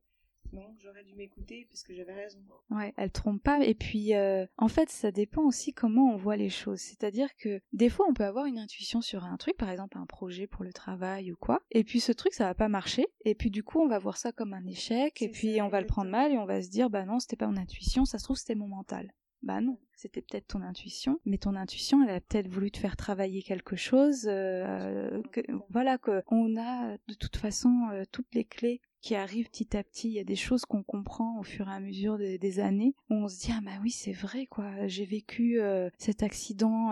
non 0.52 0.74
j'aurais 0.78 1.04
dû 1.04 1.14
m'écouter 1.14 1.66
parce 1.70 1.82
que 1.82 1.94
j'avais 1.94 2.12
raison. 2.12 2.38
Ouais 2.70 2.92
elle 2.96 3.10
trompe 3.10 3.42
pas. 3.42 3.64
Et 3.64 3.74
puis 3.74 4.14
euh, 4.14 4.46
en 4.58 4.68
fait 4.68 4.90
ça 4.90 5.10
dépend 5.10 5.42
aussi 5.42 5.72
comment 5.72 6.12
on 6.12 6.16
voit 6.16 6.36
les 6.36 6.50
choses. 6.50 6.80
C'est-à-dire 6.80 7.34
que 7.36 7.60
des 7.72 7.88
fois 7.88 8.06
on 8.08 8.14
peut 8.14 8.24
avoir 8.24 8.44
une 8.46 8.58
intuition 8.58 9.00
sur 9.00 9.24
un 9.24 9.36
truc 9.38 9.56
par 9.56 9.70
exemple 9.70 9.96
un 9.96 10.06
projet 10.06 10.46
pour 10.46 10.64
le 10.64 10.72
travail 10.72 11.32
ou 11.32 11.36
quoi. 11.36 11.62
Et 11.70 11.84
puis 11.84 12.00
ce 12.00 12.12
truc 12.12 12.34
ça 12.34 12.44
va 12.44 12.54
pas 12.54 12.68
marcher. 12.68 13.06
Et 13.24 13.34
puis 13.34 13.50
du 13.50 13.62
coup 13.62 13.80
on 13.80 13.88
va 13.88 13.98
voir 13.98 14.18
ça 14.18 14.32
comme 14.32 14.52
un 14.52 14.66
échec. 14.66 15.22
Et 15.22 15.30
puis 15.30 15.62
on 15.62 15.68
va 15.68 15.80
le 15.80 15.86
prendre 15.86 16.10
mal 16.10 16.32
et 16.32 16.38
on 16.38 16.46
va 16.46 16.60
se 16.60 16.68
dire 16.68 16.90
bah 16.90 17.06
non 17.06 17.20
c'était 17.20 17.36
pas 17.36 17.46
mon 17.46 17.56
intuition. 17.56 18.04
Ça 18.04 18.18
se 18.18 18.24
trouve 18.24 18.36
c'était 18.36 18.54
mon 18.54 18.68
mental 18.68 19.12
bah 19.42 19.60
non, 19.60 19.78
c'était 19.94 20.22
peut-être 20.22 20.48
ton 20.48 20.62
intuition, 20.62 21.20
mais 21.24 21.38
ton 21.38 21.54
intuition, 21.56 22.02
elle 22.02 22.14
a 22.16 22.20
peut-être 22.20 22.48
voulu 22.48 22.70
te 22.70 22.78
faire 22.78 22.96
travailler 22.96 23.42
quelque 23.42 23.76
chose. 23.76 24.26
Euh, 24.26 25.22
que, 25.32 25.40
voilà, 25.70 25.98
qu'on 25.98 26.56
a 26.56 26.96
de 27.08 27.14
toute 27.14 27.36
façon 27.36 27.88
euh, 27.92 28.04
toutes 28.10 28.34
les 28.34 28.44
clés 28.44 28.80
qui 29.02 29.14
arrivent 29.14 29.48
petit 29.48 29.76
à 29.76 29.84
petit. 29.84 30.08
Il 30.08 30.14
y 30.14 30.18
a 30.18 30.24
des 30.24 30.36
choses 30.36 30.64
qu'on 30.64 30.82
comprend 30.82 31.38
au 31.38 31.44
fur 31.44 31.68
et 31.68 31.72
à 31.72 31.80
mesure 31.80 32.18
des, 32.18 32.60
années 32.60 32.94
où 33.08 33.14
on 33.14 33.28
se 33.28 33.38
dit 33.38 33.52
ah 33.56 33.60
bah 33.62 33.78
oui 33.82 33.90
c'est 33.90 34.12
vrai 34.12 34.46
quoi. 34.46 34.86
J'ai 34.86 35.04
vécu 35.04 35.60
euh, 35.60 35.90
cet 35.96 36.22
accident 36.22 36.90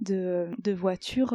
de, 0.00 0.50
de 0.56 0.72
voiture. 0.72 1.34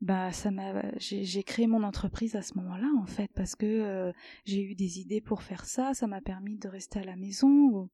bah 0.00 0.32
ça 0.32 0.50
m'a 0.50 0.82
j'ai 0.98 1.42
créé 1.44 1.68
mon 1.68 1.84
entreprise 1.84 2.34
à 2.34 2.42
ce 2.42 2.56
moment-là 2.58 2.88
en 3.00 3.06
fait 3.06 3.30
parce 3.34 3.54
que 3.54 4.12
j'ai 4.44 4.62
eu 4.62 4.74
des 4.74 4.98
idées 4.98 5.20
pour 5.20 5.42
faire 5.42 5.66
ça. 5.66 5.94
Ça 5.94 6.08
m'a 6.08 6.20
permis 6.20 6.58
de 6.58 6.68
rester 6.68 6.98
à 6.98 7.04
la 7.04 7.16
maison. 7.16 7.88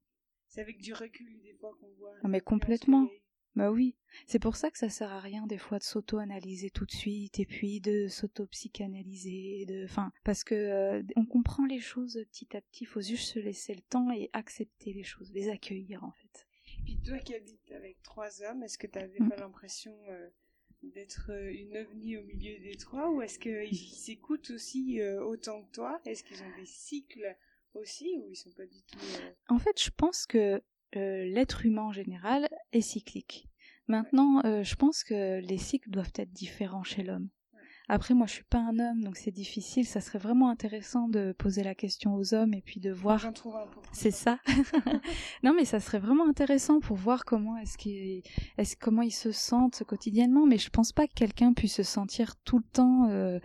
C'est 0.49 0.61
avec 0.61 0.81
du 0.81 0.95
recul 0.95 1.41
des 1.43 1.55
fois 1.55 1.77
qu'on 1.81 1.91
voit. 1.99 2.15
Ah, 2.23 2.29
mais 2.29 2.41
complètement. 2.41 3.09
Bah 3.57 3.71
oui, 3.71 3.97
c'est 4.27 4.39
pour 4.39 4.55
ça 4.55 4.71
que 4.71 4.77
ça 4.77 4.91
sert 4.91 5.11
à 5.11 5.19
rien 5.19 5.47
des 5.47 5.57
fois 5.57 5.79
de 5.79 5.83
s'auto-analyser 5.83 6.69
tout 6.69 6.85
de 6.85 6.93
suite 6.93 7.41
et 7.41 7.47
puis 7.47 7.81
de 7.81 8.07
s'auto-psychanalyser, 8.07 9.65
de, 9.67 9.85
enfin, 9.85 10.13
parce 10.25 10.45
que 10.45 10.55
euh, 10.55 11.03
on 11.17 11.25
comprend 11.25 11.65
les 11.65 11.81
choses 11.81 12.23
petit 12.31 12.55
à 12.55 12.61
petit. 12.61 12.85
Il 12.85 12.87
faut 12.87 13.01
juste 13.01 13.33
se 13.33 13.39
laisser 13.39 13.75
le 13.75 13.81
temps 13.81 14.11
et 14.13 14.29
accepter 14.35 14.93
les 14.93 15.05
choses, 15.05 15.33
les 15.33 15.49
accueillir 15.49 16.05
en 16.05 16.13
fait. 16.13 16.47
Et 16.81 16.83
puis 16.85 17.01
toi 17.01 17.19
qui 17.19 17.35
habites 17.35 17.73
avec 17.73 18.03
trois 18.03 18.43
hommes, 18.43 18.63
est-ce 18.63 18.77
que 18.77 18.87
tu 18.87 18.99
n'avais 18.99 19.21
mm. 19.21 19.31
pas 19.31 19.37
l'impression 19.37 19.97
euh, 20.11 20.29
d'être 20.83 21.31
euh, 21.31 21.51
une 21.51 21.79
ovni 21.79 22.19
au 22.19 22.25
milieu 22.25 22.59
des 22.59 22.77
trois 22.77 23.11
ou 23.11 23.23
est-ce 23.23 23.39
qu'ils 23.39 23.75
s'écoutent 23.75 24.51
aussi 24.51 25.01
autant 25.03 25.63
que 25.63 25.73
toi? 25.73 25.99
Est-ce 26.05 26.25
qu'ils 26.25 26.43
ont 26.43 26.57
des 26.59 26.67
cycles 26.67 27.35
aussi 27.81 28.17
ou 28.19 28.29
ils 28.31 28.37
sont 28.37 28.51
pas 28.51 28.67
du 28.67 28.83
tout 28.83 28.99
euh, 28.99 29.31
En 29.49 29.59
fait, 29.59 29.83
je 29.83 29.91
pense 29.97 30.27
que 30.27 30.63
euh, 30.97 31.25
l'être 31.25 31.67
humain 31.67 31.83
en 31.83 31.93
général 31.93 32.49
est 32.73 32.81
cyclique. 32.81 33.49
Maintenant, 33.89 34.45
euh, 34.45 34.63
je 34.63 34.75
pense 34.75 35.05
que 35.05 35.41
les 35.41 35.59
cycles 35.59 35.91
doivent 35.91 36.13
être 36.17 36.33
différents 36.33 36.85
chez 36.85 37.03
l'homme. 37.03 37.29
Après, 37.89 38.15
moi, 38.15 38.27
je 38.27 38.33
suis 38.33 38.45
pas 38.45 38.59
un 38.59 38.81
homme, 38.81 39.05
donc 39.05 39.17
c'est 39.17 39.31
difficile. 39.31 39.87
Ça 39.87 40.01
serait 40.01 40.19
vraiment 40.19 40.51
intéressant 40.51 41.09
de 41.09 41.33
poser 41.39 41.63
la 41.63 41.77
question 41.77 42.17
aux 42.17 42.35
hommes 42.35 42.53
et 42.53 42.61
puis 42.61 42.81
de 42.81 42.91
voir. 42.91 43.25
C'est 43.93 44.11
ça. 44.11 44.41
non, 45.45 45.55
mais 45.55 45.65
ça 45.65 45.79
serait 45.79 46.01
vraiment 46.01 46.29
intéressant 46.29 46.81
pour 46.81 46.97
voir 46.97 47.25
comment 47.25 47.57
est-ce 47.59 47.79
qu'ils, 47.79 48.23
est 48.59 48.77
comment 48.81 49.03
ils 49.03 49.13
se 49.13 49.31
sentent 49.31 49.85
quotidiennement. 49.85 50.47
Mais 50.47 50.59
je 50.59 50.69
pense 50.69 50.93
pas 50.93 51.07
que 51.07 51.15
quelqu'un 51.15 51.53
puisse 51.53 51.77
se 51.77 51.85
sentir 51.85 52.35
tout 52.39 52.59
le 52.59 52.65
temps. 52.65 53.09
Euh, 53.09 53.39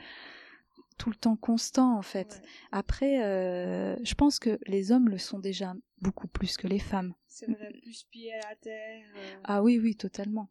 tout 1.02 1.10
le 1.10 1.16
temps 1.16 1.36
constant 1.36 1.98
en 1.98 2.04
fait. 2.04 2.44
Après, 2.72 3.24
euh, 3.24 3.96
je 4.04 4.14
pense 4.14 4.38
que 4.38 4.60
les 4.68 4.92
hommes 4.92 5.10
le 5.10 5.18
sont 5.18 5.40
déjà 5.40 5.74
beaucoup 6.00 6.28
plus 6.28 6.58
que 6.58 6.68
les 6.68 6.78
femmes. 6.78 7.16
C'est 7.28 7.50
vrai, 7.50 7.72
plus 7.82 8.04
pied 8.04 8.32
à 8.32 8.50
la 8.50 8.56
terre. 8.56 9.04
Euh. 9.18 9.36
Ah 9.44 9.64
oui, 9.64 9.80
oui, 9.82 9.96
totalement. 9.96 10.48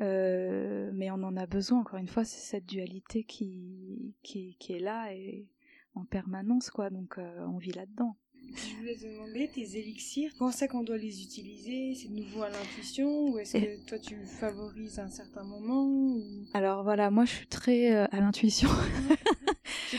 Euh, 0.00 0.90
mais 0.92 1.10
on 1.10 1.22
en 1.22 1.34
a 1.38 1.46
besoin, 1.46 1.80
encore 1.80 1.98
une 1.98 2.08
fois, 2.08 2.26
c'est 2.26 2.40
cette 2.40 2.66
dualité 2.66 3.24
qui, 3.24 4.14
qui, 4.22 4.56
qui, 4.58 4.74
est 4.74 4.80
là 4.80 5.14
et 5.14 5.48
en 5.94 6.04
permanence, 6.04 6.68
quoi. 6.68 6.90
Donc 6.90 7.16
on 7.18 7.56
vit 7.56 7.72
là-dedans. 7.72 8.18
Je 8.54 8.76
voulais 8.76 8.94
te 8.94 9.04
demander, 9.04 9.48
tes 9.48 9.78
élixirs, 9.78 10.32
comment 10.38 10.50
c'est 10.50 10.68
qu'on 10.68 10.82
doit 10.82 10.96
les 10.96 11.22
utiliser? 11.22 11.94
C'est 11.94 12.08
nouveau 12.08 12.42
à 12.42 12.48
l'intuition 12.48 13.28
ou 13.28 13.38
est-ce 13.38 13.58
que 13.58 13.86
toi 13.86 13.98
tu 13.98 14.16
favorises 14.24 14.98
un 14.98 15.08
certain 15.08 15.44
moment 15.44 16.16
Alors 16.54 16.82
voilà, 16.82 17.10
moi 17.10 17.24
je 17.24 17.32
suis 17.32 17.46
très 17.46 17.94
euh, 17.94 18.06
à 18.10 18.20
l'intuition. 18.20 18.68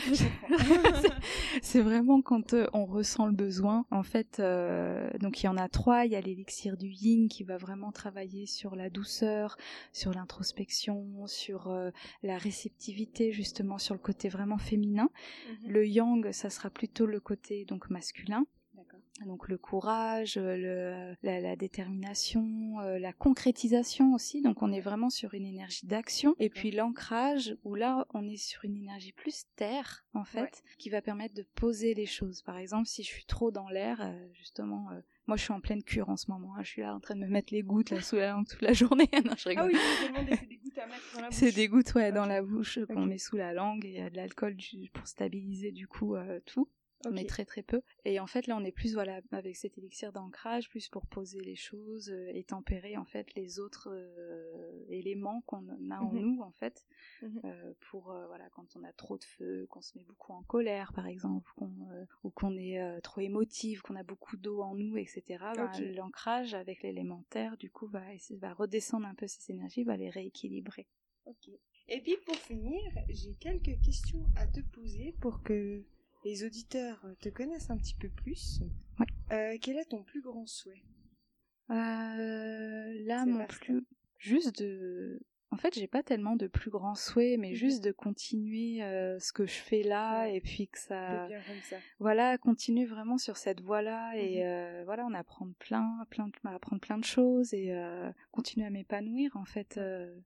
c'est 1.62 1.80
vraiment 1.80 2.22
quand 2.22 2.54
euh, 2.54 2.66
on 2.72 2.86
ressent 2.86 3.26
le 3.26 3.32
besoin. 3.32 3.86
En 3.90 4.02
fait, 4.02 4.40
euh, 4.40 5.10
donc 5.20 5.42
il 5.42 5.46
y 5.46 5.48
en 5.48 5.56
a 5.56 5.68
trois. 5.68 6.04
Il 6.04 6.12
y 6.12 6.16
a 6.16 6.20
l'élixir 6.20 6.76
du 6.76 6.88
yin 6.88 7.28
qui 7.28 7.44
va 7.44 7.56
vraiment 7.56 7.92
travailler 7.92 8.46
sur 8.46 8.76
la 8.76 8.90
douceur, 8.90 9.56
sur 9.92 10.12
l'introspection, 10.12 11.26
sur 11.26 11.68
euh, 11.68 11.90
la 12.22 12.38
réceptivité, 12.38 13.32
justement 13.32 13.78
sur 13.78 13.94
le 13.94 14.00
côté 14.00 14.28
vraiment 14.28 14.58
féminin. 14.58 15.10
Mhm. 15.48 15.70
Le 15.70 15.86
yang, 15.86 16.32
ça 16.32 16.50
sera 16.50 16.70
plutôt 16.70 17.06
le 17.06 17.20
côté 17.20 17.64
donc 17.64 17.90
masculin 17.90 18.44
donc 19.26 19.48
le 19.48 19.58
courage, 19.58 20.36
le, 20.36 21.14
la, 21.22 21.56
détermination, 21.56 22.80
euh, 22.80 22.98
la 22.98 23.12
concrétisation 23.12 24.14
aussi. 24.14 24.42
Donc 24.42 24.62
on 24.62 24.72
est 24.72 24.80
vraiment 24.80 25.10
sur 25.10 25.34
une 25.34 25.46
énergie 25.46 25.86
d'action. 25.86 26.34
Et 26.38 26.50
puis 26.50 26.70
l'ancrage, 26.70 27.56
où 27.64 27.74
là 27.74 28.06
on 28.14 28.28
est 28.28 28.36
sur 28.36 28.64
une 28.64 28.76
énergie 28.76 29.12
plus 29.12 29.44
terre 29.56 30.04
en 30.14 30.24
fait, 30.24 30.62
qui 30.78 30.90
va 30.90 31.02
permettre 31.02 31.34
de 31.34 31.46
poser 31.54 31.94
les 31.94 32.06
choses. 32.06 32.42
Par 32.42 32.58
exemple, 32.58 32.86
si 32.86 33.02
je 33.02 33.08
suis 33.08 33.24
trop 33.24 33.50
dans 33.50 33.68
l'air, 33.68 34.00
euh, 34.00 34.28
justement. 34.32 34.90
Euh, 34.90 35.00
moi, 35.26 35.36
je 35.36 35.42
suis 35.42 35.52
en 35.52 35.60
pleine 35.60 35.82
cure 35.82 36.08
en 36.08 36.16
ce 36.16 36.30
moment. 36.30 36.54
Hein. 36.56 36.62
Je 36.62 36.68
suis 36.70 36.80
là 36.80 36.94
en 36.94 37.00
train 37.00 37.14
de 37.14 37.20
me 37.20 37.26
mettre 37.26 37.52
les 37.52 37.62
gouttes 37.62 37.90
là 37.90 38.00
sous 38.00 38.16
la 38.16 38.32
langue 38.32 38.46
toute 38.48 38.62
la 38.62 38.72
journée. 38.72 39.10
non, 39.26 39.34
je 39.36 39.50
rigole. 39.50 39.70
Ah 39.74 40.22
oui, 40.24 40.30
c'est 40.30 40.46
des 40.48 40.56
gouttes 40.56 40.78
à 40.78 40.86
mettre 40.86 41.14
dans 41.14 41.20
la 41.20 41.28
bouche. 41.28 41.36
C'est 41.36 41.52
des 41.52 41.68
gouttes, 41.68 41.94
ouais, 41.94 42.12
dans 42.12 42.24
la 42.24 42.42
bouche 42.42 42.78
qu'on 42.86 43.04
met 43.04 43.18
sous 43.18 43.36
la 43.36 43.52
langue 43.52 43.84
et 43.84 43.88
il 43.88 43.94
y 43.96 44.00
a 44.00 44.08
de 44.08 44.16
l'alcool 44.16 44.56
pour 44.94 45.06
stabiliser 45.06 45.70
du 45.70 45.86
coup 45.86 46.16
tout 46.46 46.70
mais 47.10 47.24
très 47.24 47.44
très 47.44 47.62
peu. 47.62 47.82
Et 48.04 48.20
en 48.20 48.26
fait 48.26 48.46
là 48.46 48.56
on 48.56 48.64
est 48.64 48.72
plus 48.72 48.94
voilà 48.94 49.20
avec 49.32 49.56
cet 49.56 49.78
élixir 49.78 50.12
d'ancrage, 50.12 50.68
plus 50.68 50.88
pour 50.88 51.06
poser 51.06 51.40
les 51.40 51.56
choses 51.56 52.10
euh, 52.10 52.30
et 52.34 52.44
tempérer 52.44 52.96
en 52.96 53.04
fait 53.04 53.34
les 53.34 53.60
autres 53.60 53.88
euh, 53.90 54.84
éléments 54.88 55.42
qu'on 55.42 55.68
a 55.90 56.00
en 56.00 56.12
mhm. 56.12 56.20
nous 56.20 56.42
en 56.42 56.50
fait, 56.52 56.86
mhm. 57.22 57.40
euh, 57.44 57.72
pour 57.90 58.04
voilà 58.28 58.48
quand 58.50 58.76
on 58.76 58.84
a 58.84 58.92
trop 58.92 59.18
de 59.18 59.24
feu, 59.24 59.66
qu'on 59.70 59.82
se 59.82 59.96
met 59.96 60.04
beaucoup 60.04 60.32
en 60.32 60.42
colère 60.42 60.92
par 60.92 61.06
exemple, 61.06 61.52
ou 62.24 62.30
qu'on 62.30 62.56
est 62.56 63.00
trop 63.02 63.20
émotive, 63.20 63.82
qu'on 63.82 63.96
a 63.96 64.02
beaucoup 64.02 64.36
d'eau 64.36 64.62
en 64.62 64.74
nous, 64.74 64.96
etc. 64.96 65.22
Ben, 65.54 65.70
l'ancrage 65.94 66.54
avec 66.54 66.82
l'élémentaire 66.82 67.56
du 67.56 67.70
coup 67.70 67.86
va, 67.86 68.02
va 68.38 68.52
redescendre 68.52 69.06
un 69.06 69.14
peu 69.14 69.26
ces 69.26 69.52
énergies, 69.52 69.84
va 69.84 69.96
les 69.96 70.10
rééquilibrer. 70.10 70.86
Ok. 71.26 71.50
Et 71.90 72.00
puis 72.02 72.16
pour 72.26 72.36
finir, 72.36 72.82
j'ai 73.08 73.34
quelques 73.34 73.80
questions 73.80 74.26
à 74.36 74.46
te 74.46 74.60
poser 74.60 75.14
pour 75.20 75.42
que 75.42 75.84
les 76.24 76.44
auditeurs 76.44 77.04
te 77.20 77.28
connaissent 77.28 77.70
un 77.70 77.78
petit 77.78 77.94
peu 77.94 78.08
plus. 78.08 78.60
Euh, 79.32 79.56
quel 79.60 79.76
est 79.76 79.90
ton 79.90 80.02
plus 80.02 80.22
grand 80.22 80.46
souhait? 80.46 80.82
Euh, 81.70 83.04
Là, 83.04 83.26
mon 83.26 83.46
plus 83.46 83.84
juste 84.18 84.60
de. 84.60 85.20
En 85.50 85.56
fait, 85.56 85.74
j'ai 85.74 85.86
pas 85.86 86.02
tellement 86.02 86.36
de 86.36 86.46
plus 86.46 86.70
grands 86.70 86.94
souhaits, 86.94 87.38
mais 87.38 87.50
mhm. 87.50 87.54
juste 87.54 87.82
de 87.82 87.90
continuer 87.90 88.82
euh, 88.82 89.18
ce 89.18 89.32
que 89.32 89.46
je 89.46 89.54
fais 89.54 89.82
là 89.82 90.26
et 90.26 90.42
puis 90.42 90.68
que 90.68 90.78
ça, 90.78 91.26
voilà, 91.98 92.36
continue 92.36 92.84
vraiment 92.84 93.16
sur 93.16 93.38
cette 93.38 93.62
voie-là 93.62 94.12
et 94.16 94.44
mhm. 94.44 94.84
voilà, 94.84 95.06
on 95.06 95.14
apprend 95.14 95.48
plein, 95.58 96.04
plein, 96.10 96.30
apprendre 96.44 96.82
plein 96.82 96.98
de 96.98 97.04
choses 97.04 97.54
et 97.54 97.74
continuer 98.30 98.66
à 98.66 98.70
m'épanouir 98.70 99.34
en 99.36 99.46
fait 99.46 99.80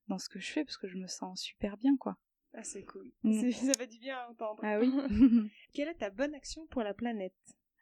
dans 0.09 0.18
ce 0.18 0.28
que 0.28 0.40
je 0.40 0.51
fais 0.51 0.64
parce 0.64 0.76
que 0.76 0.88
je 0.88 0.97
me 0.97 1.07
sens 1.07 1.40
super 1.40 1.76
bien, 1.76 1.97
quoi. 1.97 2.16
Ah, 2.55 2.64
c'est 2.64 2.84
cool. 2.84 3.11
Mm. 3.22 3.50
Ça 3.53 3.74
fait 3.74 3.86
du 3.86 3.98
bien 3.98 4.16
à 4.16 4.30
entendre. 4.30 4.61
Ah 4.62 4.78
oui. 4.78 4.92
Quelle 5.72 5.88
est 5.88 5.94
ta 5.94 6.11
bonne 6.11 6.34
action 6.34 6.66
pour 6.66 6.82
la 6.82 6.94
planète? 6.94 7.34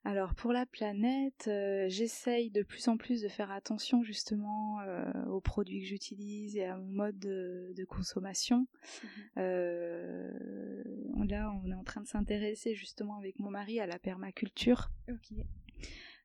Alors 0.02 0.34
pour 0.34 0.54
la 0.54 0.64
planète, 0.64 1.46
euh, 1.48 1.84
j'essaye 1.88 2.50
de 2.50 2.62
plus 2.62 2.88
en 2.88 2.96
plus 2.96 3.20
de 3.20 3.28
faire 3.28 3.50
attention 3.50 4.02
justement 4.02 4.80
euh, 4.80 5.12
aux 5.26 5.42
produits 5.42 5.80
que 5.80 5.86
j'utilise 5.86 6.56
et 6.56 6.64
à 6.64 6.76
mon 6.76 6.90
mode 6.90 7.18
de, 7.18 7.84
consommation. 7.84 8.66
Mhm. 9.02 9.08
Euh, 9.38 10.82
là, 11.28 11.52
on 11.62 11.70
est 11.70 11.74
en 11.74 11.84
train 11.84 12.00
de 12.00 12.06
s'intéresser 12.06 12.74
justement 12.74 13.18
avec 13.18 13.38
mon 13.38 13.50
mari 13.50 13.78
à 13.78 13.86
la 13.86 13.98
permaculture. 13.98 14.90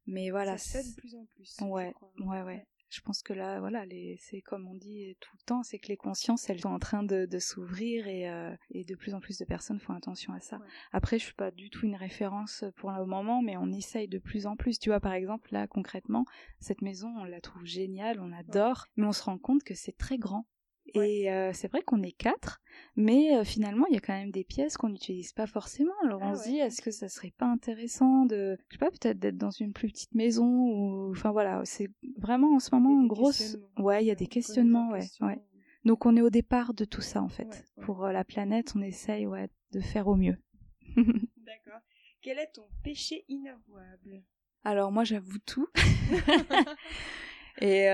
Mais 0.08 0.30
voilà. 0.30 0.58
Ça 0.58 0.82
se 0.82 0.84
fait 0.84 0.90
de 0.90 0.96
plus 0.96 1.16
en 1.16 1.26
plus. 1.26 1.58
Ouais, 1.62 1.94
ouais, 2.20 2.44
ouais 2.44 2.66
je 2.90 3.02
pense 3.02 3.22
que 3.22 3.34
là, 3.34 3.60
voilà, 3.60 3.84
c'est 4.20 4.42
comme 4.42 4.68
on 4.68 4.76
dit 4.76 5.16
tout 5.20 5.36
le 5.38 5.44
temps, 5.44 5.64
c'est 5.64 5.80
que 5.80 5.88
les 5.88 5.98
consciences, 5.98 6.50
elles 6.50 6.62
sont 6.62 6.70
en 6.70 6.80
train 6.80 7.04
de, 7.04 7.28
s'ouvrir 7.40 8.06
euh, 8.08 8.56
et, 8.72 8.84
de 8.84 8.96
plus 8.96 9.14
en 9.14 9.20
plus 9.20 9.38
de 9.38 9.46
personnes 9.46 9.80
font 9.80 9.94
attention 9.94 10.34
à 10.34 10.40
ça. 10.40 10.60
Après, 10.92 11.20
je 11.20 11.26
suis 11.26 11.34
pas 11.34 11.52
du 11.52 11.70
tout 11.70 11.86
une 11.86 11.96
référence 11.96 12.64
pour 12.78 12.92
le 12.92 13.06
moment, 13.06 13.42
mais 13.42 13.58
on 13.58 13.72
essaye 13.72 14.08
de 14.08 14.20
plus 14.20 14.46
en 14.46 14.56
plus. 14.56 14.80
Tu 14.80 14.90
vois, 14.90 15.00
par 15.00 15.14
exemple, 15.14 15.52
là, 15.52 15.68
concrètement, 15.68 16.26
cette 16.60 16.82
maison, 16.82 17.14
on 17.18 17.24
la 17.24 17.42
trouve 17.42 17.66
géniale, 17.66 18.20
on 18.20 18.32
adore, 18.32 18.88
mais 18.96 19.06
on 19.06 19.12
se 19.12 19.24
rend 19.24 19.38
compte 19.38 19.64
que 19.64 19.76
c'est 19.76 19.98
très 19.98 20.18
grand. 20.18 20.46
Et 20.94 21.32
euh, 21.32 21.52
c'est 21.54 21.68
vrai 21.68 21.82
qu'on 21.82 22.04
est 22.04 22.12
quatre, 22.12 22.62
mais 22.96 23.36
euh, 23.36 23.44
finalement, 23.44 23.86
il 23.88 23.96
y 23.96 23.98
a 23.98 24.02
quand 24.02 24.14
même 24.14 24.32
des 24.32 24.44
pièces 24.44 24.78
qu'on 24.78 24.90
n'utilise 24.90 25.34
pas 25.34 25.48
forcément. 25.48 25.94
Alors 26.04 26.22
on 26.22 26.34
ah 26.34 26.36
se 26.36 26.48
dit, 26.48 26.58
est-ce 26.58 26.82
que 26.82 26.92
ça 26.92 27.10
serait 27.10 27.34
pas 27.38 27.48
intéressant 27.48 28.26
de, 28.26 28.58
je 28.70 28.76
sais 28.76 28.80
pas, 28.80 28.92
peut-être 28.92 29.18
d'être 29.18 29.38
dans 29.38 29.52
une 29.52 29.74
plus 29.74 29.90
petite 29.90 30.14
maison 30.14 30.46
ou, 30.46 31.12
enfin 31.12 31.32
voilà, 31.32 31.62
c'est 31.66 31.90
vraiment 32.18 32.56
en 32.56 32.60
ce 32.60 32.74
moment 32.74 32.92
une 32.92 33.08
grosse, 33.08 33.58
ouais, 33.78 34.04
il 34.04 34.08
y 34.08 34.12
a 34.12 34.16
des 34.16 34.28
questionnements, 34.28 34.92
ouais, 34.92 35.08
ouais. 35.22 35.42
Donc 35.86 36.06
on 36.06 36.16
est 36.16 36.22
au 36.22 36.30
départ 36.30 36.74
de 36.74 36.86
tout 36.86 37.02
ça 37.02 37.22
en 37.22 37.30
fait. 37.30 37.66
Pour 37.82 38.06
euh, 38.06 38.12
la 38.12 38.24
planète, 38.24 38.74
on 38.76 38.82
essaye, 38.82 39.26
ouais, 39.26 39.50
de 39.72 39.80
faire 39.80 40.08
au 40.08 40.16
mieux. 40.16 40.38
D'accord. 40.96 41.82
Quel 42.22 42.40
est 42.40 42.52
ton 42.54 42.68
péché 42.84 43.26
inavouable? 43.28 44.24
Alors 44.64 44.92
moi, 44.92 45.04
j'avoue 45.04 45.40
tout. 45.46 45.68
Et 47.62 47.88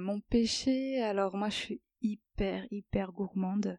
mon 0.00 0.20
péché, 0.20 1.02
alors 1.02 1.36
moi 1.36 1.50
je 1.50 1.54
suis 1.54 1.80
hyper 2.06 2.66
hyper 2.70 3.12
gourmande. 3.12 3.78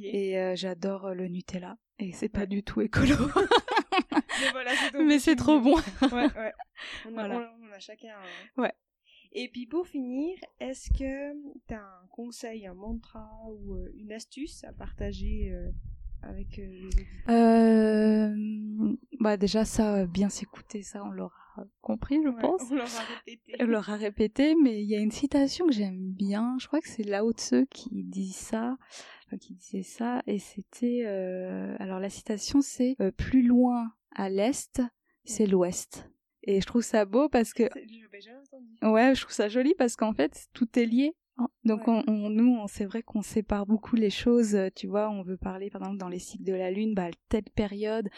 Et 0.00 0.38
euh, 0.38 0.54
j'adore 0.56 1.06
euh, 1.06 1.14
le 1.14 1.28
Nutella. 1.28 1.76
Et 1.98 2.12
c'est 2.12 2.28
pas 2.28 2.46
du 2.46 2.62
tout 2.62 2.80
écolo. 2.80 3.14
Mais, 5.04 5.18
c'est 5.18 5.36
trop 5.36 5.60
bon. 5.60 5.76
Ouais, 6.02 6.12
ouais. 6.12 6.52
On, 7.06 7.16
a, 7.18 7.78
chacun 7.78 8.14
ouais. 8.56 8.72
Et 9.32 9.48
puis 9.48 9.66
pour 9.66 9.86
finir 9.86 10.38
est-ce 10.60 10.90
que 10.90 11.32
tu 11.66 11.74
as 11.74 11.82
un 11.82 12.06
conseil 12.10 12.66
un 12.66 12.74
mantra 12.74 13.28
ou 13.48 13.74
euh, 13.74 13.92
une 13.96 14.12
astuce 14.12 14.64
à 14.64 14.72
partager 14.72 15.52
avec 16.22 16.56
les 16.56 16.90
euh, 17.28 18.34
bah 19.20 19.36
déjà 19.36 19.64
ça 19.64 20.06
bien 20.06 20.28
s'écouter 20.28 20.82
ça 20.82 21.02
on 21.04 21.10
l'aura 21.10 21.48
compris, 21.80 22.20
je 22.22 22.28
pense. 22.28 22.62
On 22.70 22.74
l'aura 22.74 23.02
répété. 23.24 23.52
On 23.60 23.66
l'aura 23.66 23.96
répété, 23.96 24.54
mais 24.54 24.82
il 24.82 24.88
y 24.88 24.94
a 24.94 24.98
une 24.98 25.10
citation 25.10 25.66
que 25.66 25.72
j'aime 25.72 26.12
bien. 26.12 26.56
Je 26.60 26.66
crois 26.66 26.80
que 26.80 26.88
c'est 26.88 27.02
Lao 27.02 27.32
Tse 27.32 27.66
qui 27.70 27.88
dit 27.92 28.32
ça, 28.32 28.76
qui 29.40 29.54
disait 29.54 29.82
ça, 29.82 30.22
et 30.26 30.38
c'était. 30.38 31.02
Euh... 31.06 31.76
Alors 31.78 32.00
la 32.00 32.10
citation, 32.10 32.60
c'est 32.60 32.96
euh, 33.00 33.10
plus 33.10 33.42
loin 33.42 33.92
à 34.14 34.28
l'est, 34.28 34.82
c'est 35.24 35.46
l'ouest. 35.46 36.10
Et 36.42 36.60
je 36.60 36.66
trouve 36.66 36.82
ça 36.82 37.04
beau 37.04 37.28
parce 37.28 37.52
que. 37.52 37.64
Ouais, 38.82 39.14
je 39.14 39.20
trouve 39.20 39.34
ça 39.34 39.48
joli 39.48 39.74
parce 39.76 39.96
qu'en 39.96 40.12
fait, 40.12 40.48
tout 40.52 40.78
est 40.78 40.86
lié. 40.86 41.14
Donc 41.64 41.86
on, 41.86 42.02
nous, 42.30 42.58
c'est 42.66 42.84
vrai 42.86 43.02
qu'on 43.02 43.22
sépare 43.22 43.66
beaucoup 43.66 43.94
les 43.94 44.10
choses. 44.10 44.54
Euh, 44.54 44.68
tu 44.74 44.86
vois, 44.86 45.10
on 45.10 45.22
veut 45.22 45.36
parler 45.36 45.70
par 45.70 45.82
exemple 45.82 45.98
dans 45.98 46.08
les 46.08 46.18
cycles 46.18 46.44
de 46.44 46.54
la 46.54 46.70
lune, 46.70 46.94
bah 46.94 47.08
telle 47.28 47.44
période, 47.54 48.08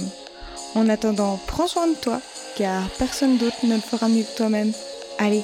En 0.74 0.90
attendant, 0.90 1.40
prends 1.48 1.68
soin 1.68 1.88
de 1.88 1.96
toi, 1.96 2.22
car 2.56 2.90
personne 2.98 3.38
d'autre 3.38 3.66
ne 3.66 3.76
le 3.76 3.82
fera 3.82 4.10
mieux 4.10 4.24
que 4.24 4.36
toi-même. 4.36 4.72
Allez, 5.20 5.44